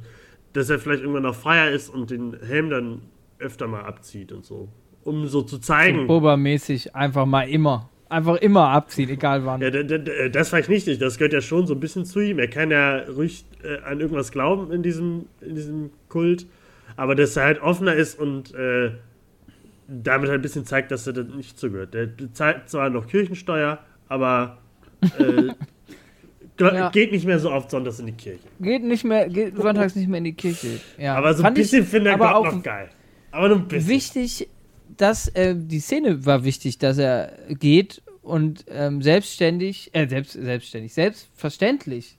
dass 0.53 0.69
er 0.69 0.79
vielleicht 0.79 1.01
irgendwann 1.01 1.23
noch 1.23 1.35
freier 1.35 1.71
ist 1.71 1.89
und 1.89 2.09
den 2.09 2.37
Helm 2.41 2.69
dann 2.69 3.01
öfter 3.39 3.67
mal 3.67 3.83
abzieht 3.83 4.31
und 4.31 4.45
so. 4.45 4.69
Um 5.07 5.27
so 5.27 5.41
zu 5.41 5.59
zeigen. 5.59 6.05
Boba-mäßig 6.07 6.93
einfach 6.93 7.25
mal 7.25 7.47
immer. 7.47 7.89
Einfach 8.09 8.35
immer 8.37 8.69
abziehen, 8.69 9.09
egal 9.09 9.45
wann. 9.45 9.61
Ja, 9.61 9.69
das 9.69 10.49
vielleicht 10.49 10.69
nicht. 10.69 11.01
Das 11.01 11.17
gehört 11.17 11.31
ja 11.31 11.39
schon 11.39 11.65
so 11.65 11.73
ein 11.75 11.79
bisschen 11.79 12.05
zu 12.05 12.19
ihm. 12.19 12.39
Er 12.39 12.49
kann 12.49 12.71
ja 12.71 13.03
ruhig 13.03 13.45
äh, 13.63 13.79
an 13.83 14.01
irgendwas 14.01 14.31
glauben 14.31 14.71
in 14.71 14.83
diesem, 14.83 15.27
in 15.39 15.55
diesem 15.55 15.91
Kult. 16.09 16.45
Aber 16.97 17.15
dass 17.15 17.37
er 17.37 17.45
halt 17.45 17.61
offener 17.61 17.95
ist 17.95 18.19
und 18.19 18.53
äh, 18.53 18.91
damit 19.87 20.29
halt 20.29 20.39
ein 20.39 20.41
bisschen 20.41 20.65
zeigt, 20.65 20.91
dass 20.91 21.07
er 21.07 21.13
das 21.13 21.27
nicht 21.27 21.57
zugehört. 21.57 21.93
Der 21.93 22.09
zahlt 22.33 22.69
zwar 22.69 22.89
noch 22.89 23.07
Kirchensteuer, 23.07 23.79
aber 24.09 24.57
äh, 25.01 25.53
ja. 26.59 26.89
geht 26.89 27.13
nicht 27.13 27.25
mehr 27.25 27.39
so 27.39 27.51
oft 27.51 27.71
sonntags 27.71 27.99
in 27.99 28.07
die 28.07 28.11
Kirche. 28.11 28.47
Geht 28.59 28.83
nicht 28.83 29.05
mehr, 29.05 29.29
geht 29.29 29.55
sonntags 29.55 29.95
nicht 29.95 30.09
mehr 30.09 30.17
in 30.17 30.25
die 30.25 30.33
Kirche. 30.33 30.81
Ja. 30.97 31.15
Aber 31.15 31.33
so 31.33 31.43
ein 31.43 31.53
bisschen 31.53 31.85
finde 31.85 32.09
ich 32.09 32.15
aber 32.15 32.35
auch 32.35 32.51
noch 32.51 32.61
geil. 32.61 32.89
Aber 33.31 33.49
nur 33.49 33.57
ein 33.57 33.67
bisschen. 33.67 33.89
Wichtig, 33.89 34.49
dass 34.97 35.27
äh, 35.29 35.55
die 35.55 35.79
Szene 35.79 36.25
war 36.25 36.43
wichtig, 36.43 36.77
dass 36.77 36.97
er 36.97 37.33
geht 37.49 38.01
und 38.21 38.65
ähm, 38.69 39.01
selbstständig, 39.01 39.91
äh, 39.93 40.07
selbst, 40.07 40.33
selbstständig, 40.33 40.93
selbstverständlich 40.93 42.17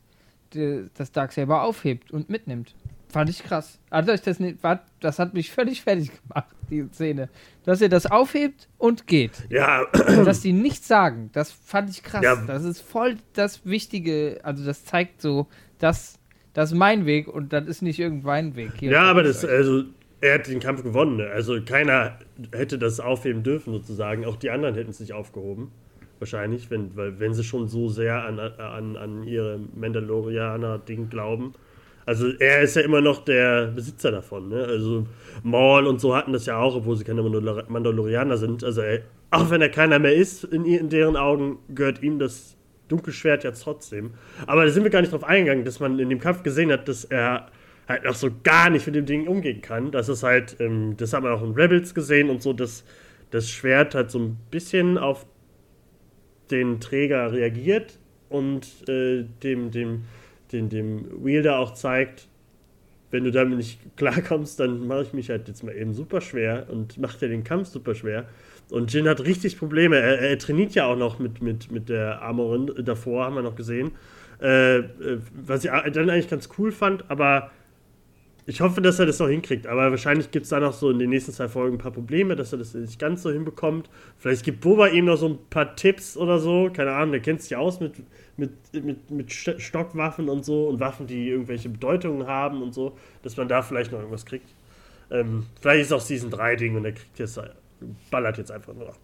die, 0.55 0.87
das 0.95 1.13
Darksaber 1.13 1.63
aufhebt 1.63 2.11
und 2.11 2.31
mitnimmt. 2.31 2.75
Fand 3.11 3.31
ich 3.31 3.43
krass. 3.43 3.79
Also 3.89 4.13
ich 4.13 4.21
das 4.21 4.39
nicht, 4.39 4.63
war, 4.63 4.85
das 5.01 5.19
hat 5.19 5.33
mich 5.33 5.51
völlig 5.51 5.83
fertig 5.83 6.11
gemacht, 6.23 6.49
die 6.71 6.87
Szene. 6.93 7.29
Dass 7.65 7.81
er 7.81 7.89
das 7.89 8.07
aufhebt 8.07 8.69
und 8.77 9.07
geht. 9.07 9.33
Ja. 9.49 9.87
dass 10.25 10.41
die 10.41 10.53
nichts 10.53 10.89
sagen, 10.89 11.31
das 11.33 11.51
fand 11.51 11.91
ich 11.91 12.03
krass. 12.03 12.23
Ja. 12.23 12.37
Das 12.37 12.65
ist 12.65 12.81
voll 12.81 13.17
das 13.33 13.65
Wichtige, 13.65 14.41
also 14.43 14.65
das 14.65 14.85
zeigt 14.85 15.23
so, 15.23 15.47
dass 15.79 16.19
das 16.53 16.73
ist 16.73 16.79
mein 16.79 17.07
Weg 17.07 17.29
und 17.29 17.53
das 17.53 17.67
ist 17.67 17.83
nicht 17.83 17.99
irgendein 17.99 18.57
Weg. 18.57 18.73
Hier 18.81 18.91
ja, 18.91 19.03
aber 19.03 19.23
das, 19.23 19.45
also 19.45 19.85
er 20.21 20.35
hat 20.35 20.49
den 20.49 20.61
Kampf 20.61 20.83
gewonnen. 20.83 21.19
Ne? 21.19 21.31
Also 21.31 21.63
keiner 21.65 22.19
hätte 22.53 22.79
das 22.79 23.01
aufheben 23.01 23.43
dürfen, 23.43 23.73
sozusagen. 23.73 24.25
Auch 24.25 24.37
die 24.37 24.51
anderen 24.51 24.75
hätten 24.75 24.91
es 24.91 25.01
nicht 25.01 25.13
aufgehoben. 25.13 25.71
Wahrscheinlich, 26.19 26.71
wenn, 26.71 26.97
weil, 26.97 27.21
wenn 27.21 27.35
sie 27.35 27.45
schon 27.45 27.69
so 27.69 27.89
sehr 27.89 28.25
an, 28.25 28.39
an, 28.39 28.97
an 28.97 29.23
ihre 29.25 29.61
Mandalorianer-Ding 29.75 31.11
glauben. 31.11 31.55
Also 32.07 32.29
er 32.39 32.63
ist 32.63 32.75
ja 32.75 32.83
immer 32.83 33.01
noch 33.01 33.25
der 33.25 33.67
Besitzer 33.67 34.11
davon. 34.11 34.49
Ne? 34.49 34.65
Also 34.65 35.07
Maul 35.43 35.87
und 35.87 36.01
so 36.01 36.17
hatten 36.17 36.33
das 36.33 36.47
ja 36.47 36.59
auch, 36.59 36.75
obwohl 36.75 36.97
sie 36.97 37.05
keine 37.05 37.23
Mandalorianer 37.23 38.39
sind. 38.39 38.65
Also 38.65 38.81
er, 38.81 39.03
auch 39.31 39.51
wenn 39.51 39.61
er 39.61 39.69
keiner 39.69 39.99
mehr 39.99 40.15
ist, 40.15 40.45
in, 40.45 40.65
in 40.65 40.89
deren 40.89 41.17
Augen 41.17 41.59
gehört 41.69 42.03
ihm 42.03 42.19
das 42.19 42.57
Dunkelschwert 42.89 43.45
ja 43.45 43.51
trotzdem. 43.51 44.13
Aber 44.47 44.65
da 44.65 44.71
sind 44.71 44.85
wir 44.85 44.91
gar 44.91 45.03
nicht 45.03 45.13
drauf 45.13 45.25
eingegangen, 45.25 45.65
dass 45.65 45.81
man 45.81 45.99
in 45.99 46.09
dem 46.09 46.19
Kampf 46.19 46.43
gesehen 46.43 46.73
hat, 46.73 46.89
dass 46.89 47.05
er 47.05 47.49
halt 47.89 48.05
noch 48.05 48.15
so 48.15 48.31
gar 48.43 48.71
nicht 48.71 48.87
mit 48.87 48.95
dem 48.95 49.07
Ding 49.07 49.27
umgehen 49.27 49.63
kann. 49.63 49.91
Das 49.91 50.09
ist 50.09 50.23
halt, 50.23 50.57
ähm, 50.61 50.97
das 50.97 51.13
haben 51.13 51.25
wir 51.25 51.33
auch 51.33 51.43
in 51.43 51.53
Rebels 51.53 51.95
gesehen 51.95 52.29
und 52.31 52.43
so, 52.43 52.53
dass 52.53 52.85
das 53.31 53.51
Schwert 53.51 53.95
halt 53.95 54.11
so 54.11 54.19
ein 54.19 54.37
bisschen 54.51 54.99
auf 54.99 55.27
den 56.51 56.81
Träger 56.81 57.33
reagiert 57.33 57.99
und 58.29 58.67
äh, 58.89 59.25
dem, 59.43 59.71
dem 59.71 60.05
den 60.53 60.69
dem 60.69 61.25
Wielder 61.25 61.59
auch 61.59 61.75
zeigt, 61.75 62.27
wenn 63.11 63.25
du 63.25 63.31
damit 63.31 63.59
nicht 63.59 63.81
klarkommst, 63.97 64.61
dann 64.61 64.87
mache 64.87 65.03
ich 65.03 65.13
mich 65.13 65.31
halt 65.31 65.49
jetzt 65.49 65.63
mal 65.63 65.75
eben 65.75 65.95
super 65.95 66.21
schwer 66.21 66.67
und 66.71 66.99
macht 66.99 67.21
dir 67.21 67.29
den 67.29 67.45
Kampf 67.45 67.69
super 67.69 67.95
schwer. 67.95 68.29
Und 68.71 68.93
Jin 68.93 69.09
hat 69.09 69.21
richtig 69.21 69.59
Probleme. 69.59 69.97
Er, 69.97 70.21
er, 70.21 70.39
trainiert 70.39 70.75
ja 70.75 70.87
auch 70.87 70.97
noch 70.97 71.19
mit, 71.19 71.41
mit, 71.41 71.71
mit 71.71 71.89
der 71.89 72.21
Armorin 72.21 72.71
davor, 72.85 73.25
haben 73.25 73.37
wir 73.37 73.43
noch 73.43 73.57
gesehen. 73.57 73.93
Äh, 74.43 74.79
äh 74.79 75.21
was 75.33 75.65
ich 75.65 75.71
dann 75.71 76.11
eigentlich 76.11 76.29
ganz 76.29 76.51
cool 76.59 76.71
fand, 76.71 77.11
aber 77.11 77.51
ich 78.49 78.63
hoffe, 78.63 78.81
dass 78.81 78.99
er 78.99 79.05
das 79.05 79.19
noch 79.19 79.29
hinkriegt, 79.29 79.67
aber 79.67 79.91
wahrscheinlich 79.91 80.31
gibt 80.31 80.45
es 80.45 80.49
da 80.49 80.59
noch 80.59 80.73
so 80.73 80.89
in 80.89 80.99
den 80.99 81.11
nächsten 81.11 81.33
zwei 81.33 81.49
Folgen 81.49 81.77
ein 81.77 81.79
paar 81.79 81.91
Probleme, 81.91 82.35
dass 82.35 82.51
er 82.51 82.59
das 82.59 82.73
nicht 82.73 82.99
ganz 82.99 83.23
so 83.23 83.31
hinbekommt. 83.31 83.91
Vielleicht 84.17 84.43
gibt 84.43 84.63
Boba 84.63 84.87
ihm 84.87 85.05
noch 85.05 85.19
so 85.19 85.29
ein 85.29 85.39
paar 85.51 85.77
Tipps 85.77 86.17
oder 86.17 86.39
so. 86.39 86.71
Keine 86.73 86.93
Ahnung, 86.93 87.13
der 87.13 87.21
kennt 87.21 87.43
sich 87.43 87.55
aus 87.55 87.79
mit, 87.79 87.93
mit, 88.39 88.53
mit, 88.73 89.11
mit 89.11 89.31
Stockwaffen 89.31 90.31
und 90.31 90.47
so 90.47 90.67
und 90.67 90.81
Waffen, 90.81 91.07
die 91.07 91.29
irgendwelche 91.29 91.69
Bedeutungen 91.69 92.27
haben 92.27 92.63
und 92.63 92.73
so, 92.73 92.97
dass 93.23 93.37
man 93.37 93.49
da 93.49 93.61
vielleicht 93.61 93.93
noch 93.93 93.99
irgendwas 93.99 94.25
kriegt. 94.25 94.49
Ähm, 95.11 95.45
vielleicht 95.61 95.83
ist 95.83 95.93
auch 95.93 96.01
Season 96.01 96.31
3 96.31 96.57
Ding 96.57 96.75
und 96.75 96.87
er 96.87 96.93
kriegt 96.93 97.19
jetzt, 97.19 97.39
ballert 98.11 98.39
jetzt 98.39 98.51
einfach 98.51 98.73
nur 98.73 98.87
noch. 98.87 98.99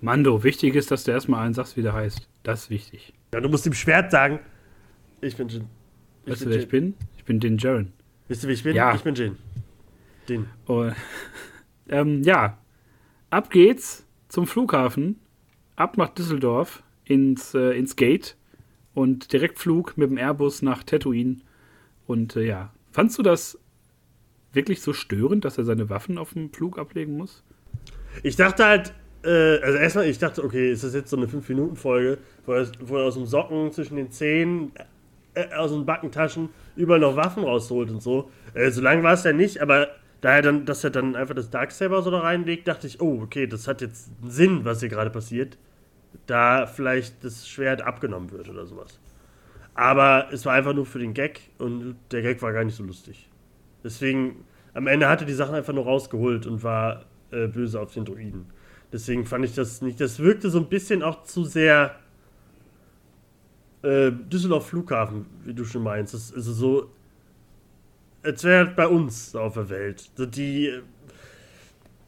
Mando, 0.00 0.42
wichtig 0.42 0.74
ist, 0.74 0.90
dass 0.90 1.04
du 1.04 1.10
erstmal 1.10 1.44
einen 1.44 1.52
sagst, 1.52 1.76
wie 1.76 1.82
der 1.82 1.92
heißt. 1.92 2.26
Das 2.42 2.62
ist 2.62 2.70
wichtig. 2.70 3.12
Ja, 3.34 3.40
du 3.40 3.50
musst 3.50 3.66
dem 3.66 3.74
Schwert 3.74 4.10
sagen, 4.10 4.38
ich 5.20 5.36
bin 5.36 5.48
Jin. 5.48 5.66
Weißt 6.24 6.46
du, 6.46 6.48
wer 6.48 6.56
ich 6.56 6.68
bin? 6.68 6.94
Ich 7.18 7.24
bin 7.26 7.38
Din 7.38 7.58
Jaren. 7.58 7.92
Wisst 8.28 8.44
ihr, 8.44 8.48
wie 8.48 8.52
ich 8.52 8.62
bin? 8.62 8.76
Ja. 8.76 8.94
Ich 8.94 9.02
bin 9.02 9.14
Jin. 9.14 9.36
Den. 10.28 10.46
Oh, 10.66 10.90
ähm, 11.88 12.22
ja. 12.22 12.58
Ab 13.30 13.50
geht's 13.50 14.06
zum 14.28 14.46
Flughafen. 14.46 15.18
Ab 15.76 15.96
nach 15.96 16.10
Düsseldorf 16.10 16.82
ins, 17.04 17.54
äh, 17.54 17.70
ins 17.72 17.96
Gate 17.96 18.36
und 18.94 19.32
Direktflug 19.32 19.96
mit 19.96 20.10
dem 20.10 20.18
Airbus 20.18 20.62
nach 20.62 20.82
Tatooine. 20.82 21.38
Und 22.06 22.36
äh, 22.36 22.46
ja, 22.46 22.72
fandst 22.92 23.18
du 23.18 23.22
das 23.22 23.58
wirklich 24.52 24.82
so 24.82 24.92
störend, 24.92 25.44
dass 25.44 25.58
er 25.58 25.64
seine 25.64 25.88
Waffen 25.88 26.18
auf 26.18 26.32
dem 26.32 26.52
Flug 26.52 26.78
ablegen 26.78 27.16
muss? 27.16 27.42
Ich 28.22 28.36
dachte 28.36 28.64
halt, 28.64 28.94
äh, 29.24 29.58
also 29.60 29.78
erstmal, 29.78 30.06
ich 30.06 30.18
dachte, 30.18 30.44
okay, 30.44 30.70
ist 30.72 30.84
das 30.84 30.94
jetzt 30.94 31.10
so 31.10 31.16
eine 31.16 31.26
5-Minuten-Folge, 31.26 32.18
wo, 32.46 32.52
wo, 32.80 32.96
er 32.96 33.04
aus 33.04 33.14
dem 33.14 33.26
Socken 33.26 33.72
zwischen 33.72 33.96
den 33.96 34.10
Zehen 34.10 34.72
äh, 35.38 35.54
aus 35.54 35.70
den 35.70 35.86
Backentaschen 35.86 36.50
überall 36.76 37.00
noch 37.00 37.16
Waffen 37.16 37.44
rausholt 37.44 37.90
und 37.90 38.02
so. 38.02 38.30
Äh, 38.54 38.70
so 38.70 38.80
lange 38.80 39.02
war 39.02 39.14
es 39.14 39.24
ja 39.24 39.32
nicht, 39.32 39.60
aber 39.60 39.88
da 40.20 40.36
er 40.36 40.42
dann, 40.42 40.64
dass 40.64 40.84
er 40.84 40.90
dann 40.90 41.16
einfach 41.16 41.34
das 41.34 41.50
Darksaber 41.50 42.02
so 42.02 42.10
da 42.10 42.20
reinlegt, 42.20 42.66
dachte 42.66 42.86
ich, 42.86 43.00
oh, 43.00 43.20
okay, 43.22 43.46
das 43.46 43.68
hat 43.68 43.80
jetzt 43.80 44.10
einen 44.20 44.30
Sinn, 44.30 44.64
was 44.64 44.80
hier 44.80 44.88
gerade 44.88 45.10
passiert. 45.10 45.58
Da 46.26 46.66
vielleicht 46.66 47.22
das 47.22 47.48
Schwert 47.48 47.82
abgenommen 47.82 48.32
wird 48.32 48.48
oder 48.48 48.66
sowas. 48.66 48.98
Aber 49.74 50.28
es 50.32 50.44
war 50.44 50.54
einfach 50.54 50.74
nur 50.74 50.86
für 50.86 50.98
den 50.98 51.14
Gag 51.14 51.40
und 51.58 51.94
der 52.10 52.22
Gag 52.22 52.42
war 52.42 52.52
gar 52.52 52.64
nicht 52.64 52.74
so 52.74 52.82
lustig. 52.82 53.28
Deswegen, 53.84 54.44
am 54.74 54.88
Ende 54.88 55.08
hatte 55.08 55.24
die 55.24 55.34
Sachen 55.34 55.54
einfach 55.54 55.72
nur 55.72 55.84
rausgeholt 55.84 56.46
und 56.46 56.64
war 56.64 57.04
äh, 57.30 57.46
böse 57.46 57.80
auf 57.80 57.94
den 57.94 58.04
Druiden. 58.04 58.46
Deswegen 58.92 59.26
fand 59.26 59.44
ich 59.44 59.54
das 59.54 59.82
nicht. 59.82 60.00
Das 60.00 60.18
wirkte 60.18 60.50
so 60.50 60.58
ein 60.58 60.68
bisschen 60.68 61.02
auch 61.02 61.22
zu 61.22 61.44
sehr 61.44 61.94
äh, 63.88 64.12
Düsseldorf 64.12 64.68
Flughafen, 64.68 65.26
wie 65.44 65.54
du 65.54 65.64
schon 65.64 65.82
meinst. 65.82 66.12
Das 66.12 66.30
ist 66.30 66.44
so, 66.44 66.90
als 68.22 68.44
wäre 68.44 68.66
bei 68.66 68.86
uns 68.86 69.34
auf 69.34 69.54
der 69.54 69.70
Welt. 69.70 70.10
So 70.14 70.26
die, 70.26 70.66
äh, 70.68 70.82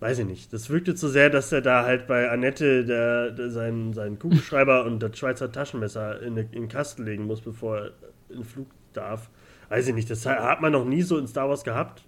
weiß 0.01 0.19
ich 0.19 0.27
nicht, 0.27 0.53
das 0.53 0.69
wirkte 0.69 0.95
zu 0.95 1.09
sehr, 1.09 1.31
dass 1.31 1.51
er 1.53 1.63
da 1.63 1.85
halt 1.85 2.07
bei 2.07 2.31
Annette 2.31 2.85
der, 2.85 3.31
der 3.31 3.51
seinen, 3.51 3.95
seinen 3.95 4.19
Kugelschreiber 4.19 4.85
und 4.87 5.01
das 5.01 5.19
Schweizer 5.19 5.51
Taschenmesser 5.51 6.21
in, 6.23 6.37
in 6.37 6.51
den 6.51 6.69
Kasten 6.69 7.05
legen 7.05 7.25
muss, 7.25 7.41
bevor 7.41 7.79
er 7.79 7.87
in 8.29 8.37
den 8.37 8.45
Flug 8.45 8.69
darf. 8.93 9.31
Weiß 9.71 9.87
ich 9.87 9.95
nicht, 9.95 10.11
das 10.11 10.27
hat 10.27 10.61
man 10.61 10.73
noch 10.73 10.85
nie 10.85 11.03
so 11.03 11.17
in 11.17 11.29
Star 11.29 11.49
Wars 11.49 11.65
gehabt. 11.65 12.05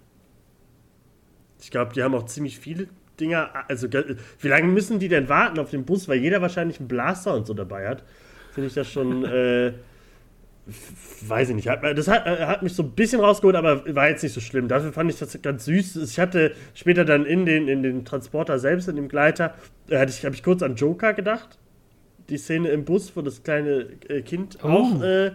Ich 1.61 1.71
glaube, 1.71 1.93
die 1.93 2.03
haben 2.03 2.13
auch 2.13 2.25
ziemlich 2.25 2.59
viele 2.59 2.89
Dinger. 3.21 3.51
Also, 3.69 3.87
wie 3.89 4.47
lange 4.49 4.67
müssen 4.67 4.99
die 4.99 5.07
denn 5.07 5.29
warten 5.29 5.59
auf 5.59 5.69
den 5.69 5.85
Bus, 5.85 6.09
weil 6.09 6.17
jeder 6.17 6.41
wahrscheinlich 6.41 6.79
einen 6.79 6.89
Blaster 6.89 7.33
und 7.33 7.47
so 7.47 7.53
dabei 7.53 7.87
hat? 7.87 8.03
Finde 8.53 8.67
ich 8.67 8.73
das 8.73 8.89
schon, 8.89 9.25
äh, 9.25 9.73
weiß 11.27 11.49
ich 11.49 11.55
nicht. 11.55 11.67
Das 11.67 12.07
hat, 12.07 12.25
äh, 12.25 12.45
hat, 12.45 12.63
mich 12.63 12.73
so 12.73 12.83
ein 12.83 12.91
bisschen 12.91 13.19
rausgeholt, 13.19 13.55
aber 13.55 13.83
war 13.95 14.09
jetzt 14.09 14.23
nicht 14.23 14.33
so 14.33 14.41
schlimm. 14.41 14.67
Dafür 14.67 14.93
fand 14.93 15.11
ich 15.11 15.19
das 15.19 15.39
ganz 15.41 15.65
süß. 15.65 15.97
Ich 15.97 16.19
hatte 16.19 16.53
später 16.73 17.03
dann 17.03 17.25
in 17.25 17.45
den, 17.45 17.67
in 17.67 17.83
den 17.83 18.05
Transporter 18.05 18.59
selbst, 18.59 18.87
in 18.87 18.95
dem 18.95 19.09
Gleiter, 19.09 19.55
äh, 19.89 19.97
hatte 19.97 20.11
ich, 20.11 20.23
habe 20.23 20.35
ich 20.35 20.43
kurz 20.43 20.61
an 20.61 20.75
Joker 20.75 21.13
gedacht. 21.13 21.57
Die 22.29 22.37
Szene 22.37 22.69
im 22.69 22.85
Bus, 22.85 23.11
wo 23.15 23.21
das 23.21 23.43
kleine 23.43 23.87
äh, 24.07 24.21
Kind 24.21 24.59
oh. 24.63 24.67
auch 24.67 25.01
äh, 25.01 25.27
äh 25.27 25.31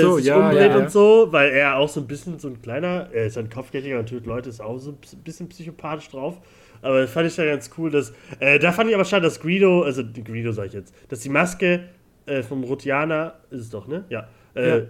so, 0.00 0.16
sich 0.16 0.26
ja, 0.26 0.36
umdreht 0.36 0.70
ja, 0.70 0.76
ja. 0.78 0.78
und 0.78 0.90
so, 0.90 1.28
weil 1.30 1.50
er 1.50 1.76
auch 1.76 1.88
so 1.88 2.00
ein 2.00 2.06
bisschen 2.08 2.38
so 2.40 2.48
ein 2.48 2.60
kleiner, 2.62 3.08
er 3.12 3.26
ist 3.26 3.38
ein 3.38 3.48
Kopfgeldjäger 3.48 4.00
und 4.00 4.08
tötet 4.08 4.26
Leute, 4.26 4.48
ist 4.48 4.60
auch 4.60 4.78
so 4.78 4.90
ein 4.90 5.22
bisschen 5.22 5.48
psychopathisch 5.48 6.08
drauf. 6.08 6.38
Aber 6.82 7.02
das 7.02 7.10
fand 7.10 7.28
ich 7.28 7.36
ja 7.36 7.44
ganz 7.44 7.70
cool, 7.78 7.90
dass, 7.90 8.12
äh, 8.40 8.58
da 8.58 8.72
fand 8.72 8.88
ich 8.88 8.94
aber 8.94 9.04
schade, 9.04 9.22
dass 9.22 9.40
Greedo, 9.40 9.82
also 9.82 10.02
Greedo 10.04 10.52
sag 10.52 10.66
ich 10.66 10.72
jetzt, 10.72 10.94
dass 11.08 11.20
die 11.20 11.28
Maske 11.28 11.84
äh, 12.26 12.42
vom 12.42 12.64
Rotianer 12.64 13.34
ist 13.50 13.60
es 13.60 13.70
doch, 13.70 13.86
ne? 13.86 14.04
Ja. 14.08 14.28
Äh, 14.54 14.68
ja. 14.68 14.84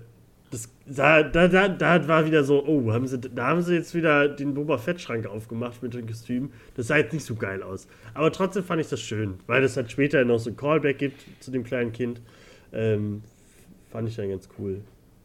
das, 0.50 0.68
da, 0.86 1.22
da, 1.22 1.48
da, 1.48 1.68
da 1.68 2.08
war 2.08 2.26
wieder 2.26 2.44
so, 2.44 2.64
oh, 2.66 2.92
haben 2.92 3.06
sie, 3.06 3.18
da 3.18 3.48
haben 3.48 3.62
sie 3.62 3.74
jetzt 3.74 3.94
wieder 3.94 4.28
den 4.28 4.54
Boba 4.54 4.78
Fett-Schrank 4.78 5.26
aufgemacht 5.26 5.82
mit 5.82 5.94
dem 5.94 6.06
Kostüm. 6.06 6.50
Das 6.74 6.88
sah 6.88 6.96
jetzt 6.96 7.12
nicht 7.12 7.24
so 7.24 7.34
geil 7.34 7.62
aus. 7.62 7.86
Aber 8.14 8.32
trotzdem 8.32 8.64
fand 8.64 8.80
ich 8.80 8.88
das 8.88 9.00
schön, 9.00 9.34
weil 9.46 9.62
es 9.64 9.76
halt 9.76 9.90
später 9.90 10.24
noch 10.24 10.38
so 10.38 10.50
ein 10.50 10.56
Callback 10.56 10.98
gibt 10.98 11.20
zu 11.40 11.50
dem 11.50 11.64
kleinen 11.64 11.92
Kind. 11.92 12.20
Ähm, 12.72 13.22
fand 13.90 14.08
ich 14.08 14.16
dann 14.16 14.30
ganz 14.30 14.48
cool. 14.58 14.80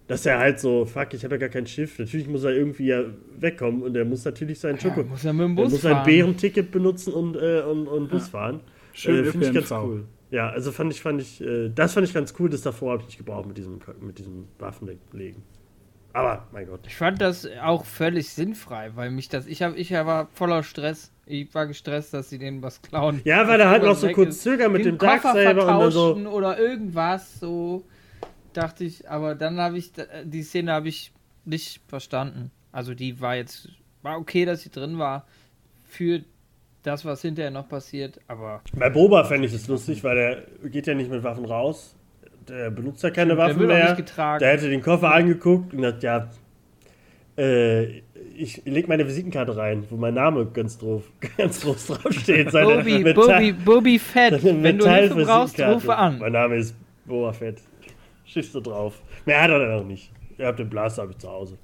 Dass 0.07 0.25
er 0.25 0.39
halt 0.39 0.59
so, 0.59 0.85
fuck, 0.85 1.13
ich 1.13 1.23
habe 1.23 1.35
ja 1.35 1.39
gar 1.39 1.49
kein 1.49 1.65
Schiff. 1.65 1.97
Natürlich 1.97 2.27
muss 2.27 2.43
er 2.43 2.51
irgendwie 2.51 2.87
ja 2.87 3.05
wegkommen 3.39 3.81
und 3.81 3.95
er 3.95 4.03
muss 4.03 4.25
natürlich 4.25 4.59
seinen 4.59 4.77
Schoko. 4.77 5.01
Ja, 5.01 5.07
muss 5.07 5.23
er 5.23 5.31
mit 5.31 5.45
dem 5.45 5.55
Bus 5.55 5.65
er 5.65 5.71
muss 5.71 5.81
sein 5.81 6.03
Bärenticket 6.03 6.69
benutzen 6.69 7.13
und, 7.13 7.37
äh, 7.37 7.61
und, 7.61 7.87
und 7.87 8.09
Bus 8.09 8.23
ja. 8.23 8.29
fahren. 8.29 8.59
Schön, 8.93 9.23
äh, 9.25 9.31
finde 9.31 9.47
ich 9.47 9.53
ganz 9.53 9.71
cool. 9.71 10.03
Ja, 10.31 10.49
also 10.49 10.71
fand 10.71 10.91
ich, 10.93 11.01
fand 11.01 11.21
ich, 11.21 11.41
äh, 11.41 11.69
das 11.69 11.93
fand 11.93 12.07
ich 12.07 12.13
ganz 12.13 12.33
cool, 12.39 12.49
das 12.49 12.61
davor 12.61 12.93
habe 12.93 13.01
ich 13.01 13.07
nicht 13.07 13.17
gebraucht 13.17 13.45
mit 13.45 13.57
diesem, 13.57 13.79
mit 13.99 14.17
diesem 14.17 14.47
Waffenlegen. 14.59 15.43
Aber, 16.13 16.47
mein 16.51 16.67
Gott. 16.67 16.81
Ich 16.87 16.95
fand 16.95 17.21
das 17.21 17.47
auch 17.61 17.85
völlig 17.85 18.29
sinnfrei, 18.29 18.91
weil 18.95 19.11
mich 19.11 19.29
das, 19.29 19.45
ich 19.45 19.61
habe, 19.61 19.77
ich 19.77 19.91
war 19.91 20.27
voller 20.33 20.63
Stress. 20.63 21.11
Ich 21.25 21.53
war 21.53 21.67
gestresst, 21.67 22.13
dass 22.13 22.29
sie 22.29 22.37
denen 22.37 22.61
was 22.61 22.81
klauen. 22.81 23.21
Ja, 23.23 23.47
weil 23.47 23.59
er 23.59 23.69
halt 23.69 23.83
noch 23.83 23.95
so 23.95 24.09
kurz 24.09 24.41
zögern 24.41 24.71
mit 24.73 24.83
dem 24.83 24.97
Darksaber 24.97 25.79
und 25.79 25.91
so. 25.91 26.15
Oder 26.15 26.59
irgendwas, 26.59 27.39
so 27.39 27.85
dachte 28.51 28.83
ich, 28.83 29.09
aber 29.09 29.35
dann 29.35 29.59
habe 29.59 29.77
ich, 29.77 29.91
die 30.25 30.43
Szene 30.43 30.73
habe 30.73 30.89
ich 30.89 31.13
nicht 31.45 31.81
verstanden. 31.87 32.51
Also 32.73 32.93
die 32.93 33.21
war 33.21 33.35
jetzt, 33.35 33.69
war 34.01 34.17
okay, 34.17 34.43
dass 34.45 34.61
sie 34.61 34.69
drin 34.69 34.97
war. 34.97 35.25
Für 35.87 36.21
das, 36.83 37.05
was 37.05 37.21
hinterher 37.21 37.51
noch 37.51 37.67
passiert, 37.67 38.19
aber. 38.27 38.61
Bei 38.73 38.89
Boba 38.89 39.23
fände 39.23 39.47
ich 39.47 39.53
es 39.53 39.67
lustig, 39.67 40.03
weil 40.03 40.15
der 40.15 40.69
geht 40.69 40.87
ja 40.87 40.93
nicht 40.93 41.09
mit 41.09 41.23
Waffen 41.23 41.45
raus. 41.45 41.95
Der 42.47 42.71
benutzt 42.71 43.03
ja 43.03 43.11
keine 43.11 43.37
Waffen 43.37 43.67
mehr. 43.67 43.95
Der 43.95 44.51
hätte 44.51 44.69
den 44.69 44.81
Koffer 44.81 45.13
angeguckt 45.13 45.73
und 45.73 45.85
hat 45.85 46.01
ja. 46.03 46.29
Äh, 47.37 48.01
ich 48.35 48.63
leg 48.65 48.87
meine 48.87 49.07
Visitenkarte 49.07 49.55
rein, 49.55 49.85
wo 49.89 49.95
mein 49.95 50.13
Name 50.13 50.45
ganz 50.47 50.77
drauf, 50.77 51.03
ganz 51.37 51.61
groß 51.61 51.87
draufsteht. 51.87 52.51
Seine 52.51 52.75
Bobby, 52.75 53.13
Bobby, 53.13 53.51
Bobby 53.53 53.99
Fett. 53.99 54.43
Wenn 54.43 54.77
du 54.77 54.89
Hilfe 54.89 55.23
brauchst, 55.23 55.59
rufe 55.59 55.95
an. 55.95 56.19
Mein 56.19 56.33
Name 56.33 56.57
ist 56.57 56.75
Boba 57.05 57.31
Fett. 57.33 57.61
Schiffst 58.25 58.55
du 58.55 58.59
drauf. 58.59 59.01
Mehr 59.25 59.41
hat 59.41 59.51
er 59.51 59.77
noch 59.77 59.85
nicht. 59.85 60.11
Ihr 60.37 60.47
habt 60.47 60.59
den 60.59 60.69
Blaster, 60.69 61.03
habe 61.03 61.11
ich 61.11 61.17
zu 61.19 61.29
Hause. 61.29 61.57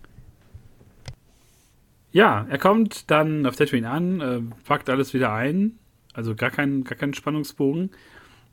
Ja, 2.12 2.46
er 2.50 2.58
kommt 2.58 3.12
dann 3.12 3.46
auf 3.46 3.56
Tatooine 3.56 3.90
an, 3.90 4.22
äh, 4.22 4.42
packt 4.66 4.90
alles 4.90 5.14
wieder 5.14 5.34
ein, 5.34 5.78
also 6.14 6.36
gar 6.36 6.52
keinen 6.52 6.84
gar 6.84 6.98
kein 6.98 7.14
Spannungsbogen. 7.14 7.92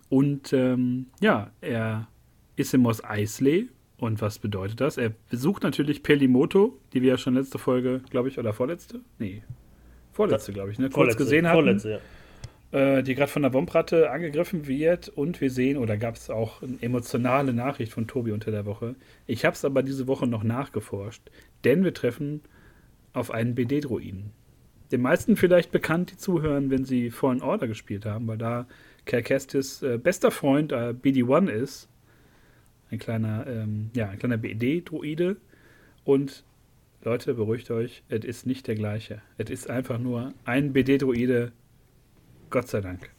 Und 0.08 0.52
ähm, 0.52 1.06
ja, 1.20 1.50
er 1.60 2.08
ist 2.56 2.74
in 2.74 2.82
Mos 2.82 3.02
Eisley. 3.02 3.68
Und 3.96 4.20
was 4.20 4.38
bedeutet 4.38 4.80
das? 4.80 4.98
Er 4.98 5.12
besucht 5.30 5.62
natürlich 5.62 6.02
Pelimoto, 6.02 6.78
die 6.92 7.00
wir 7.00 7.10
ja 7.10 7.18
schon 7.18 7.34
letzte 7.34 7.58
Folge, 7.58 8.02
glaube 8.10 8.28
ich, 8.28 8.38
oder 8.38 8.52
vorletzte? 8.52 9.00
Nee, 9.18 9.42
vorletzte, 10.12 10.52
glaube 10.52 10.72
ich, 10.72 10.78
ne? 10.78 10.86
Kurz 10.86 10.94
vorletzte, 10.94 11.24
gesehen 11.24 11.46
haben. 11.46 11.54
Vorletzte, 11.54 11.90
ja. 11.90 11.98
Äh, 12.78 13.02
die 13.04 13.14
gerade 13.14 13.30
von 13.30 13.42
der 13.42 13.52
Wompratte 13.52 14.10
angegriffen 14.10 14.66
wird. 14.66 15.08
Und 15.08 15.40
wir 15.40 15.50
sehen, 15.50 15.78
oder 15.78 15.96
gab 15.96 16.16
es 16.16 16.28
auch 16.28 16.60
eine 16.60 16.76
emotionale 16.82 17.52
Nachricht 17.52 17.92
von 17.92 18.08
Tobi 18.08 18.32
unter 18.32 18.50
der 18.50 18.66
Woche. 18.66 18.96
Ich 19.26 19.44
habe 19.44 19.54
es 19.54 19.64
aber 19.64 19.82
diese 19.84 20.08
Woche 20.08 20.26
noch 20.26 20.42
nachgeforscht, 20.42 21.22
denn 21.62 21.84
wir 21.84 21.94
treffen 21.94 22.42
auf 23.14 23.30
einen 23.30 23.54
BD-Druiden. 23.54 24.30
Den 24.92 25.00
meisten 25.00 25.36
vielleicht 25.36 25.72
bekannt, 25.72 26.12
die 26.12 26.16
zuhören, 26.18 26.70
wenn 26.70 26.84
sie 26.84 27.10
Fallen 27.10 27.40
Order 27.40 27.66
gespielt 27.66 28.04
haben, 28.04 28.26
weil 28.28 28.36
da 28.36 28.66
Cal 29.06 29.22
Kestis 29.22 29.82
äh, 29.82 29.98
bester 29.98 30.30
Freund 30.30 30.72
äh, 30.72 30.92
BD-1 30.92 31.48
ist. 31.48 31.88
Ein 32.90 32.98
kleiner, 32.98 33.46
ähm, 33.46 33.90
ja, 33.94 34.10
ein 34.10 34.18
kleiner 34.18 34.36
BD-Druide. 34.36 35.36
Und 36.04 36.44
Leute, 37.02 37.34
beruhigt 37.34 37.70
euch, 37.70 38.02
es 38.08 38.24
ist 38.24 38.46
nicht 38.46 38.66
der 38.66 38.74
gleiche. 38.74 39.22
Es 39.38 39.50
ist 39.50 39.70
einfach 39.70 39.98
nur 39.98 40.32
ein 40.44 40.72
BD-Druide. 40.72 41.52
Gott 42.50 42.68
sei 42.68 42.80
Dank. 42.80 43.10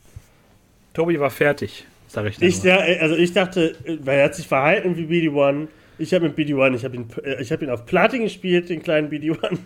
Tobi 0.94 1.20
war 1.20 1.30
fertig, 1.30 1.86
sag 2.08 2.26
ich 2.26 2.38
dir. 2.38 2.48
Ich, 2.48 2.64
ja, 2.64 2.78
also 2.78 3.16
ich 3.16 3.34
dachte, 3.34 3.76
weil 4.02 4.20
er 4.20 4.26
hat 4.26 4.36
sich 4.36 4.48
verhalten 4.48 4.96
wie 4.96 5.06
BD-1 5.06 5.68
ich 5.98 6.14
habe 6.14 6.28
mit 6.28 6.38
BD-1, 6.38 6.76
ich 6.76 6.86
habe 6.86 6.96
ihn, 6.96 7.08
äh, 7.24 7.44
hab 7.44 7.62
ihn 7.62 7.70
auf 7.70 7.86
Platin 7.86 8.24
gespielt, 8.24 8.70
den 8.70 8.82
kleinen 8.82 9.10
BD-1. 9.10 9.58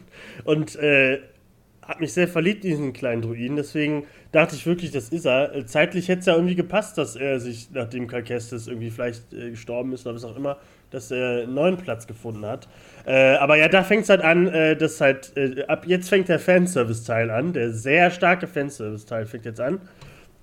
Und 0.43 0.75
äh, 0.77 1.19
habe 1.89 2.01
mich 2.01 2.13
sehr 2.13 2.27
verliebt 2.27 2.63
in 2.63 2.69
diesen 2.69 2.93
kleinen 2.93 3.23
Druiden. 3.23 3.55
Deswegen 3.55 4.05
dachte 4.31 4.55
ich 4.55 4.65
wirklich, 4.67 4.91
das 4.91 5.09
ist 5.09 5.25
er. 5.25 5.55
Äh, 5.55 5.65
zeitlich 5.65 6.07
hätte 6.07 6.19
es 6.19 6.25
ja 6.27 6.35
irgendwie 6.35 6.55
gepasst, 6.55 6.99
dass 6.99 7.15
er 7.15 7.39
sich, 7.39 7.69
nachdem 7.73 8.07
Kalkestis 8.07 8.67
irgendwie 8.67 8.91
vielleicht 8.91 9.33
äh, 9.33 9.49
gestorben 9.49 9.91
ist 9.93 10.05
oder 10.05 10.15
was 10.15 10.23
auch 10.23 10.37
immer, 10.37 10.57
dass 10.91 11.09
er 11.09 11.43
einen 11.43 11.55
neuen 11.55 11.77
Platz 11.77 12.05
gefunden 12.05 12.45
hat. 12.45 12.67
Äh, 13.05 13.35
aber 13.35 13.57
ja, 13.57 13.67
da 13.67 13.83
fängt 13.83 14.03
es 14.03 14.09
halt 14.09 14.21
an, 14.21 14.47
äh, 14.47 14.75
dass 14.75 15.01
halt, 15.01 15.35
äh, 15.35 15.65
ab 15.67 15.85
jetzt 15.87 16.09
fängt 16.09 16.29
der 16.29 16.39
Fanservice-Teil 16.39 17.31
an. 17.31 17.53
Der 17.53 17.73
sehr 17.73 18.11
starke 18.11 18.45
Fanservice-Teil 18.45 19.25
fängt 19.25 19.45
jetzt 19.45 19.59
an. 19.59 19.81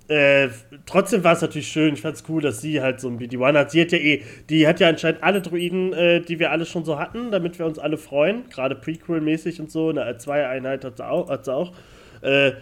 Äh, 0.07 0.49
trotzdem 0.85 1.23
war 1.23 1.33
es 1.33 1.41
natürlich 1.41 1.67
schön. 1.67 1.93
Ich 1.93 2.01
fand 2.01 2.15
es 2.15 2.23
cool, 2.29 2.41
dass 2.41 2.61
sie 2.61 2.81
halt 2.81 3.01
so 3.01 3.09
ein 3.09 3.19
BD-1 3.19 3.57
hat. 3.57 3.71
Sie 3.71 3.81
hat 3.81 3.91
ja 3.91 3.97
eh, 3.97 4.23
die 4.49 4.67
hat 4.67 4.79
ja 4.79 4.87
anscheinend 4.87 5.21
alle 5.21 5.41
Druiden, 5.41 5.91
äh, 5.93 6.21
die 6.21 6.39
wir 6.39 6.51
alle 6.51 6.65
schon 6.65 6.85
so 6.85 6.97
hatten, 6.97 7.31
damit 7.31 7.59
wir 7.59 7.65
uns 7.65 7.77
alle 7.77 7.97
freuen. 7.97 8.47
Gerade 8.49 8.75
Prequel-mäßig 8.75 9.59
und 9.59 9.69
so. 9.69 9.89
Eine 9.89 10.09
R2-Einheit 10.09 10.85
hat 10.85 10.97
sie 10.97 11.05
auch. 11.05 11.29
Hat 11.29 11.45
sie 11.45 11.53
auch. 11.53 11.73
Äh, 12.21 12.53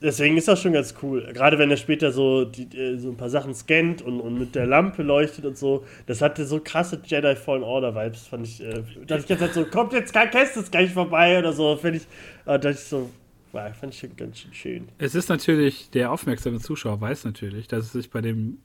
deswegen 0.00 0.38
ist 0.38 0.48
das 0.48 0.62
schon 0.62 0.72
ganz 0.72 0.94
cool. 1.02 1.28
Gerade 1.32 1.58
wenn 1.58 1.70
er 1.70 1.76
später 1.76 2.10
so, 2.10 2.46
die, 2.46 2.74
äh, 2.76 2.96
so 2.96 3.10
ein 3.10 3.16
paar 3.18 3.30
Sachen 3.30 3.54
scannt 3.54 4.00
und, 4.00 4.20
und 4.20 4.38
mit 4.38 4.54
der 4.54 4.66
Lampe 4.66 5.02
leuchtet 5.02 5.44
und 5.44 5.58
so. 5.58 5.84
Das 6.06 6.22
hatte 6.22 6.46
so 6.46 6.60
krasse 6.60 7.00
Jedi 7.04 7.36
Fallen 7.36 7.62
Order 7.62 7.94
Vibes, 7.94 8.26
fand 8.26 8.46
ich. 8.46 8.62
Äh, 8.62 8.82
da 9.06 9.18
ich 9.18 9.28
jetzt 9.28 9.42
halt 9.42 9.52
so, 9.52 9.64
kommt 9.66 9.92
jetzt 9.92 10.14
kein 10.14 10.30
Kästes 10.30 10.70
gleich 10.70 10.90
vorbei 10.90 11.38
oder 11.38 11.52
so. 11.52 11.76
Finde 11.76 11.98
ich, 11.98 12.06
äh, 12.46 12.58
da 12.58 12.70
ich 12.70 12.80
so, 12.80 13.10
war, 13.52 13.72
fand 13.74 13.94
ich 13.94 14.16
ganz 14.16 14.38
schön 14.38 14.54
schön. 14.54 14.88
Es 14.98 15.14
ist 15.14 15.28
natürlich, 15.28 15.90
der 15.90 16.12
aufmerksame 16.12 16.60
Zuschauer 16.60 17.00
weiß 17.00 17.24
natürlich, 17.24 17.68
dass 17.68 17.86
es 17.86 17.92
sich 17.92 18.10
bei 18.10 18.20
dem 18.20 18.58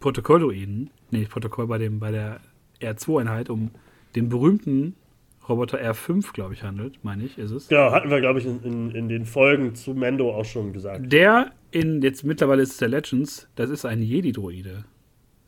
Protokolloiden, 0.00 0.90
nee, 1.10 1.24
Protokoll 1.24 1.66
bei 1.66 1.78
dem, 1.78 2.00
bei 2.00 2.10
der 2.10 2.40
R2-Einheit 2.80 3.50
um 3.50 3.70
den 4.14 4.28
berühmten 4.28 4.96
Roboter 5.48 5.78
R5, 5.78 6.32
glaube 6.32 6.54
ich, 6.54 6.62
handelt, 6.62 7.02
meine 7.02 7.24
ich, 7.24 7.38
ist 7.38 7.50
es. 7.50 7.68
Genau, 7.68 7.90
hatten 7.90 8.10
wir, 8.10 8.20
glaube 8.20 8.38
ich, 8.38 8.46
in, 8.46 8.62
in, 8.62 8.90
in, 8.92 9.08
den 9.08 9.26
Folgen 9.26 9.74
zu 9.74 9.94
Mendo 9.94 10.32
auch 10.32 10.44
schon 10.44 10.72
gesagt. 10.72 11.12
Der 11.12 11.52
in, 11.72 12.02
jetzt 12.02 12.24
mittlerweile 12.24 12.62
ist 12.62 12.72
es 12.72 12.76
der 12.76 12.88
Legends, 12.88 13.48
das 13.56 13.68
ist 13.70 13.84
ein 13.84 14.00
Jedi-Droide. 14.00 14.84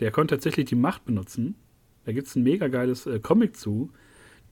Der 0.01 0.11
konnte 0.11 0.35
tatsächlich 0.35 0.67
die 0.67 0.75
Macht 0.75 1.05
benutzen. 1.05 1.55
Da 2.05 2.13
gibt 2.13 2.27
es 2.27 2.35
ein 2.35 2.43
mega 2.43 2.69
geiles 2.69 3.07
äh, 3.07 3.21
Comic 3.21 3.57
zu 3.57 3.91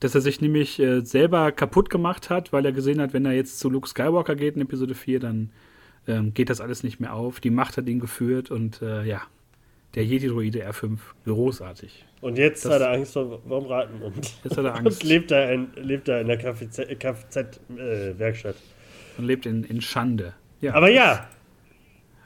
dass 0.01 0.14
er 0.14 0.22
sich 0.22 0.40
nämlich 0.40 0.80
äh, 0.80 1.03
selber 1.03 1.53
kaputt 1.53 1.90
gemacht 1.90 2.30
hat, 2.30 2.53
weil 2.53 2.64
er 2.64 2.72
gesehen 2.72 3.01
hat, 3.01 3.12
wenn 3.12 3.26
er 3.26 3.32
jetzt 3.32 3.61
zu 3.61 3.68
Luke 3.68 3.88
Skywalker 3.88 4.34
geht 4.34 4.57
in 4.57 4.62
Episode 4.62 4.94
4, 4.94 5.20
dann 5.20 5.51
ähm, 6.09 6.34
geht 6.34 6.51
das 6.51 6.61
alles 6.61 6.82
nicht 6.82 7.01
mehr 7.01 7.14
auf. 7.14 7.40
Die 7.40 7.51
Macht 7.51 7.76
hat 7.76 7.86
ihn 7.86 8.01
geführt 8.01 8.51
und 8.51 8.82
äh, 8.82 9.05
ja, 9.05 9.22
der 9.94 10.05
Jedi-Droide 10.05 10.68
R5, 10.68 10.98
großartig. 11.26 12.07
Und 12.22 12.38
jetzt 12.38 12.64
das, 12.64 12.74
hat 12.74 12.80
er 12.80 12.92
Angst 12.92 13.12
vor 13.12 13.70
Raten 13.70 14.03
und, 14.03 14.16
jetzt 14.44 14.57
hat 14.57 14.64
er 14.64 14.74
Angst. 14.76 15.03
und 15.03 15.09
lebt, 15.09 15.30
er 15.30 15.53
in, 15.53 15.68
lebt 15.76 16.09
er 16.09 16.22
in 16.22 16.28
der 16.28 16.38
Kfz-Werkstatt. 16.38 18.57
Äh, 18.57 19.18
und 19.18 19.26
lebt 19.26 19.46
in, 19.46 19.64
in 19.64 19.80
Schande. 19.80 20.34
Ja. 20.61 20.74
Aber 20.74 20.90
ja. 20.90 21.28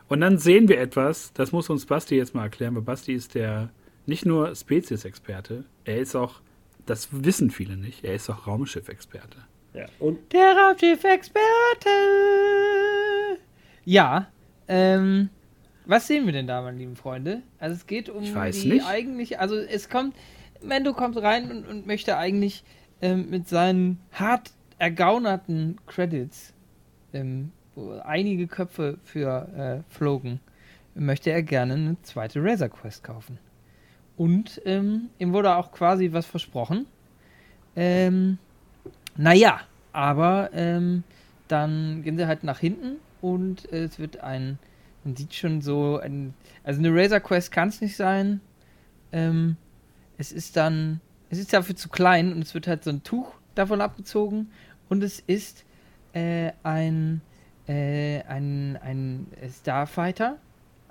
Und 0.08 0.20
dann 0.20 0.38
sehen 0.38 0.68
wir 0.68 0.78
etwas, 0.78 1.32
das 1.32 1.52
muss 1.52 1.70
uns 1.70 1.86
Basti 1.86 2.16
jetzt 2.16 2.34
mal 2.34 2.44
erklären, 2.44 2.74
weil 2.74 2.82
Basti 2.82 3.14
ist 3.14 3.34
der 3.34 3.70
nicht 4.06 4.26
nur 4.26 4.54
Spezies-Experte, 4.54 5.64
er 5.84 5.98
ist 5.98 6.14
auch 6.14 6.40
das 6.86 7.08
wissen 7.10 7.50
viele 7.50 7.76
nicht. 7.76 8.04
Er 8.04 8.14
ist 8.14 8.28
auch 8.30 8.46
Raumschiff-Experte. 8.46 9.38
Ja, 9.72 9.86
und? 9.98 10.32
Der 10.32 10.56
Raumschiff-Experte! 10.56 11.88
Ja, 13.84 14.28
ähm, 14.68 15.28
was 15.86 16.06
sehen 16.06 16.24
wir 16.26 16.32
denn 16.32 16.46
da, 16.46 16.62
meine 16.62 16.78
lieben 16.78 16.96
Freunde? 16.96 17.42
Also 17.58 17.76
es 17.76 17.86
geht 17.86 18.08
um 18.08 18.22
ich 18.22 18.34
weiß 18.34 18.62
die 18.62 18.68
nicht. 18.74 18.86
eigentlich, 18.86 19.40
also 19.40 19.56
es 19.56 19.88
kommt, 19.88 20.14
Mendo 20.62 20.94
kommt 20.94 21.16
rein 21.18 21.50
und, 21.50 21.66
und 21.66 21.86
möchte 21.86 22.16
eigentlich 22.16 22.64
ähm, 23.02 23.28
mit 23.28 23.48
seinen 23.48 24.00
hart 24.12 24.52
ergaunerten 24.78 25.78
Credits, 25.86 26.54
ähm, 27.12 27.52
einige 28.04 28.46
Köpfe 28.46 28.98
für 29.04 29.82
äh, 29.88 29.92
flogen, 29.92 30.40
möchte 30.94 31.30
er 31.30 31.42
gerne 31.42 31.74
eine 31.74 31.96
zweite 32.02 32.42
Razor 32.42 32.68
Quest 32.68 33.04
kaufen. 33.04 33.38
Und 34.16 34.62
ähm, 34.64 35.10
ihm 35.18 35.32
wurde 35.32 35.56
auch 35.56 35.72
quasi 35.72 36.12
was 36.12 36.26
versprochen. 36.26 36.86
Ähm, 37.76 38.38
naja, 39.16 39.60
aber 39.92 40.50
ähm, 40.52 41.02
dann 41.48 42.02
gehen 42.02 42.16
sie 42.16 42.26
halt 42.26 42.44
nach 42.44 42.58
hinten 42.58 42.96
und 43.20 43.70
äh, 43.72 43.84
es 43.84 43.98
wird 43.98 44.18
ein, 44.18 44.58
man 45.04 45.16
sieht 45.16 45.34
schon 45.34 45.60
so, 45.60 45.98
ein, 45.98 46.34
also 46.62 46.78
eine 46.78 46.90
Razor 46.92 47.20
Quest 47.20 47.50
kann 47.50 47.68
es 47.68 47.80
nicht 47.80 47.96
sein. 47.96 48.40
Ähm, 49.12 49.56
es 50.18 50.30
ist 50.32 50.56
dann, 50.56 51.00
es 51.30 51.38
ist 51.38 51.52
dafür 51.52 51.76
zu 51.76 51.88
klein 51.88 52.32
und 52.32 52.42
es 52.42 52.54
wird 52.54 52.66
halt 52.66 52.84
so 52.84 52.90
ein 52.90 53.02
Tuch 53.02 53.32
davon 53.54 53.80
abgezogen 53.80 54.50
und 54.88 55.02
es 55.02 55.20
ist 55.20 55.64
äh, 56.12 56.52
ein, 56.62 57.20
äh, 57.66 58.22
ein, 58.22 58.78
ein 58.82 59.26
Starfighter 59.60 60.38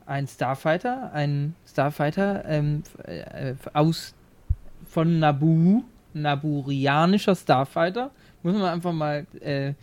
ein 0.06 0.28
Starfighter, 0.28 1.12
ein 1.14 1.56
Starfighter 1.68 2.46
ähm, 2.46 2.84
äh, 3.06 3.54
aus 3.74 4.14
von 4.86 5.20
Naboo, 5.20 5.84
naburianischer 6.14 7.36
Starfighter, 7.36 8.12
muss 8.44 8.54
man 8.54 8.66
einfach 8.66 8.94
mal 8.94 9.26
äh, 9.42 9.74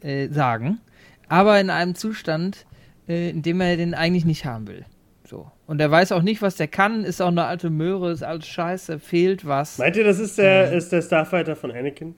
äh, 0.00 0.28
sagen, 0.28 0.80
aber 1.28 1.60
in 1.60 1.70
einem 1.70 1.94
Zustand, 1.94 2.66
äh, 3.08 3.30
in 3.30 3.42
dem 3.42 3.60
er 3.60 3.76
den 3.76 3.94
eigentlich 3.94 4.24
nicht 4.24 4.44
haben 4.44 4.66
will. 4.66 4.84
So. 5.24 5.50
Und 5.66 5.80
er 5.80 5.90
weiß 5.90 6.12
auch 6.12 6.22
nicht, 6.22 6.42
was 6.42 6.56
der 6.56 6.68
kann, 6.68 7.04
ist 7.04 7.20
auch 7.20 7.28
eine 7.28 7.44
alte 7.44 7.70
Möhre, 7.70 8.12
ist 8.12 8.22
alles 8.22 8.46
scheiße, 8.46 9.00
fehlt 9.00 9.46
was. 9.46 9.78
Meint 9.78 9.96
ihr, 9.96 10.04
das 10.04 10.20
ist 10.20 10.38
der, 10.38 10.72
ist 10.72 10.92
der 10.92 11.02
Starfighter 11.02 11.56
von 11.56 11.72
Anakin? 11.72 12.14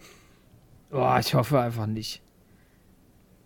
Boah, 0.91 1.19
ich 1.19 1.35
hoffe 1.35 1.61
einfach 1.61 1.87
nicht. 1.87 2.23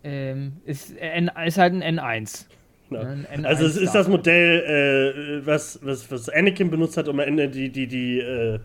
Ähm, 0.03 0.57
ist, 0.65 0.97
N, 0.97 1.31
ist 1.45 1.57
halt 1.57 1.73
ein 1.73 1.99
N1. 1.99 2.45
Genau. 2.89 3.01
Ein 3.01 3.25
N1 3.25 3.45
Also 3.45 3.65
es 3.65 3.77
ist 3.77 3.93
das 3.95 4.07
Modell, 4.07 5.39
äh, 5.41 5.45
was, 5.45 5.79
was, 5.83 6.09
was 6.11 6.29
Anakin 6.29 6.69
benutzt 6.69 6.97
hat, 6.97 7.07
um 7.07 7.19
am 7.19 7.27
Ende 7.27 7.47
die, 7.49 7.69
die, 7.69 7.87
die, 7.87 8.19
äh, 8.19 8.59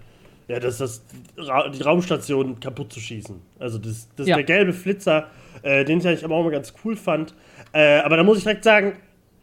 ja, 0.48 0.58
das, 0.60 0.78
das, 0.78 1.04
die 1.36 1.82
Raumstation 1.82 2.58
kaputt 2.60 2.92
zu 2.92 3.00
schießen. 3.00 3.36
Also 3.58 3.78
das, 3.78 4.08
das 4.16 4.26
Ja. 4.26 4.34
ist 4.36 4.46
der 4.48 4.56
gelbe 4.56 4.72
Flitzer, 4.72 5.28
äh, 5.62 5.84
den 5.84 6.00
ich 6.00 6.24
aber 6.24 6.34
auch 6.34 6.44
mal 6.44 6.50
ganz 6.52 6.72
cool 6.84 6.96
fand. 6.96 7.34
Äh, 7.72 7.98
aber 8.00 8.16
da 8.16 8.22
muss 8.22 8.38
ich 8.38 8.44
direkt 8.44 8.64
sagen, 8.64 8.94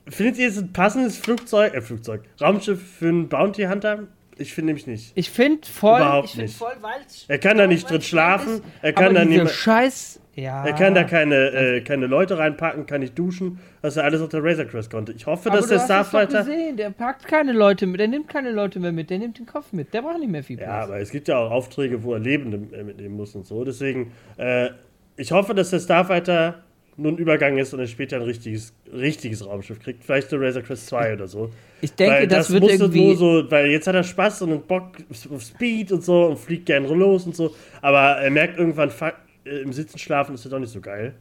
findet 0.07 0.37
ihr 0.37 0.47
es 0.49 0.57
ein 0.57 0.73
passendes 0.73 1.17
Flugzeug, 1.17 1.73
äh, 1.73 1.81
Flugzeug, 1.81 2.21
Raumschiff 2.41 2.81
für 2.99 3.07
einen 3.09 3.29
Bounty 3.29 3.63
Hunter? 3.63 3.99
Ich 4.37 4.53
finde 4.53 4.67
nämlich 4.67 4.85
nicht. 4.87 5.11
Ich 5.15 5.29
finde 5.29 5.65
voll, 5.67 5.99
Überhaupt 6.01 6.25
ich 6.27 6.31
find 6.33 6.43
nicht. 6.43 6.57
voll, 6.57 6.73
weil 6.81 6.99
Er 7.27 7.37
kann 7.39 7.57
da 7.57 7.67
nicht 7.67 7.89
drin 7.89 8.01
schlafen, 8.01 8.61
er 8.81 8.93
kann 8.93 9.13
da 9.13 9.23
niemand- 9.23 9.51
Scheiß, 9.51 10.19
ja. 10.35 10.65
Er 10.65 10.73
kann 10.73 10.93
da 10.93 11.05
keine, 11.05 11.35
äh, 11.51 11.81
keine 11.81 12.07
Leute 12.07 12.37
reinpacken, 12.37 12.85
kann 12.85 12.99
nicht 12.99 13.17
duschen, 13.17 13.59
was 13.81 13.95
er 13.95 14.03
alles 14.03 14.19
auf 14.21 14.27
der 14.27 14.43
Razor 14.43 14.65
Crest 14.65 14.91
konnte. 14.91 15.13
Ich 15.13 15.25
hoffe, 15.25 15.49
aber 15.49 15.59
dass 15.59 15.69
der 15.69 15.79
Starfighter. 15.79 16.39
gesehen, 16.39 16.75
der 16.75 16.89
packt 16.89 17.25
keine 17.25 17.53
Leute 17.53 17.87
mit, 17.87 18.01
der 18.01 18.09
nimmt 18.09 18.27
keine 18.27 18.51
Leute 18.51 18.79
mehr 18.81 18.91
mit, 18.91 19.09
der 19.09 19.19
nimmt 19.19 19.39
den 19.39 19.45
Kopf 19.45 19.71
mit, 19.71 19.93
der 19.93 20.01
braucht 20.01 20.19
nicht 20.19 20.29
mehr 20.31 20.43
viel 20.43 20.57
Platz. 20.57 20.67
Ja, 20.69 20.83
aber 20.83 20.99
es 20.99 21.11
gibt 21.11 21.29
ja 21.29 21.37
auch 21.37 21.51
Aufträge, 21.51 22.03
wo 22.03 22.13
er 22.13 22.19
Lebende 22.19 22.75
äh, 22.77 22.83
mitnehmen 22.83 23.15
muss 23.15 23.33
und 23.35 23.45
so. 23.45 23.63
Deswegen, 23.63 24.11
äh, 24.35 24.69
ich 25.15 25.31
hoffe, 25.31 25.53
dass 25.55 25.69
der 25.69 25.79
Starfighter 25.79 26.55
nur 26.97 27.11
ein 27.11 27.17
Übergang 27.17 27.57
ist 27.57 27.73
und 27.73 27.79
er 27.79 27.87
später 27.87 28.17
ein 28.17 28.21
richtiges, 28.21 28.73
richtiges 28.91 29.45
Raumschiff 29.45 29.79
kriegt. 29.79 30.03
Vielleicht 30.03 30.31
der 30.31 30.39
Razor 30.39 30.61
Crest 30.61 30.87
2 30.87 31.13
oder 31.13 31.27
so. 31.27 31.51
ich 31.81 31.93
denke, 31.93 32.15
weil 32.15 32.27
das, 32.27 32.49
wird 32.49 32.63
muss 32.63 32.71
irgendwie. 32.71 33.05
nur 33.05 33.15
so, 33.15 33.51
weil 33.51 33.67
jetzt 33.67 33.87
hat 33.87 33.95
er 33.95 34.03
Spaß 34.03 34.43
und 34.43 34.51
einen 34.51 34.61
Bock 34.61 34.91
auf 35.29 35.41
Speed 35.41 35.91
und 35.91 36.03
so 36.03 36.27
und 36.27 36.37
fliegt 36.37 36.65
gerne 36.65 36.87
los 36.87 37.25
und 37.25 37.35
so. 37.35 37.53
Aber 37.81 38.17
er 38.17 38.31
merkt 38.31 38.57
irgendwann, 38.57 38.89
fuck, 38.89 39.15
äh, 39.45 39.61
im 39.61 39.73
Sitzen 39.73 39.97
schlafen 39.97 40.35
ist 40.35 40.45
ja 40.45 40.51
doch 40.51 40.59
nicht 40.59 40.71
so 40.71 40.79
geil. 40.79 41.13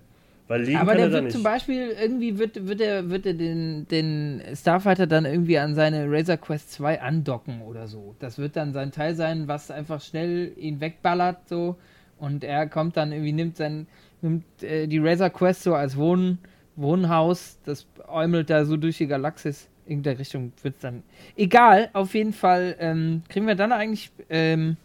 Weil 0.47 0.63
liegen 0.63 0.79
aber 0.79 0.93
kann 0.93 0.99
der 0.99 1.07
er 1.07 1.11
da 1.11 1.15
wird 1.15 1.25
nicht. 1.25 1.33
zum 1.33 1.43
Beispiel, 1.43 1.97
irgendwie 2.01 2.39
wird, 2.39 2.69
wird 2.69 2.81
er, 2.81 3.09
wird 3.09 3.25
er 3.25 3.33
den, 3.33 3.89
den 3.89 4.43
Starfighter 4.55 5.07
dann 5.07 5.25
irgendwie 5.25 5.59
an 5.59 5.75
seine 5.75 6.07
Razor 6.11 6.37
Quest 6.37 6.73
2 6.73 7.01
andocken 7.01 7.63
oder 7.63 7.89
so. 7.89 8.15
Das 8.19 8.39
wird 8.39 8.57
dann 8.57 8.75
sein 8.75 8.93
Teil 8.93 9.15
sein, 9.15 9.49
was 9.49 9.71
einfach 9.71 10.03
schnell 10.03 10.53
ihn 10.57 10.81
wegballert 10.81 11.49
so. 11.49 11.77
Und 12.19 12.45
er 12.45 12.67
kommt 12.69 12.97
dann 12.97 13.11
irgendwie, 13.13 13.33
nimmt 13.33 13.57
sein, 13.57 13.87
nimmt 14.25 14.45
äh, 14.63 14.87
die 14.89 14.99
Razor 14.99 15.31
Quest 15.31 15.63
so 15.63 15.75
als 15.75 15.97
Wohn, 15.97 16.39
Wohnhaus, 16.77 17.59
das 17.65 17.87
äumelt 18.09 18.51
da 18.51 18.65
so 18.65 18.77
durch 18.77 18.99
die 18.99 19.07
Galaxis. 19.07 19.69
In 19.87 20.03
der 20.03 20.19
Richtung 20.19 20.53
wird 20.63 20.77
es 20.77 20.81
dann. 20.81 21.03
Egal, 21.37 21.91
auf 21.93 22.15
jeden 22.15 22.33
Fall 22.33 22.75
ähm, 22.81 23.23
kriegen 23.29 23.47
wir 23.47 23.55
dann 23.55 23.71
eigentlich 23.71 24.11
ähm, 24.31 24.77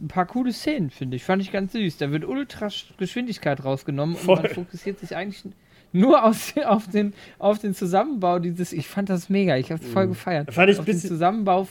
ein 0.00 0.08
paar 0.08 0.24
coole 0.26 0.52
Szenen, 0.52 0.88
finde 0.90 1.16
ich. 1.16 1.24
Fand 1.24 1.42
ich 1.42 1.52
ganz 1.52 1.72
süß. 1.72 1.98
Da 1.98 2.10
wird 2.10 2.24
ultra 2.24 2.66
Sch- 2.68 2.86
Geschwindigkeit 2.96 3.62
rausgenommen 3.62 4.16
und 4.16 4.26
man 4.26 4.36
Voll. 4.38 4.48
fokussiert 4.48 5.00
sich 5.00 5.14
eigentlich 5.14 5.44
nur 5.92 6.24
auf, 6.24 6.54
auf, 6.64 6.88
den, 6.88 7.12
auf 7.38 7.58
den 7.58 7.74
Zusammenbau 7.74 8.38
dieses. 8.38 8.72
Ich 8.72 8.88
fand 8.88 9.10
das 9.10 9.28
mega. 9.28 9.56
Ich 9.58 9.70
habe 9.70 9.82
es 9.84 9.90
voll 9.90 10.08
gefeiert. 10.08 10.52
Fand 10.54 10.70
ich 10.70 10.76
auf 10.78 10.84
ein 10.84 10.86
den 10.86 10.94
bisschen- 10.94 11.10
Zusammenbau. 11.10 11.68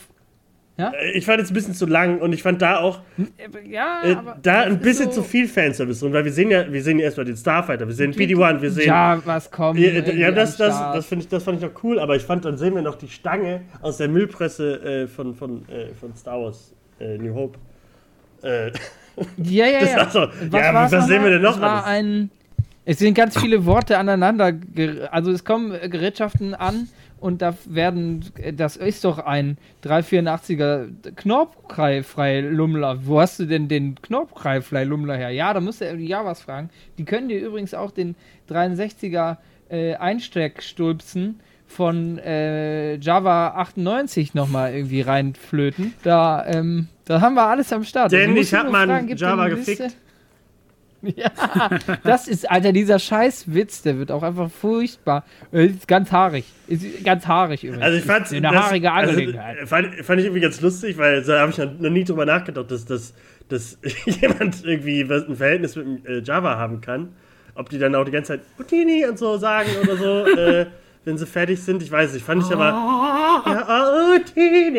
Äh, 0.78 1.10
Ich 1.14 1.26
fand 1.26 1.40
es 1.40 1.50
ein 1.50 1.54
bisschen 1.54 1.74
zu 1.74 1.86
lang 1.86 2.20
und 2.20 2.32
ich 2.32 2.42
fand 2.42 2.62
da 2.62 2.78
auch 2.78 3.00
Äh, 3.18 3.68
Ja, 3.68 4.00
äh, 4.04 4.14
aber. 4.14 4.36
da 4.42 4.60
ein 4.62 4.78
bisschen 4.78 5.06
so- 5.10 5.20
zu 5.20 5.22
viel 5.24 5.48
Fanservice 5.48 6.00
drin, 6.00 6.12
weil 6.12 6.24
wir 6.24 6.32
sehen 6.32 6.50
ja, 6.50 6.70
wir 6.72 6.82
sehen 6.82 6.98
ja 6.98 7.04
erstmal 7.06 7.26
den 7.26 7.36
Starfighter, 7.36 7.86
wir 7.86 7.94
sehen 7.94 8.12
BD-1, 8.12 8.62
wir 8.62 8.70
sehen. 8.70 8.86
Ja, 8.86 9.20
was 9.24 9.50
kommt. 9.50 9.78
Ja, 9.80 9.90
ja, 9.92 10.30
das, 10.30 10.56
das, 10.56 10.78
das, 10.78 11.06
finde 11.06 11.24
ich, 11.24 11.28
das 11.28 11.42
fand 11.42 11.58
ich 11.58 11.64
noch 11.64 11.82
cool, 11.82 11.98
aber 11.98 12.14
ich 12.16 12.22
fand, 12.22 12.44
dann 12.44 12.56
sehen 12.56 12.74
wir 12.74 12.82
noch 12.82 12.94
die 12.96 13.08
Stange 13.08 13.62
aus 13.82 13.96
der 13.96 14.08
Müllpresse 14.08 15.02
äh, 15.04 15.06
von, 15.08 15.34
von, 15.34 15.68
äh, 15.68 15.94
von 16.00 16.14
Star 16.16 16.40
Wars 16.40 16.72
äh, 17.00 17.18
New 17.18 17.34
Hope. 17.34 17.58
Äh, 18.42 18.70
Ja, 19.42 19.66
ja, 19.66 19.80
Das 19.80 19.90
ja. 19.90 19.96
war 19.96 20.10
so, 20.10 20.20
ja, 20.56 20.74
war's 20.74 20.92
was 20.92 21.06
sehen 21.08 21.24
wir 21.24 21.30
denn 21.30 21.42
noch 21.42 21.56
Es 21.56 21.60
war 21.60 21.84
alles? 21.84 21.86
ein. 21.86 22.30
Es 22.84 22.98
sind 23.00 23.12
ganz 23.14 23.38
viele 23.38 23.66
Worte 23.66 23.98
aneinander. 23.98 24.52
Also 25.10 25.30
es 25.32 25.44
kommen 25.44 25.72
Gerätschaften 25.90 26.54
an 26.54 26.88
und 27.20 27.42
da 27.42 27.54
werden. 27.66 28.24
Das 28.56 28.76
ist 28.76 29.04
doch 29.04 29.18
ein 29.18 29.58
384er 29.84 30.88
Knorpelfrei 31.16 32.40
Lummler. 32.40 33.06
Wo 33.06 33.20
hast 33.20 33.40
du 33.40 33.46
denn 33.46 33.68
den 33.68 34.00
Knorpelfrei 34.00 34.84
Lummler 34.84 35.16
her? 35.16 35.30
Ja, 35.30 35.52
da 35.52 35.60
musst 35.60 35.80
du 35.80 35.84
irgendwie 35.84 36.08
ja 36.08 36.24
was 36.24 36.42
fragen. 36.42 36.70
Die 36.96 37.04
können 37.04 37.28
dir 37.28 37.40
übrigens 37.40 37.74
auch 37.74 37.90
den 37.90 38.14
63er 38.48 39.36
äh, 39.68 39.94
Einsteckstulpsen 39.96 41.40
von 41.66 42.18
äh, 42.18 42.96
Java 42.96 43.48
98 43.48 44.34
nochmal 44.34 44.72
irgendwie 44.74 45.02
reinflöten. 45.02 45.94
Da, 46.02 46.46
ähm, 46.46 46.88
da 47.04 47.20
haben 47.20 47.34
wir 47.34 47.46
alles 47.46 47.72
am 47.72 47.84
Start. 47.84 48.10
Denn 48.10 48.30
Also 48.30 48.40
ich 48.40 48.50
du 48.50 48.56
hab 48.56 48.64
nur 48.64 48.72
mal 48.72 48.86
fragen, 48.86 49.16
Java 49.16 49.42
eine 49.44 49.54
Liste? 49.54 49.88
Ja, 51.16 51.30
das 52.04 52.28
ist, 52.28 52.50
Alter, 52.50 52.72
dieser 52.72 52.98
Scheißwitz, 52.98 53.82
der 53.82 53.98
wird 53.98 54.10
auch 54.10 54.22
einfach 54.22 54.50
furchtbar. 54.50 55.24
Äh, 55.52 55.66
Ist 55.66 55.86
ganz 55.86 56.10
haarig. 56.10 56.44
Ist 56.66 57.04
ganz 57.04 57.26
haarig 57.26 57.64
übrigens. 57.64 57.84
Also 57.84 57.98
ich 57.98 58.04
fand 58.04 58.26
Ist 58.26 58.34
eine 58.34 58.50
haarige 58.50 58.90
Angelegenheit. 58.90 59.58
Also, 59.58 59.66
fand, 59.66 59.94
fand 60.04 60.20
ich 60.20 60.26
irgendwie 60.26 60.42
ganz 60.42 60.60
lustig, 60.60 60.98
weil 60.98 61.22
da 61.22 61.40
habe 61.40 61.52
ich 61.52 61.58
noch 61.58 61.90
nie 61.90 62.04
drüber 62.04 62.26
nachgedacht, 62.26 62.70
dass, 62.70 62.84
dass, 62.84 63.14
dass 63.48 63.78
jemand 64.06 64.64
irgendwie 64.64 65.02
ein 65.02 65.36
Verhältnis 65.36 65.76
mit 65.76 66.06
äh, 66.06 66.20
Java 66.20 66.56
haben 66.56 66.80
kann. 66.80 67.10
Ob 67.54 67.68
die 67.70 67.78
dann 67.78 67.94
auch 67.94 68.04
die 68.04 68.12
ganze 68.12 68.32
Zeit 68.32 68.56
Butini 68.56 69.06
und 69.06 69.18
so 69.18 69.36
sagen 69.36 69.70
oder 69.82 69.96
so, 69.96 70.26
äh, 70.36 70.66
wenn 71.08 71.16
sie 71.16 71.26
fertig 71.26 71.60
sind. 71.62 71.82
Ich 71.82 71.90
weiß 71.90 72.12
nicht, 72.12 72.24
fand 72.24 72.44
ich 72.44 72.52
aber. 72.52 72.66
Ja, 72.66 74.14
Utini! 74.14 74.76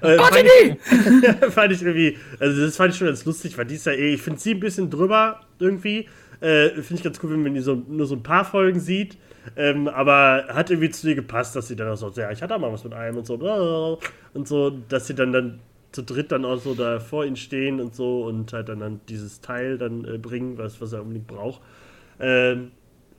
Äh, 0.00 0.16
fand, 0.16 0.36
ich, 0.38 1.44
fand 1.52 1.72
ich 1.72 1.82
irgendwie, 1.82 2.16
also 2.38 2.62
das 2.62 2.76
fand 2.76 2.92
ich 2.92 2.98
schon 2.98 3.08
ganz 3.08 3.24
lustig, 3.26 3.58
weil 3.58 3.66
die 3.66 3.74
ist 3.74 3.84
ja 3.84 3.92
eh, 3.92 4.14
ich 4.14 4.22
finde 4.22 4.40
sie 4.40 4.54
ein 4.54 4.60
bisschen 4.60 4.88
drüber 4.88 5.40
irgendwie. 5.58 6.08
Äh, 6.40 6.70
finde 6.70 6.94
ich 6.94 7.02
ganz 7.02 7.20
cool, 7.22 7.32
wenn 7.32 7.42
man 7.42 7.54
die 7.54 7.60
so, 7.60 7.74
nur 7.74 8.06
so 8.06 8.14
ein 8.14 8.22
paar 8.22 8.46
Folgen 8.46 8.80
sieht. 8.80 9.18
Ähm, 9.54 9.86
aber 9.86 10.46
hat 10.48 10.70
irgendwie 10.70 10.90
zu 10.90 11.06
dir 11.06 11.14
gepasst, 11.14 11.54
dass 11.54 11.68
sie 11.68 11.76
dann 11.76 11.88
auch 11.88 11.96
so, 11.96 12.10
ja, 12.16 12.30
ich 12.30 12.42
hatte 12.42 12.54
auch 12.54 12.58
mal 12.58 12.72
was 12.72 12.84
mit 12.84 12.94
einem 12.94 13.18
und 13.18 13.26
so, 13.26 13.98
und 14.32 14.48
so, 14.48 14.70
dass 14.88 15.06
sie 15.08 15.14
dann, 15.14 15.32
dann 15.32 15.60
zu 15.92 16.02
dritt 16.02 16.32
dann 16.32 16.46
auch 16.46 16.58
so 16.58 16.74
da 16.74 17.00
vor 17.00 17.26
ihnen 17.26 17.36
stehen 17.36 17.80
und 17.80 17.94
so 17.94 18.24
und 18.24 18.52
halt 18.54 18.70
dann, 18.70 18.80
dann 18.80 19.00
dieses 19.08 19.42
Teil 19.42 19.76
dann 19.76 20.06
äh, 20.06 20.16
bringen, 20.16 20.56
was, 20.56 20.80
was 20.80 20.94
er 20.94 21.02
unbedingt 21.02 21.26
braucht. 21.26 21.60
Ähm, 22.18 22.70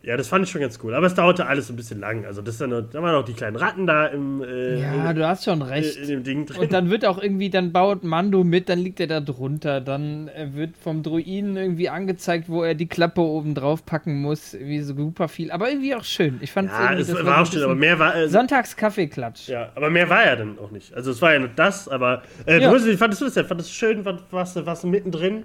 ja, 0.03 0.17
das 0.17 0.27
fand 0.27 0.43
ich 0.45 0.51
schon 0.51 0.61
ganz 0.61 0.79
cool. 0.83 0.95
Aber 0.95 1.05
es 1.05 1.13
dauerte 1.13 1.45
alles 1.45 1.67
so 1.67 1.73
ein 1.73 1.75
bisschen 1.75 1.99
lang. 1.99 2.25
Also, 2.25 2.41
das 2.41 2.55
ist 2.55 2.61
dann 2.61 2.69
da 2.71 3.01
waren 3.03 3.13
noch 3.13 3.23
die 3.23 3.33
kleinen 3.33 3.55
Ratten 3.55 3.85
da 3.85 4.07
im, 4.07 4.41
äh, 4.43 4.79
Ja, 4.81 5.09
in, 5.11 5.15
du 5.15 5.27
hast 5.27 5.43
schon 5.45 5.61
recht. 5.61 5.95
in 5.97 6.07
dem 6.07 6.23
Ding 6.23 6.45
drin. 6.47 6.59
Und 6.59 6.73
dann 6.73 6.89
wird 6.89 7.05
auch 7.05 7.21
irgendwie, 7.21 7.49
dann 7.51 7.71
baut 7.71 8.03
Mando 8.03 8.43
mit, 8.43 8.67
dann 8.69 8.79
liegt 8.79 8.99
er 8.99 9.05
da 9.07 9.19
drunter. 9.19 9.79
Dann 9.79 10.27
äh, 10.29 10.49
wird 10.53 10.75
vom 10.75 11.03
Druiden 11.03 11.55
irgendwie 11.55 11.89
angezeigt, 11.89 12.49
wo 12.49 12.63
er 12.63 12.73
die 12.73 12.87
Klappe 12.87 13.21
oben 13.21 13.53
drauf 13.53 13.85
packen 13.85 14.21
muss. 14.21 14.53
Irgendwie 14.55 14.81
so 14.81 14.95
super 14.95 15.27
viel. 15.27 15.51
Aber 15.51 15.69
irgendwie 15.69 15.93
auch 15.93 16.03
schön. 16.03 16.39
Ich 16.41 16.51
fand 16.51 16.69
ja, 16.71 16.91
irgendwie, 16.93 17.01
es 17.11 17.13
war 17.13 17.23
so 17.23 17.31
auch 17.31 17.53
schön, 17.53 17.63
aber 17.63 17.75
mehr 17.75 17.99
war. 17.99 18.15
Äh, 18.15 18.27
Sonntagskaffeeklatsch. 18.27 19.49
ja, 19.49 19.69
aber 19.75 19.89
mehr 19.89 20.09
war 20.09 20.25
ja 20.25 20.35
dann 20.35 20.57
auch 20.59 20.71
nicht. 20.71 20.93
Also, 20.93 21.11
es 21.11 21.21
war 21.21 21.33
ja 21.33 21.39
nur 21.39 21.49
das, 21.55 21.87
aber. 21.87 22.23
Äh, 22.45 22.59
Ja. 22.59 22.71
ja. 22.75 22.85
Wie 22.85 22.97
fandest 22.97 23.21
du 23.21 23.25
das 23.25 23.35
denn? 23.35 23.45
Fandest 23.45 23.69
du 23.69 23.71
es 23.71 23.77
schön? 23.77 24.03
War- 24.05 24.13
du, 24.13 24.21
warst 24.31 24.83
du 24.83 24.87
mittendrin? 24.87 25.43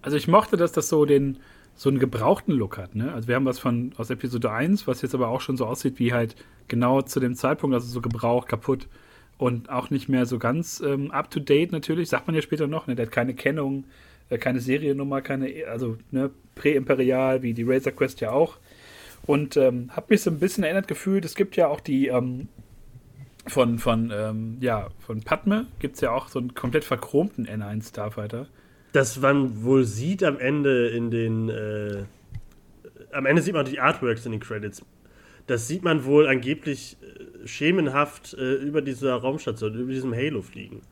Also 0.00 0.16
ich 0.16 0.28
mochte, 0.28 0.56
dass 0.56 0.72
das 0.72 0.88
so 0.88 1.04
den 1.04 1.38
so 1.78 1.88
einen 1.88 2.00
gebrauchten 2.00 2.52
Look 2.52 2.76
hat. 2.76 2.96
Ne? 2.96 3.12
Also 3.14 3.28
wir 3.28 3.36
haben 3.36 3.44
was 3.44 3.60
von 3.60 3.92
aus 3.96 4.10
Episode 4.10 4.50
1, 4.50 4.88
was 4.88 5.00
jetzt 5.00 5.14
aber 5.14 5.28
auch 5.28 5.40
schon 5.40 5.56
so 5.56 5.64
aussieht 5.64 6.00
wie 6.00 6.12
halt 6.12 6.34
genau 6.66 7.02
zu 7.02 7.20
dem 7.20 7.36
Zeitpunkt, 7.36 7.72
also 7.72 7.86
so 7.86 8.00
gebraucht, 8.00 8.48
kaputt 8.48 8.88
und 9.38 9.70
auch 9.70 9.88
nicht 9.88 10.08
mehr 10.08 10.26
so 10.26 10.40
ganz 10.40 10.82
ähm, 10.84 11.12
up 11.12 11.30
to 11.30 11.38
date 11.38 11.70
natürlich. 11.70 12.08
Sagt 12.08 12.26
man 12.26 12.34
ja 12.34 12.42
später 12.42 12.66
noch. 12.66 12.88
Ne? 12.88 12.96
Der 12.96 13.06
hat 13.06 13.12
keine 13.12 13.32
Kennung, 13.32 13.84
äh, 14.28 14.38
keine 14.38 14.58
Seriennummer, 14.58 15.20
keine 15.22 15.68
also 15.70 15.96
ne, 16.10 16.30
präimperial 16.56 17.42
wie 17.42 17.54
die 17.54 17.62
Razor 17.62 17.92
Quest 17.92 18.20
ja 18.20 18.32
auch. 18.32 18.58
Und 19.24 19.56
ähm, 19.56 19.90
habe 19.92 20.06
mich 20.10 20.22
so 20.22 20.30
ein 20.30 20.40
bisschen 20.40 20.64
erinnert 20.64 20.88
gefühlt. 20.88 21.24
Es 21.24 21.36
gibt 21.36 21.54
ja 21.54 21.68
auch 21.68 21.78
die 21.78 22.08
ähm, 22.08 22.48
von 23.46 23.78
von 23.78 24.12
ähm, 24.12 24.56
ja 24.60 24.88
von 24.98 25.22
Padme 25.22 25.68
gibt 25.78 25.94
es 25.94 26.00
ja 26.00 26.10
auch 26.10 26.26
so 26.26 26.40
einen 26.40 26.54
komplett 26.54 26.82
verchromten 26.82 27.46
N1 27.46 27.90
Starfighter. 27.90 28.48
Das 28.92 29.20
man 29.20 29.62
wohl 29.64 29.84
sieht 29.84 30.22
am 30.24 30.38
Ende 30.38 30.88
in 30.88 31.10
den. 31.10 31.48
Äh, 31.48 32.04
am 33.12 33.26
Ende 33.26 33.42
sieht 33.42 33.54
man 33.54 33.66
die 33.66 33.80
Artworks 33.80 34.26
in 34.26 34.32
den 34.32 34.40
Credits. 34.40 34.84
Das 35.46 35.66
sieht 35.66 35.82
man 35.82 36.04
wohl 36.04 36.26
angeblich 36.26 36.98
äh, 37.00 37.46
schemenhaft 37.46 38.34
äh, 38.34 38.54
über 38.54 38.82
dieser 38.82 39.14
Raumstation, 39.14 39.74
über 39.74 39.92
diesem 39.92 40.14
Halo 40.14 40.42
fliegen. 40.42 40.82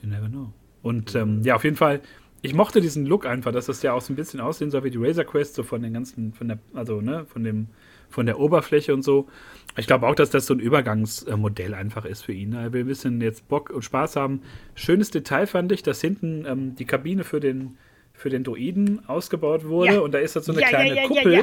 You 0.00 0.08
never 0.08 0.28
know. 0.28 0.52
Und 0.82 1.14
ähm, 1.14 1.42
ja, 1.42 1.56
auf 1.56 1.64
jeden 1.64 1.76
Fall, 1.76 2.00
ich 2.40 2.54
mochte 2.54 2.80
diesen 2.80 3.06
Look 3.06 3.26
einfach, 3.26 3.52
dass 3.52 3.66
das 3.66 3.82
ja 3.82 3.92
auch 3.92 4.00
so 4.00 4.12
ein 4.12 4.16
bisschen 4.16 4.40
aussehen 4.40 4.70
soll 4.70 4.84
wie 4.84 4.90
die 4.90 4.98
Razor 4.98 5.24
Quest, 5.24 5.54
so 5.54 5.62
von 5.62 5.82
den 5.82 5.92
ganzen, 5.92 6.32
von 6.32 6.48
der, 6.48 6.58
also, 6.72 7.00
ne, 7.00 7.24
von 7.26 7.44
dem, 7.44 7.68
von 8.08 8.26
der 8.26 8.38
Oberfläche 8.38 8.94
und 8.94 9.02
so. 9.02 9.28
Ich 9.76 9.86
glaube 9.86 10.06
auch, 10.06 10.14
dass 10.14 10.30
das 10.30 10.46
so 10.46 10.54
ein 10.54 10.60
Übergangsmodell 10.60 11.72
einfach 11.74 12.04
ist 12.04 12.22
für 12.22 12.32
ihn. 12.32 12.52
Er 12.52 12.72
will 12.72 12.82
ein 12.84 12.86
bisschen 12.86 13.20
jetzt 13.22 13.48
Bock 13.48 13.70
und 13.70 13.82
Spaß 13.82 14.16
haben. 14.16 14.42
Schönes 14.74 15.10
Detail 15.10 15.46
fand 15.46 15.72
ich, 15.72 15.82
dass 15.82 16.00
hinten 16.00 16.44
ähm, 16.46 16.74
die 16.76 16.84
Kabine 16.84 17.24
für 17.24 17.40
den, 17.40 17.78
für 18.12 18.28
den 18.28 18.44
Droiden 18.44 19.08
ausgebaut 19.08 19.64
wurde 19.66 19.94
Ja. 19.94 20.00
und 20.00 20.12
da 20.12 20.18
ist 20.18 20.34
jetzt 20.34 20.44
so 20.44 20.52
eine 20.52 20.60
Ja, 20.60 20.68
kleine 20.68 20.88
ja, 20.96 21.02
ja, 21.02 21.08
Kuppel. 21.08 21.32
ja. 21.32 21.42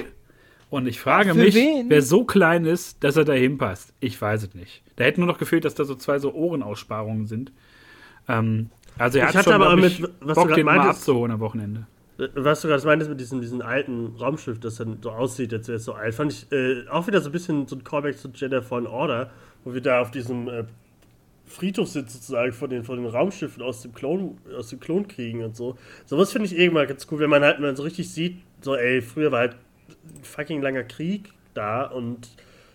Und 0.69 0.87
ich 0.87 0.99
frage 0.99 1.33
Für 1.33 1.39
mich, 1.39 1.55
wen? 1.55 1.89
wer 1.89 2.03
so 2.03 2.23
klein 2.25 2.65
ist, 2.65 3.03
dass 3.03 3.15
er 3.17 3.25
da 3.25 3.33
hinpasst. 3.33 3.91
Ich 3.99 4.21
weiß 4.21 4.43
es 4.43 4.53
nicht. 4.53 4.83
Da 4.97 5.05
hätte 5.05 5.19
nur 5.19 5.27
noch 5.27 5.39
gefehlt, 5.39 5.65
dass 5.65 5.73
da 5.73 5.83
so 5.83 5.95
zwei 5.95 6.19
so 6.19 6.31
Ohrenaussparungen 6.31 7.25
sind. 7.25 7.51
Ähm, 8.27 8.69
also 8.99 9.17
er 9.17 9.23
Ich 9.23 9.29
hat 9.29 9.35
hatte 9.37 9.51
schon, 9.53 9.61
aber 9.61 9.75
mit- 9.75 9.85
ich, 9.93 10.01
was 10.03 10.09
du 10.19 10.33
Bock, 10.35 10.47
grad 10.49 10.57
den 10.57 10.65
mal 10.67 10.77
meintest- 10.77 10.99
abzuholen 10.99 11.31
am 11.31 11.39
Wochenende. 11.39 11.87
Was 12.35 12.61
du 12.61 12.67
gerade 12.67 12.85
meintest 12.85 13.09
mit 13.09 13.19
diesem, 13.21 13.39
diesem 13.39 13.61
alten 13.61 14.07
Raumschiff, 14.19 14.59
das 14.59 14.75
dann 14.75 14.97
so 15.01 15.11
aussieht, 15.11 15.53
als 15.53 15.69
wäre 15.69 15.79
so 15.79 15.93
alt, 15.93 16.13
fand 16.13 16.33
ich 16.33 16.51
äh, 16.51 16.85
auch 16.89 17.07
wieder 17.07 17.21
so 17.21 17.29
ein 17.29 17.31
bisschen 17.31 17.65
so 17.65 17.77
ein 17.77 17.83
Callback 17.85 18.17
zu 18.17 18.29
Jedi 18.33 18.61
Fallen 18.61 18.87
Order, 18.87 19.31
wo 19.63 19.73
wir 19.73 19.79
da 19.79 20.01
auf 20.01 20.11
diesem 20.11 20.49
äh, 20.49 20.65
Friedhof 21.45 21.87
sind 21.87 22.11
sozusagen 22.11 22.51
von 22.51 22.69
den, 22.69 22.83
von 22.83 22.97
den 22.97 23.05
Raumschiffen 23.05 23.63
aus 23.63 23.81
dem 23.81 23.93
Klon, 23.93 24.37
aus 24.57 24.69
dem 24.69 24.81
Klonkriegen 24.81 25.43
und 25.43 25.55
so. 25.55 25.77
Sowas 26.05 26.31
finde 26.31 26.47
ich 26.47 26.57
irgendwann 26.57 26.87
ganz 26.87 27.07
cool, 27.09 27.19
wenn 27.19 27.29
man 27.29 27.41
halt 27.41 27.59
mal 27.61 27.75
so 27.75 27.83
richtig 27.83 28.11
sieht, 28.11 28.41
so 28.61 28.75
ey, 28.75 29.01
früher 29.01 29.31
war 29.31 29.39
halt 29.39 29.53
ein 29.53 30.23
fucking 30.23 30.61
langer 30.61 30.83
Krieg 30.83 31.31
da 31.53 31.85
und 31.85 32.29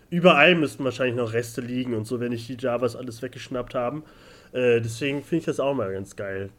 überall 0.09 0.55
müssten 0.55 0.85
wahrscheinlich 0.85 1.17
noch 1.17 1.35
Reste 1.35 1.61
liegen 1.61 1.95
und 1.95 2.07
so, 2.07 2.19
wenn 2.19 2.31
nicht 2.31 2.49
die 2.49 2.57
Javas 2.59 2.97
alles 2.97 3.21
weggeschnappt 3.21 3.75
haben. 3.75 4.05
Äh, 4.53 4.81
deswegen 4.81 5.23
finde 5.23 5.41
ich 5.41 5.45
das 5.45 5.61
auch 5.61 5.75
mal 5.75 5.93
ganz 5.93 6.17
geil. 6.17 6.51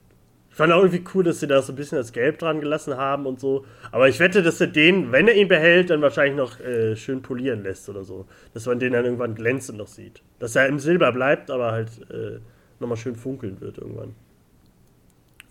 Ich 0.56 0.58
fand 0.58 0.72
auch 0.72 0.84
irgendwie 0.84 1.03
cool, 1.14 1.26
dass 1.26 1.41
sie 1.41 1.47
da 1.47 1.62
so 1.62 1.74
ein 1.74 1.76
bisschen 1.76 1.97
das 1.97 2.14
Gelb 2.14 2.39
dran 2.39 2.62
gelassen 2.62 2.95
haben 2.95 3.26
und 3.26 3.41
so. 3.41 3.66
Aber 3.91 4.08
ich 4.08 4.22
wette, 4.22 4.41
dass 4.41 4.62
er 4.62 4.68
den, 4.68 5.12
wenn 5.12 5.28
er 5.28 5.36
ihn 5.36 5.49
behält, 5.49 5.89
dann 5.89 6.01
wahrscheinlich 6.01 6.38
noch 6.38 6.62
äh, 6.62 6.95
schön 6.95 7.22
polieren 7.22 7.62
lässt 7.64 7.89
oder 7.89 8.06
so. 8.06 8.26
Dass 8.53 8.66
man 8.66 8.80
den 8.80 8.93
dann 8.93 9.03
irgendwann 9.03 9.36
glänzend 9.36 9.78
noch 9.78 9.88
sieht. 9.88 10.22
Dass 10.39 10.56
er 10.56 10.68
im 10.68 10.80
Silber 10.80 11.12
bleibt, 11.12 11.51
aber 11.51 11.74
halt 11.74 11.89
äh, 12.10 12.39
nochmal 12.80 12.95
schön 12.95 13.18
funkeln 13.18 13.60
wird 13.60 13.80
irgendwann. 13.80 14.16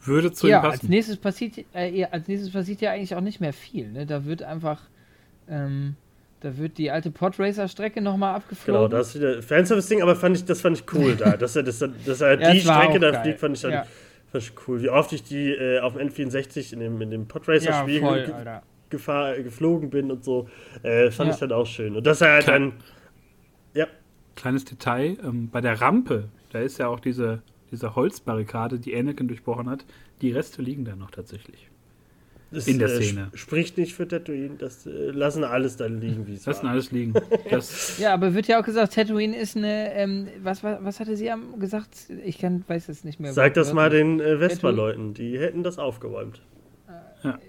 Würde 0.02 0.32
zu 0.32 0.48
ja, 0.48 0.61
ihm 0.61 0.64
als 0.64 0.76
passen. 0.80 0.88
nächstes 0.88 1.18
passiert, 1.18 1.52
äh, 1.74 1.90
ja, 1.90 2.09
als 2.11 2.26
nächstes 2.26 2.50
passiert 2.50 2.80
ja 2.80 2.92
eigentlich 2.92 3.14
auch 3.14 3.20
nicht 3.20 3.40
mehr 3.42 3.52
viel. 3.52 3.92
Ne? 3.92 4.07
Da 4.07 4.24
wird 4.24 4.42
einfach, 4.42 4.80
ähm, 5.50 5.96
da 6.40 6.57
wird 6.57 6.78
die 6.78 6.90
alte 6.90 7.11
Podracer-Strecke 7.11 8.00
nochmal 8.00 8.36
abgeflogen. 8.36 8.84
Genau, 8.84 8.88
das 8.88 9.09
ist 9.09 9.16
wieder 9.16 9.42
Fanservice-Ding, 9.42 10.00
aber 10.00 10.16
fand 10.16 10.38
ich, 10.38 10.46
das 10.46 10.62
fand 10.62 10.78
ich 10.78 10.84
cool 10.94 11.14
da. 11.14 11.36
Dass 11.36 11.57
er, 11.57 11.62
das, 11.62 11.84
dass 12.07 12.22
er 12.22 12.40
Ja, 12.40 12.52
die 12.52 12.61
Strecke 12.61 13.00
da 13.00 13.11
geil. 13.11 13.22
fliegt, 13.22 13.40
fand 13.40 13.57
ich 13.57 13.61
dann 13.62 13.72
Ja. 13.72 13.86
Fand 14.43 14.45
ich 14.45 14.68
cool. 14.68 14.82
Wie 14.82 14.89
oft 14.91 15.12
ich 15.12 15.22
die 15.22 15.51
äh, 15.51 15.80
auf 15.80 15.95
dem 15.97 16.09
N64 16.09 16.72
in 16.72 16.80
dem, 16.80 17.01
in 17.01 17.11
dem 17.11 17.20
ja, 17.22 17.26
Podracer-Spiel 17.28 18.01
voll, 18.01 18.26
ge- 18.26 18.61
gefahr, 18.91 19.35
geflogen 19.37 19.91
bin 19.91 20.11
und 20.11 20.24
so, 20.24 20.49
äh, 20.82 21.11
fand 21.11 21.28
Ja. 21.28 21.35
ich 21.35 21.41
dann 21.41 21.53
auch 21.53 21.66
schön. 21.66 21.97
Und 21.97 22.07
dass 22.07 22.20
er 22.20 22.32
halt 22.32 22.49
dann. 22.49 22.72
Ja, 23.74 23.87
Kleines 24.37 24.64
Detail, 24.64 25.16
ähm, 25.24 25.49
bei 25.51 25.61
der 25.61 25.80
Rampe, 25.80 26.28
da 26.51 26.59
ist 26.61 26.78
ja 26.78 26.89
auch 26.89 27.01
diese, 27.01 27.43
diese 27.70 27.95
Holzbarrikade, 27.95 28.78
die 28.80 28.95
Anakin 28.97 29.28
durchbrochen 29.28 29.68
hat. 29.70 29.85
Die 30.20 30.30
Reste 30.32 30.62
liegen 30.62 30.85
da 30.85 30.97
noch 30.97 31.11
tatsächlich. 31.11 31.68
Das 32.51 32.66
In 32.68 32.78
der 32.78 32.88
äh, 32.88 33.03
Szene. 33.03 33.28
sp- 33.32 33.36
spricht 33.36 33.78
nicht 33.78 33.95
für 33.95 34.07
Tatooine. 34.07 34.57
Das 34.59 34.86
äh, 34.86 34.90
lassen 35.11 35.42
alles 35.45 35.76
dann 35.76 36.01
liegen, 36.01 36.26
wie 36.26 36.34
es 36.34 36.47
Lassen 36.47 36.64
war. 36.64 36.72
alles 36.72 36.92
liegen. 36.92 37.14
Das, 37.51 37.99
Ja, 37.99 38.14
aber 38.14 38.34
wird 38.34 38.47
ja 38.47 38.61
auch 38.61 38.64
gesagt, 38.64 38.95
Tatooine 38.95 39.36
ist 39.36 39.57
eine, 39.57 39.92
ähm, 39.95 40.28
was, 40.42 40.62
was, 40.62 40.78
was 40.82 41.01
hatte 41.01 41.16
sie 41.16 41.30
am 41.30 41.59
gesagt? 41.59 41.90
Ich 42.24 42.38
kann, 42.38 42.64
weiß 42.66 42.88
es 42.88 43.05
nicht 43.05 43.18
mehr. 43.20 43.32
Sag 43.32 43.55
das 43.55 43.72
mal 43.72 43.90
den 43.90 44.20
äh, 44.20 44.36
Vespa-Leuten, 44.38 45.14
die 45.14 45.38
hätten 45.38 45.62
das 45.62 45.78
aufgeräumt. 45.78 46.40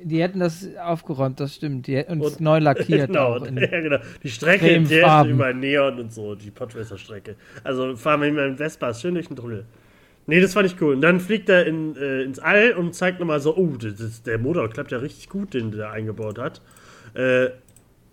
Die 0.03 0.21
hätten 0.21 0.39
das 0.39 0.65
aufgeräumt, 0.77 1.41
das 1.41 1.53
stimmt. 1.55 1.87
Die 1.87 1.97
hätten 1.97 2.21
uns 2.21 2.35
Und- 2.35 2.39
neu 2.41 2.59
lackiert. 2.59 3.07
genau, 3.11 3.35
auch 3.35 3.45
in, 3.45 3.57
ja, 3.61 3.67
genau. 3.67 3.97
Die 4.23 4.29
Strecke, 4.29 4.79
die 4.79 4.99
überall 5.29 5.53
Neon 5.53 5.99
und 5.99 6.13
so, 6.13 6.33
die 6.35 6.49
Podracer-Strecke. 6.49 7.35
Also 7.63 7.97
fahren 7.97 8.21
wir 8.21 8.31
mit 8.31 8.39
dem 8.45 8.55
Vespa 8.57 8.93
schön 8.93 9.15
durch 9.15 9.27
den 9.27 9.35
Tunnel. 9.35 9.65
Nee, 10.27 10.41
das 10.41 10.53
fand 10.53 10.65
ich 10.65 10.81
cool. 10.81 10.95
Und 10.95 11.01
dann 11.01 11.19
fliegt 11.19 11.49
er 11.49 11.65
in, 11.65 11.95
äh, 11.95 12.23
ins 12.23 12.39
All 12.39 12.73
und 12.73 12.95
zeigt 12.95 13.19
nochmal 13.19 13.39
so, 13.39 13.55
oh, 13.55 13.75
das 13.77 13.99
ist, 13.99 14.25
der 14.25 14.39
Motor 14.39 14.69
klappt 14.69 14.91
ja 14.91 14.97
richtig 14.97 15.29
gut, 15.29 15.53
den 15.53 15.71
der 15.71 15.91
eingebaut 15.91 16.39
hat. 16.39 16.61
Äh, 17.13 17.49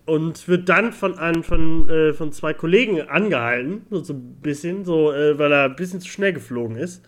und 0.05 0.47
wird 0.49 0.69
dann 0.69 0.93
von, 0.93 1.19
einem, 1.19 1.43
von, 1.43 1.89
äh, 1.89 2.13
von 2.13 2.33
zwei 2.33 2.53
Kollegen 2.53 3.01
angehalten, 3.03 3.87
so, 3.89 4.03
so 4.03 4.13
ein 4.15 4.37
bisschen, 4.43 4.85
so, 4.85 5.13
äh, 5.13 5.39
weil 5.39 5.53
er 5.53 5.65
ein 5.65 5.77
bisschen 5.77 6.01
zu 6.01 6.09
schnell 6.09 6.33
geflogen 6.33 6.77
ist. 6.77 7.05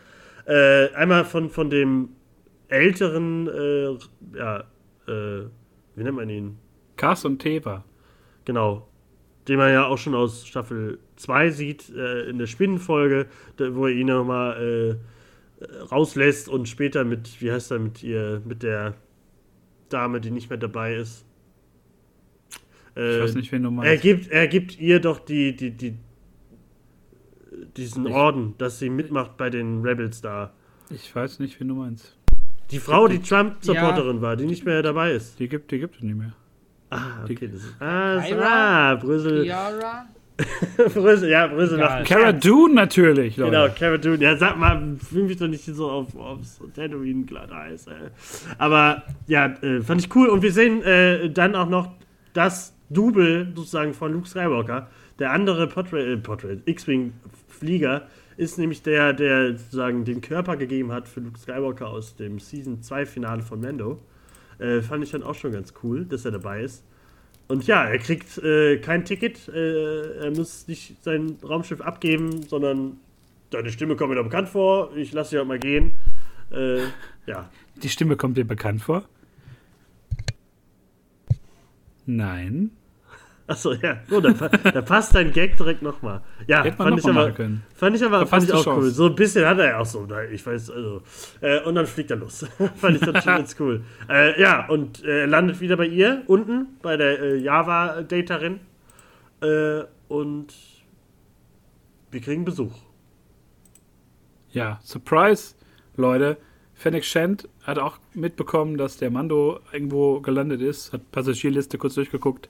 Äh, 0.47 0.93
einmal 0.95 1.25
von, 1.25 1.51
von 1.51 1.71
dem 1.71 2.11
älteren, 2.69 3.49
äh, 3.49 4.39
ja, 4.39 4.65
wie 5.07 6.03
nennt 6.03 6.17
man 6.17 6.31
ihn? 6.31 6.57
Kars 6.97 7.27
und 7.27 7.39
Teva. 7.39 7.85
Genau. 8.47 8.89
Den 9.49 9.59
man 9.59 9.73
ja 9.73 9.87
auch 9.87 9.99
schon 9.99 10.15
aus 10.15 10.47
Staffel 10.47 10.99
2 11.17 11.51
sieht, 11.51 11.91
äh, 11.91 12.29
in 12.31 12.39
der 12.39 12.47
Spinnenfolge, 12.47 13.27
da, 13.57 13.75
wo 13.75 13.87
er 13.87 13.93
ihn 13.93 14.07
nochmal 14.07 14.57
äh, 15.61 15.65
äh, 15.65 15.79
rauslässt 15.91 16.49
und 16.49 16.69
später 16.69 17.05
mit, 17.05 17.41
wie 17.43 17.53
heißt 17.53 17.71
er, 17.71 17.79
mit 17.79 18.03
ihr, 18.03 18.41
mit 18.45 18.63
der 18.63 18.95
Dame, 19.91 20.21
die 20.21 20.31
nicht 20.31 20.49
mehr 20.49 20.59
dabei 20.59 20.95
ist. 20.97 21.27
Äh, 22.97 23.17
Ich 23.19 23.23
weiß 23.25 23.35
nicht, 23.35 23.53
wen 23.53 23.63
du 23.65 23.69
er 23.69 23.73
meinst. 23.73 24.03
gibt, 24.03 24.29
er 24.31 24.47
gibt 24.49 24.81
ihr 24.81 25.01
doch 25.01 25.19
die, 25.19 25.55
die, 25.55 25.73
die, 25.73 25.95
diesen 27.77 28.07
Ich- 28.07 28.13
Orden, 28.15 28.55
dass 28.59 28.79
sie 28.79 28.89
mitmacht 28.89 29.37
bei 29.37 29.51
den 29.51 29.83
Rebels 29.83 30.21
da. 30.21 30.53
Ich 30.91 31.15
weiß 31.15 31.39
nicht, 31.41 31.59
wen 31.61 31.69
du 31.69 31.75
meinst. 31.75 32.17
Die 32.71 32.79
Frau, 32.79 33.09
die 33.09 33.19
Trump-Supporterin 33.21 34.23
war, 34.23 34.37
die 34.37 34.47
nicht 34.47 34.65
mehr 34.65 34.83
dabei 34.83 35.13
ist. 35.13 35.39
Die 35.39 35.49
gibt, 35.49 35.71
die 35.71 35.79
gibt 35.79 35.97
es 35.97 36.03
nicht 36.03 36.17
mehr. 36.17 36.33
Ah, 36.95 37.25
okay. 37.25 37.49
Das 37.53 37.61
ist, 37.61 37.75
ah, 37.81 38.23
ah, 38.41 38.95
Brüssel. 38.95 39.45
Yara? 39.47 40.07
Brüssel, 40.95 41.29
ja, 41.29 41.47
Brüssel 41.47 41.79
Egal. 41.79 42.01
macht 42.01 42.09
Cara 42.09 42.33
Dune 42.33 42.75
natürlich, 42.75 43.37
Leute. 43.37 43.51
Genau, 43.53 43.69
Cara 43.73 43.99
Dune. 43.99 44.19
Ja, 44.19 44.37
sag 44.37 44.57
mal, 44.59 44.97
fühl 44.99 45.25
mich 45.25 45.37
doch 45.37 45.47
nicht 45.47 45.65
so 45.65 45.89
auf, 45.89 46.17
aufs 46.17 46.61
Tatooine 46.75 47.25
glatt 47.25 47.53
Eis, 47.53 47.87
ey. 47.87 47.95
Aber 48.59 49.05
ja, 49.27 49.47
äh, 49.47 49.81
fand 49.81 50.05
ich 50.05 50.15
cool. 50.15 50.29
Und 50.29 50.43
wir 50.43 50.53
sehen 50.53 50.83
äh, 50.83 51.31
dann 51.31 51.55
auch 51.55 51.69
noch 51.69 51.93
das 52.33 52.75
Double 52.91 53.53
sozusagen 53.55 53.95
von 53.95 54.13
Luke 54.13 54.29
Skywalker. 54.29 54.89
Der 55.19 55.31
andere 55.31 55.69
Portrait, 55.69 56.07
äh, 56.07 56.17
Portrait 56.17 56.61
X-Wing-Flieger 56.65 58.03
ist 58.37 58.59
nämlich 58.59 58.83
der, 58.83 59.13
der 59.13 59.57
sozusagen 59.57 60.05
den 60.05 60.21
Körper 60.21 60.57
gegeben 60.57 60.91
hat 60.91 61.07
für 61.07 61.21
Luke 61.21 61.39
Skywalker 61.39 61.89
aus 61.89 62.17
dem 62.17 62.41
Season 62.41 62.81
2-Finale 62.81 63.43
von 63.43 63.61
Mando. 63.61 64.01
Äh, 64.59 64.83
fand 64.83 65.05
ich 65.05 65.11
dann 65.11 65.23
auch 65.23 65.35
schon 65.35 65.53
ganz 65.53 65.75
cool, 65.83 66.05
dass 66.05 66.25
er 66.25 66.31
dabei 66.31 66.63
ist. 66.63 66.85
Und 67.47 67.67
ja, 67.67 67.85
er 67.85 67.99
kriegt 67.99 68.39
äh, 68.39 68.79
kein 68.79 69.05
Ticket, 69.05 69.49
äh, 69.49 70.25
er 70.25 70.31
muss 70.31 70.67
nicht 70.67 71.03
sein 71.03 71.37
Raumschiff 71.43 71.81
abgeben, 71.81 72.43
sondern 72.43 72.99
deine 73.51 73.71
Stimme 73.71 73.97
kommt 73.97 74.11
mir 74.11 74.17
da 74.17 74.23
bekannt 74.23 74.49
vor, 74.49 74.97
ich 74.97 75.13
lasse 75.13 75.31
dich 75.31 75.39
auch 75.41 75.47
mal 75.47 75.59
gehen. 75.59 75.93
Äh, 76.51 76.85
ja, 77.27 77.51
Die 77.83 77.89
Stimme 77.89 78.17
kommt 78.17 78.37
dir 78.37 78.47
bekannt 78.47 78.83
vor? 78.83 79.05
Nein. 82.07 82.71
Achso, 83.47 83.73
ja, 83.75 83.99
oh, 84.11 84.21
da, 84.21 84.33
da 84.33 84.83
passt 84.83 85.15
dein 85.15 85.33
Gag 85.33 85.57
direkt 85.57 85.83
nochmal. 85.83 86.23
Ja, 86.47 86.63
Hätte 86.63 86.79
man 86.79 86.89
fand 86.89 86.91
noch 87.03 87.09
ich, 87.11 87.15
mal 87.15 87.25
aber, 87.25 87.33
können. 87.33 87.63
fand 87.75 87.97
ich 87.97 88.05
aber 88.05 88.27
fand 88.27 88.45
ich 88.45 88.53
auch 88.53 88.65
Chance. 88.65 88.81
cool. 88.81 88.91
So 88.91 89.07
ein 89.07 89.15
bisschen 89.15 89.47
hat 89.47 89.59
er 89.59 89.67
ja 89.67 89.79
auch 89.79 89.87
so, 89.87 90.07
na, 90.09 90.25
ich 90.25 90.45
weiß, 90.45 90.71
also. 90.71 91.03
Äh, 91.41 91.61
und 91.63 91.75
dann 91.75 91.87
fliegt 91.87 92.11
er 92.11 92.17
los. 92.17 92.47
fand 92.77 92.97
ich 92.97 93.03
das 93.03 93.25
schon 93.25 93.35
ganz 93.37 93.57
cool. 93.61 93.85
Äh, 94.09 94.41
ja, 94.41 94.67
und 94.69 95.05
äh, 95.05 95.23
er 95.23 95.27
landet 95.27 95.61
wieder 95.61 95.77
bei 95.77 95.87
ihr, 95.87 96.23
unten, 96.27 96.79
bei 96.83 96.97
der 96.97 97.21
äh, 97.21 97.37
Java-Datarin. 97.39 98.61
Äh, 99.43 99.83
und 100.09 100.55
wir 102.11 102.21
kriegen 102.21 102.45
Besuch. 102.45 102.75
Ja, 104.51 104.79
Surprise, 104.83 105.55
Leute. 105.97 106.37
Fennec 106.77 107.05
Shand 107.05 107.49
hat 107.63 107.79
auch 107.79 107.99
mitbekommen, 108.15 108.77
dass 108.77 108.97
der 108.97 109.11
Mando 109.11 109.61
irgendwo 109.73 110.21
gelandet 110.21 110.61
ist, 110.61 110.93
hat 110.93 111.13
Passagierliste 111.13 111.79
kurz 111.79 111.95
durchgeguckt 111.95 112.49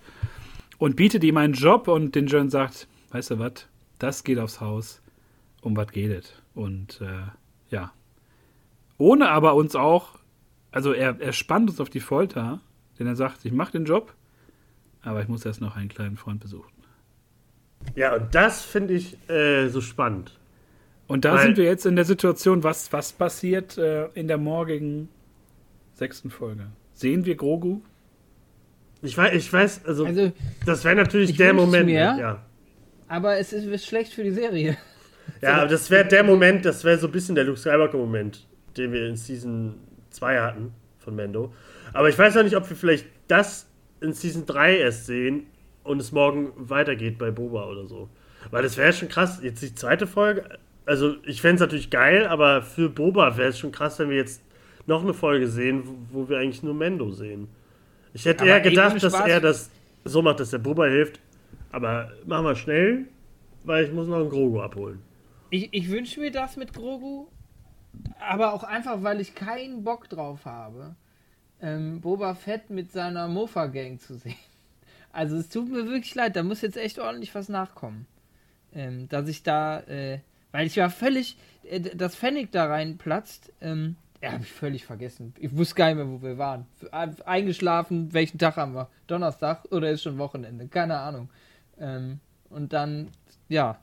und 0.85 0.97
bietet 0.97 1.25
ihm 1.25 1.39
einen 1.39 1.55
Job 1.55 1.89
und 1.89 2.15
den 2.15 2.27
John 2.27 2.51
sagt, 2.51 2.89
weißt 3.11 3.31
du 3.31 3.39
was, 3.39 3.67
das 3.99 4.23
geht 4.23 4.39
aufs 4.39 4.61
Haus. 4.61 5.01
Um 5.63 5.75
was 5.79 5.91
geht 5.91 6.11
es? 6.11 6.31
Und 6.55 7.01
äh, 7.01 7.23
ja. 7.71 7.91
Ohne 8.99 9.31
aber 9.31 9.55
uns 9.55 9.77
auch, 9.77 10.19
also 10.73 10.93
er, 10.93 11.19
er 11.23 11.33
spannt 11.33 11.71
uns 11.71 11.81
auf 11.81 11.89
die 11.89 12.01
Folter, 12.01 12.61
denn 12.99 13.07
er 13.07 13.17
sagt, 13.17 13.47
ich 13.47 13.53
mache 13.53 13.73
den 13.73 13.87
Job, 13.87 14.13
aber 15.01 15.23
ich 15.23 15.29
muss 15.29 15.47
erst 15.47 15.63
noch 15.63 15.75
einen 15.75 15.89
kleinen 15.89 16.19
Freund 16.19 16.41
besuchen. 16.41 16.71
Ja, 17.95 18.17
und 18.17 18.35
das 18.35 18.63
finde 18.63 18.93
ich 18.93 19.17
äh, 19.31 19.69
so 19.69 19.81
spannend. 19.81 20.39
Und 21.07 21.25
da 21.25 21.33
Weil- 21.33 21.47
sind 21.47 21.57
wir 21.57 21.65
jetzt 21.65 21.87
in 21.87 21.97
der 21.97 22.05
Situation, 22.05 22.63
was, 22.63 22.93
was 22.93 23.15
passiert 23.15 23.79
äh, 23.79 24.09
in 24.09 24.29
der 24.29 24.37
morgigen 24.37 25.09
sechsten 25.95 26.29
Folge? 26.29 26.67
Sehen 26.93 27.25
wir 27.25 27.37
Grogu? 27.37 27.81
Ich 29.05 29.17
weiß, 29.17 29.35
ich 29.35 29.53
weiß, 29.53 29.85
also, 29.85 30.07
Also, 30.07 30.33
das 30.65 30.85
wäre 30.85 30.97
natürlich 30.97 31.31
ich 31.31 31.37
der 31.37 31.53
Moment. 31.53 31.87
mir. 31.87 32.17
Ja, 32.19 32.43
aber 33.07 33.39
es 33.39 33.53
ist 33.53 33.87
schlecht 33.87 34.13
für 34.13 34.25
die 34.25 34.31
Serie. 34.31 34.77
ja 35.43 35.57
aber 35.59 35.69
das 35.69 35.91
wäre 35.91 36.07
der 36.07 36.25
Moment, 36.25 36.65
das 36.65 36.85
wäre 36.85 36.99
so 36.99 37.07
ein 37.07 37.13
bisschen 37.13 37.35
der 37.35 37.45
Luke 37.45 37.59
Skywalker-Moment, 37.59 38.47
den 38.77 38.93
wir 38.93 39.07
in 39.07 39.17
Season 39.17 39.75
2 40.11 40.41
hatten. 40.41 40.73
von 40.99 41.15
Mando. 41.15 41.53
Aber 41.93 42.09
ich 42.09 42.19
weiß 42.19 42.35
noch 42.35 42.45
nicht, 42.45 42.57
ob 42.57 42.69
wir 42.69 42.77
vielleicht 42.77 43.07
das 43.29 43.67
in 44.01 44.15
Season 44.15 44.47
3 44.47 44.79
erst 44.79 45.05
sehen 45.07 45.47
und 45.83 46.01
es 46.01 46.13
morgen 46.13 46.53
weitergeht 46.57 47.19
bei 47.19 47.31
Boba 47.31 47.67
oder 47.67 47.87
so. 47.87 48.09
Weil 48.51 48.63
das 48.63 48.79
wäre 48.79 48.93
schon 48.95 49.09
krass. 49.09 49.41
Jetzt 49.43 49.63
die 49.63 49.75
zweite 49.75 50.07
Folge. 50.07 50.59
Also, 50.87 51.17
ich 51.25 51.43
fände 51.43 51.57
es 51.57 51.61
natürlich 51.61 51.91
geil, 51.91 52.27
aber 52.27 52.63
für 52.63 52.89
Boba 52.89 53.37
wäre 53.37 53.51
es 53.51 53.59
schon 53.59 53.71
krass, 53.73 53.99
wenn 53.99 54.09
wir 54.09 54.17
jetzt 54.17 54.43
noch 54.87 55.03
eine 55.03 55.15
Folge 55.15 55.47
sehen, 55.47 55.83
wo, 55.85 56.23
wo 56.23 56.29
wir 56.29 56.39
eigentlich 56.39 56.63
nur 56.63 56.75
Mendo 56.75 57.11
sehen. 57.11 57.49
Ich 58.15 58.25
hätte 58.25 58.43
Aber 58.43 58.51
eher 58.51 58.61
gedacht, 58.61 58.93
eben 58.93 59.01
dass 59.01 59.15
er 59.15 59.41
das 59.41 59.71
so 60.05 60.23
macht, 60.23 60.41
dass 60.41 60.51
der 60.51 60.59
Boba 60.59 60.87
hilft. 60.87 61.21
Aber 61.73 62.13
machen 62.25 62.47
wir 62.47 62.55
schnell, 62.55 63.07
weil 63.65 63.85
ich 63.85 63.93
muss 63.93 64.07
noch 64.07 64.21
einen 64.21 64.31
Grogu 64.31 64.61
abholen. 64.61 65.03
Ich, 65.51 65.69
ich 65.73 65.91
wünsche 65.91 66.21
mir 66.21 66.31
das 66.31 66.57
mit 66.57 66.73
Grogu, 66.73 67.27
aber 68.21 68.55
auch 68.55 68.63
einfach, 68.63 69.03
weil 69.03 69.21
ich 69.21 69.35
keinen 69.35 69.85
Bock 69.85 70.09
drauf 70.09 70.45
habe, 70.45 70.95
ähm, 71.61 72.01
Boba 72.01 72.35
Fett 72.35 72.71
mit 72.71 72.93
seiner 72.93 73.29
Mofa-Gang 73.29 74.01
zu 74.01 74.17
sehen. 74.17 74.35
Also 75.13 75.37
es 75.37 75.49
tut 75.49 75.71
mir 75.71 75.87
wirklich 75.87 76.13
leid, 76.17 76.35
da 76.35 76.43
muss 76.43 76.61
jetzt 76.61 76.77
echt 76.77 76.99
ordentlich 76.99 77.33
was 77.37 77.49
nachkommen. 77.49 78.07
Ähm, 78.75 79.09
dass 79.09 79.29
ich 79.29 79.45
da, 79.45 79.79
äh, 79.83 80.19
weil 80.51 80.67
ich 80.67 80.77
war 80.77 80.91
völlig, 80.91 81.37
äh, 81.63 81.81
dass 81.81 82.17
Fennec 82.17 82.51
da 82.51 82.67
reinplatzt, 82.67 83.53
ähm, 83.61 83.95
ja, 84.25 84.33
habe 84.33 84.43
ich 84.43 84.53
völlig 84.53 84.85
vergessen. 84.85 85.35
Ich 85.39 85.57
wusste 85.57 85.75
gar 85.75 85.87
nicht 85.87 85.97
mehr, 85.97 86.09
wo 86.09 86.23
wir 86.23 86.39
waren. 86.39 86.67
Eingeschlafen, 87.25 88.13
welchen 88.13 88.39
Tag 88.39 88.57
haben 88.57 88.75
wir? 88.75 88.89
Donnerstag 89.07 89.65
oder 89.71 89.91
ist 89.91 90.03
schon 90.03 90.19
Wochenende? 90.19 90.67
Keine 90.69 90.99
Ahnung. 90.99 91.29
Ähm, 91.79 92.21
und 92.49 92.73
dann, 92.73 93.09
ja, 93.49 93.79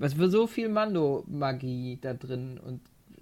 es 0.00 0.18
war 0.18 0.28
so 0.28 0.46
viel 0.46 0.68
Mando-Magie 0.68 1.98
da 2.00 2.14
drin 2.14 2.58
und 2.58 2.80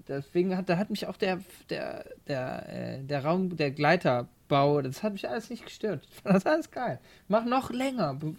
deswegen 0.08 0.56
hat, 0.56 0.68
da 0.68 0.76
hat 0.76 0.90
mich 0.90 1.06
auch 1.06 1.16
der, 1.16 1.40
der, 1.70 2.04
der, 2.28 2.98
äh, 2.98 3.02
der 3.02 3.24
Raum, 3.24 3.56
der 3.56 3.70
Gleiterbau, 3.70 4.82
das 4.82 5.02
hat 5.02 5.14
mich 5.14 5.28
alles 5.28 5.50
nicht 5.50 5.64
gestört. 5.64 6.06
Das 6.24 6.46
alles 6.46 6.70
geil. 6.70 7.00
Mach 7.28 7.44
noch 7.44 7.70
länger. 7.70 8.14
Be- 8.14 8.34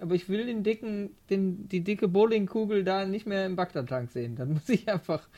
Aber 0.00 0.14
ich 0.14 0.28
will 0.28 0.46
den 0.46 0.62
dicken, 0.62 1.10
den, 1.30 1.68
die 1.68 1.82
dicke 1.82 2.08
Bowlingkugel 2.08 2.84
da 2.84 3.04
nicht 3.06 3.26
mehr 3.26 3.44
im 3.46 3.56
Bagdad-Tank 3.56 4.10
sehen. 4.10 4.36
Dann 4.36 4.52
muss 4.52 4.68
ich 4.68 4.88
einfach. 4.88 5.28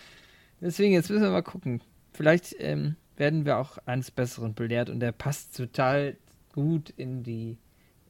Deswegen, 0.60 0.92
jetzt 0.92 1.10
müssen 1.10 1.22
wir 1.22 1.30
mal 1.30 1.42
gucken. 1.42 1.82
Vielleicht 2.12 2.56
ähm, 2.58 2.96
werden 3.16 3.44
wir 3.44 3.58
auch 3.58 3.78
eines 3.86 4.10
Besseren 4.10 4.54
belehrt 4.54 4.90
und 4.90 5.00
der 5.00 5.12
passt 5.12 5.56
total 5.56 6.16
gut 6.52 6.90
in 6.96 7.22
die, 7.22 7.58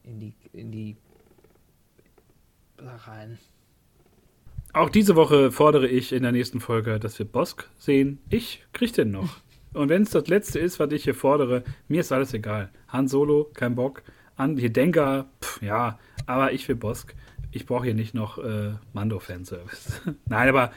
in 0.05 0.21
die, 0.21 0.35
in 0.53 0.71
die 0.71 0.97
rein. 2.79 3.39
Auch 4.73 4.91
diese 4.91 5.17
Woche 5.17 5.51
fordere 5.51 5.89
ich 5.89 6.13
in 6.13 6.23
der 6.23 6.33
nächsten 6.33 6.61
Folge, 6.61 7.01
dass 7.01 7.19
wir 7.19 7.27
Bosk 7.27 7.69
sehen. 7.79 8.19
Ich 8.29 8.63
krieg 8.73 8.93
den 8.93 9.11
noch. 9.11 9.39
Und 9.73 9.89
wenn 9.91 10.03
es 10.03 10.11
das 10.11 10.29
letzte 10.29 10.59
ist, 10.59 10.79
was 10.79 10.91
ich 10.93 11.05
hier 11.05 11.15
fordere, 11.15 11.63
mir 11.89 12.01
ist 12.01 12.13
alles 12.13 12.33
egal. 12.33 12.71
Han 12.89 13.09
Solo, 13.09 13.51
kein 13.53 13.75
Bock. 13.75 14.03
An 14.37 14.57
hier 14.57 14.73
Denker, 14.73 15.29
pff, 15.43 15.61
ja, 15.63 15.99
aber 16.27 16.53
ich 16.53 16.67
will 16.69 16.77
Bosk. 16.77 17.15
Ich 17.57 17.67
brauche 17.67 17.85
hier 17.85 17.95
nicht 17.95 18.15
noch 18.15 18.39
äh, 18.39 18.75
Mando-Fanservice. 18.93 20.03
Nein, 20.29 20.49
aber 20.49 20.73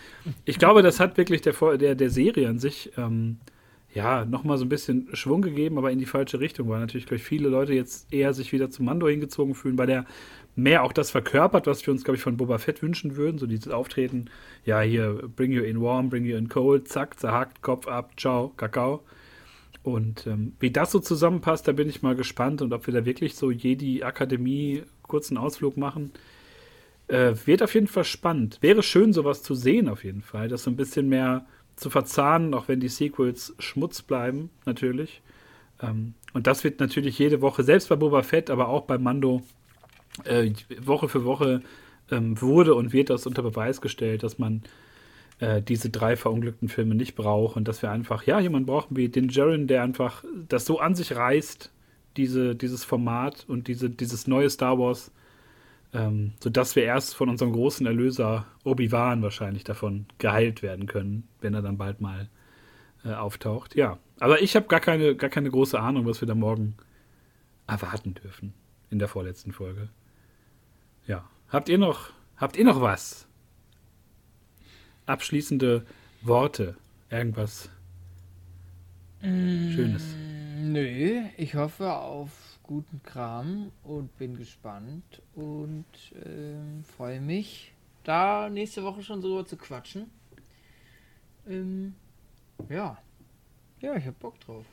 ich 0.45 0.57
glaube, 0.57 0.81
das 0.81 0.99
hat 0.99 1.17
wirklich 1.17 1.41
der, 1.41 1.53
der, 1.77 1.95
der 1.95 2.09
Serie 2.09 2.47
an 2.47 2.57
sich 2.57 2.91
ähm, 2.97 3.37
ja 3.93 4.23
nochmal 4.25 4.57
so 4.57 4.65
ein 4.65 4.69
bisschen 4.69 5.09
Schwung 5.13 5.41
gegeben, 5.41 5.77
aber 5.77 5.91
in 5.91 5.99
die 5.99 6.05
falsche 6.05 6.39
Richtung, 6.39 6.69
weil 6.69 6.79
natürlich, 6.79 7.05
glaube 7.05 7.21
viele 7.21 7.49
Leute 7.49 7.73
jetzt 7.73 8.13
eher 8.13 8.33
sich 8.33 8.53
wieder 8.53 8.69
zu 8.69 8.81
Mando 8.81 9.07
hingezogen 9.07 9.55
fühlen, 9.55 9.77
weil 9.77 9.87
der 9.87 10.05
mehr 10.55 10.83
auch 10.83 10.93
das 10.93 11.11
verkörpert, 11.11 11.67
was 11.67 11.85
wir 11.85 11.91
uns, 11.91 12.03
glaube 12.03 12.15
ich, 12.15 12.23
von 12.23 12.37
Boba 12.37 12.57
Fett 12.57 12.81
wünschen 12.81 13.15
würden. 13.15 13.37
So 13.37 13.45
dieses 13.45 13.71
Auftreten, 13.71 14.29
ja, 14.65 14.81
hier, 14.81 15.29
bring 15.35 15.51
you 15.51 15.63
in 15.63 15.81
warm, 15.81 16.09
bring 16.09 16.25
you 16.25 16.37
in 16.37 16.49
cold, 16.49 16.87
zack, 16.87 17.19
zerhackt, 17.19 17.61
Kopf 17.61 17.87
ab, 17.87 18.11
ciao, 18.17 18.53
Kakao. 18.55 19.03
Und 19.83 20.27
ähm, 20.27 20.53
wie 20.59 20.71
das 20.71 20.91
so 20.91 20.99
zusammenpasst, 20.99 21.67
da 21.67 21.71
bin 21.71 21.89
ich 21.89 22.01
mal 22.01 22.15
gespannt 22.15 22.61
und 22.61 22.73
ob 22.73 22.87
wir 22.87 22.93
da 22.93 23.05
wirklich 23.05 23.35
so 23.35 23.51
Jedi-Akademie 23.51 24.83
kurzen 25.03 25.37
Ausflug 25.37 25.77
machen. 25.77 26.11
Äh, 27.09 27.33
wird 27.45 27.63
auf 27.63 27.73
jeden 27.73 27.87
Fall 27.87 28.03
spannend. 28.03 28.59
Wäre 28.61 28.83
schön, 28.83 29.13
sowas 29.13 29.41
zu 29.41 29.55
sehen, 29.55 29.89
auf 29.89 30.03
jeden 30.03 30.21
Fall. 30.21 30.47
Das 30.47 30.63
so 30.63 30.69
ein 30.69 30.75
bisschen 30.75 31.09
mehr 31.09 31.45
zu 31.75 31.89
verzahnen, 31.89 32.53
auch 32.53 32.67
wenn 32.67 32.79
die 32.79 32.87
Sequels 32.87 33.55
Schmutz 33.57 34.03
bleiben, 34.03 34.51
natürlich. 34.65 35.23
Ähm, 35.81 36.13
und 36.33 36.45
das 36.45 36.63
wird 36.63 36.79
natürlich 36.79 37.17
jede 37.17 37.41
Woche, 37.41 37.63
selbst 37.63 37.89
bei 37.89 37.95
Boba 37.95 38.21
Fett, 38.21 38.51
aber 38.51 38.67
auch 38.67 38.83
bei 38.83 38.99
Mando, 38.99 39.41
äh, 40.25 40.51
Woche 40.83 41.09
für 41.09 41.25
Woche 41.25 41.61
ähm, 42.11 42.39
wurde 42.41 42.75
und 42.75 42.93
wird 42.93 43.09
das 43.09 43.25
unter 43.25 43.41
Beweis 43.41 43.81
gestellt, 43.81 44.21
dass 44.21 44.37
man 44.37 44.61
äh, 45.39 45.63
diese 45.63 45.89
drei 45.89 46.15
verunglückten 46.15 46.69
Filme 46.69 46.93
nicht 46.93 47.15
braucht 47.15 47.55
und 47.57 47.67
dass 47.67 47.81
wir 47.81 47.89
einfach, 47.89 48.23
ja, 48.23 48.39
jemanden 48.39 48.67
brauchen 48.67 48.95
wie 48.95 49.09
den 49.09 49.29
Jaren, 49.29 49.65
der 49.65 49.81
einfach 49.81 50.23
das 50.47 50.65
so 50.65 50.79
an 50.79 50.93
sich 50.93 51.15
reißt, 51.15 51.71
diese, 52.17 52.55
dieses 52.55 52.83
Format 52.83 53.45
und 53.47 53.67
diese, 53.67 53.89
dieses 53.89 54.27
neue 54.27 54.49
Star 54.51 54.77
Wars, 54.77 55.11
ähm, 55.93 56.33
sodass 56.39 56.75
wir 56.75 56.83
erst 56.83 57.15
von 57.15 57.29
unserem 57.29 57.51
großen 57.51 57.85
Erlöser 57.85 58.45
Obi-Wan 58.63 59.21
wahrscheinlich 59.21 59.63
davon 59.63 60.05
geheilt 60.17 60.61
werden 60.61 60.85
können, 60.85 61.27
wenn 61.41 61.53
er 61.53 61.61
dann 61.61 61.77
bald 61.77 62.01
mal 62.01 62.29
äh, 63.03 63.13
auftaucht. 63.13 63.75
Ja, 63.75 63.97
aber 64.19 64.41
ich 64.41 64.55
habe 64.55 64.67
gar 64.67 64.79
keine, 64.79 65.15
gar 65.15 65.29
keine 65.29 65.49
große 65.49 65.79
Ahnung, 65.79 66.05
was 66.05 66.21
wir 66.21 66.27
da 66.27 66.35
morgen 66.35 66.75
erwarten 67.67 68.13
dürfen 68.13 68.53
in 68.89 68.99
der 68.99 69.07
vorletzten 69.07 69.51
Folge. 69.51 69.89
Ja, 71.07 71.27
habt 71.49 71.69
ihr 71.69 71.77
noch, 71.77 72.11
habt 72.37 72.57
ihr 72.57 72.65
noch 72.65 72.81
was? 72.81 73.27
Abschließende 75.05 75.85
Worte, 76.21 76.75
irgendwas 77.09 77.69
Schönes. 79.21 80.15
Nö, 80.61 81.23
ich 81.35 81.55
hoffe 81.55 81.91
auf 81.91 82.29
guten 82.69 83.01
Kram 83.01 83.71
und 83.83 84.15
bin 84.19 84.37
gespannt 84.37 85.23
und 85.33 85.87
ähm, 86.23 86.83
freue 86.83 87.19
mich, 87.19 87.73
da 88.03 88.47
nächste 88.47 88.83
Woche 88.83 89.01
schon 89.01 89.21
drüber 89.21 89.43
zu 89.43 89.57
quatschen. 89.57 90.11
Ähm, 91.47 91.95
ja. 92.69 92.95
Ja, 93.81 93.95
ich 93.95 94.05
hab 94.05 94.19
Bock 94.19 94.39
drauf. 94.41 94.67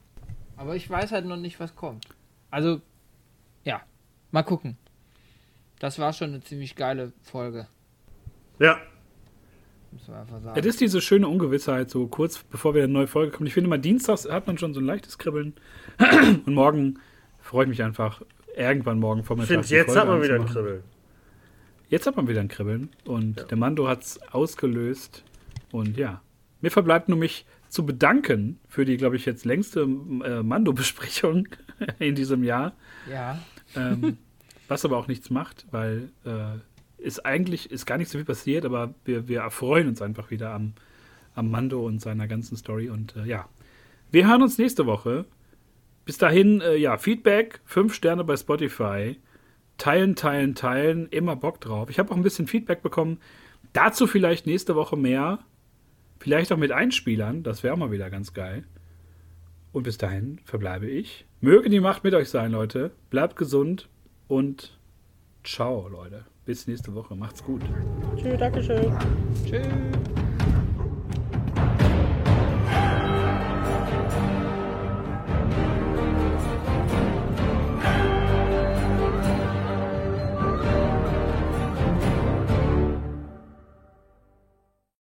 Aber 0.59 0.77
ich 0.77 0.91
weiß 0.91 1.11
halt 1.11 1.25
noch 1.25 1.39
nicht, 1.39 1.59
was 1.59 1.75
kommt. 1.75 2.07
Also, 2.51 2.83
ja, 3.65 3.81
mal 4.31 4.43
gucken. 4.43 4.77
Das 5.79 5.99
war 5.99 6.13
schon 6.13 6.35
eine 6.35 6.43
ziemlich 6.43 6.77
geile 6.77 7.15
Folge, 7.23 7.67
Ja, 8.59 8.79
Es 10.55 10.67
ist 10.67 10.83
diese 10.83 11.01
schöne 11.01 11.29
Ungewissheit, 11.29 11.89
so 11.89 12.09
kurz 12.09 12.43
bevor 12.43 12.75
wir 12.75 12.85
eine 12.85 12.93
neue 12.93 13.07
Folge 13.07 13.33
kommen. 13.33 13.47
Ich 13.47 13.55
finde 13.55 13.71
mal, 13.71 13.79
dienstags 13.79 14.29
hat 14.29 14.47
man 14.47 14.59
schon 14.59 14.75
so 14.75 14.81
ein 14.81 14.87
leichtes 14.87 15.17
Kribbeln. 15.17 15.55
Und 16.45 16.53
morgen 16.53 16.99
freue 17.47 17.65
ich 17.65 17.69
mich 17.71 17.83
einfach, 17.83 18.23
irgendwann 18.57 18.99
morgen 18.99 19.21
ich 19.21 19.27
Vormittag. 19.27 19.49
finde, 19.49 19.67
die 19.69 19.75
jetzt 19.75 19.87
Folge 19.87 20.01
hat 20.01 20.09
man 20.09 20.23
wieder 20.23 20.35
ein. 20.37 20.47
Kribbeln. 20.47 20.83
Jetzt 21.89 22.07
hat 22.07 22.17
man 22.17 22.29
wieder 22.29 22.41
ein 22.41 22.49
Kribbeln. 22.49 22.91
Und 23.05 23.39
Ja. 23.39 23.45
der 23.45 23.57
Mando 23.59 23.89
hat 23.89 24.03
es 24.03 24.21
ausgelöst. 24.33 25.23
Und 25.73 25.97
ja, 25.97 26.21
mir 26.61 26.71
verbleibt 26.71 27.09
nur 27.09 27.19
mich 27.19 27.47
zu 27.69 27.85
bedanken 27.87 28.59
für 28.69 28.85
die, 28.85 28.97
glaube 28.97 29.17
ich, 29.17 29.27
jetzt 29.27 29.45
längste 29.45 29.83
äh, 29.83 30.43
Mando-Besprechung 30.43 31.49
in 31.99 32.15
diesem 32.15 32.43
Jahr. 32.45 32.73
Ja, 33.11 33.39
ähm, 33.75 34.19
was 34.69 34.85
aber 34.85 34.97
auch 34.97 35.07
nichts 35.09 35.31
macht, 35.31 35.67
weil 35.71 36.09
äh, 36.25 36.59
ist 36.99 37.25
eigentlich 37.27 37.71
ist 37.71 37.87
gar 37.87 37.99
nicht 37.99 38.11
so 38.11 38.19
viel 38.19 38.25
passiert, 38.25 38.65
aber 38.65 38.95
wir, 39.05 39.29
wir 39.29 39.41
erfreuen 39.41 39.87
uns 39.89 40.03
einfach 40.03 40.31
wieder 40.31 40.53
am, 40.53 40.73
am 41.35 41.51
Mando 41.51 41.85
und 41.87 42.01
seiner 42.01 42.27
ganzen 42.27 42.57
Story. 42.57 42.89
Und 42.89 43.15
äh, 43.17 43.25
ja, 43.27 43.49
wir 44.11 44.27
hören 44.29 44.43
uns 44.43 44.59
nächste 44.59 44.87
Woche. 44.87 45.25
Bis 46.07 46.19
dahin, 46.19 46.61
äh, 46.61 46.77
ja, 46.77 46.97
Feedback, 46.97 47.61
fünf 47.65 47.93
Sterne 47.93 48.25
bei 48.25 48.37
Spotify. 48.37 49.21
Teilen, 49.77 50.15
teilen, 50.15 50.55
teilen, 50.55 51.09
immer 51.09 51.37
Bock 51.37 51.61
drauf. 51.61 51.91
Ich 51.91 51.99
habe 51.99 52.11
auch 52.11 52.17
ein 52.17 52.23
bisschen 52.23 52.47
Feedback 52.47 52.81
bekommen. 52.81 53.19
Dazu 53.75 54.07
vielleicht 54.07 54.47
nächste 54.47 54.75
Woche 54.75 54.97
mehr. 54.97 55.41
Vielleicht 56.19 56.53
auch 56.53 56.57
mit 56.57 56.73
Einspielern. 56.73 57.43
Das 57.43 57.63
wäre 57.63 57.75
auch 57.75 57.79
mal 57.79 57.91
wieder 57.91 58.09
ganz 58.09 58.33
geil. 58.33 58.65
Und 59.73 59.83
bis 59.83 59.99
dahin 59.99 60.41
verbleibe 60.45 60.87
ich. 60.87 61.27
Möge 61.41 61.69
die 61.69 61.81
Macht 61.81 62.05
mit 62.05 62.15
euch 62.15 62.31
sein, 62.31 62.53
Leute. 62.53 62.93
Bleibt 63.11 63.37
gesund 63.37 63.89
und 64.29 64.79
ciao, 65.45 65.89
Leute. 65.89 66.25
Bis 66.47 66.69
nächste 66.69 66.95
Woche. 66.95 67.17
Macht's 67.17 67.43
gut. 67.43 67.63
Tschüss, 68.17 68.39
Dankeschön. 68.39 68.97
tschüss. 69.45 70.06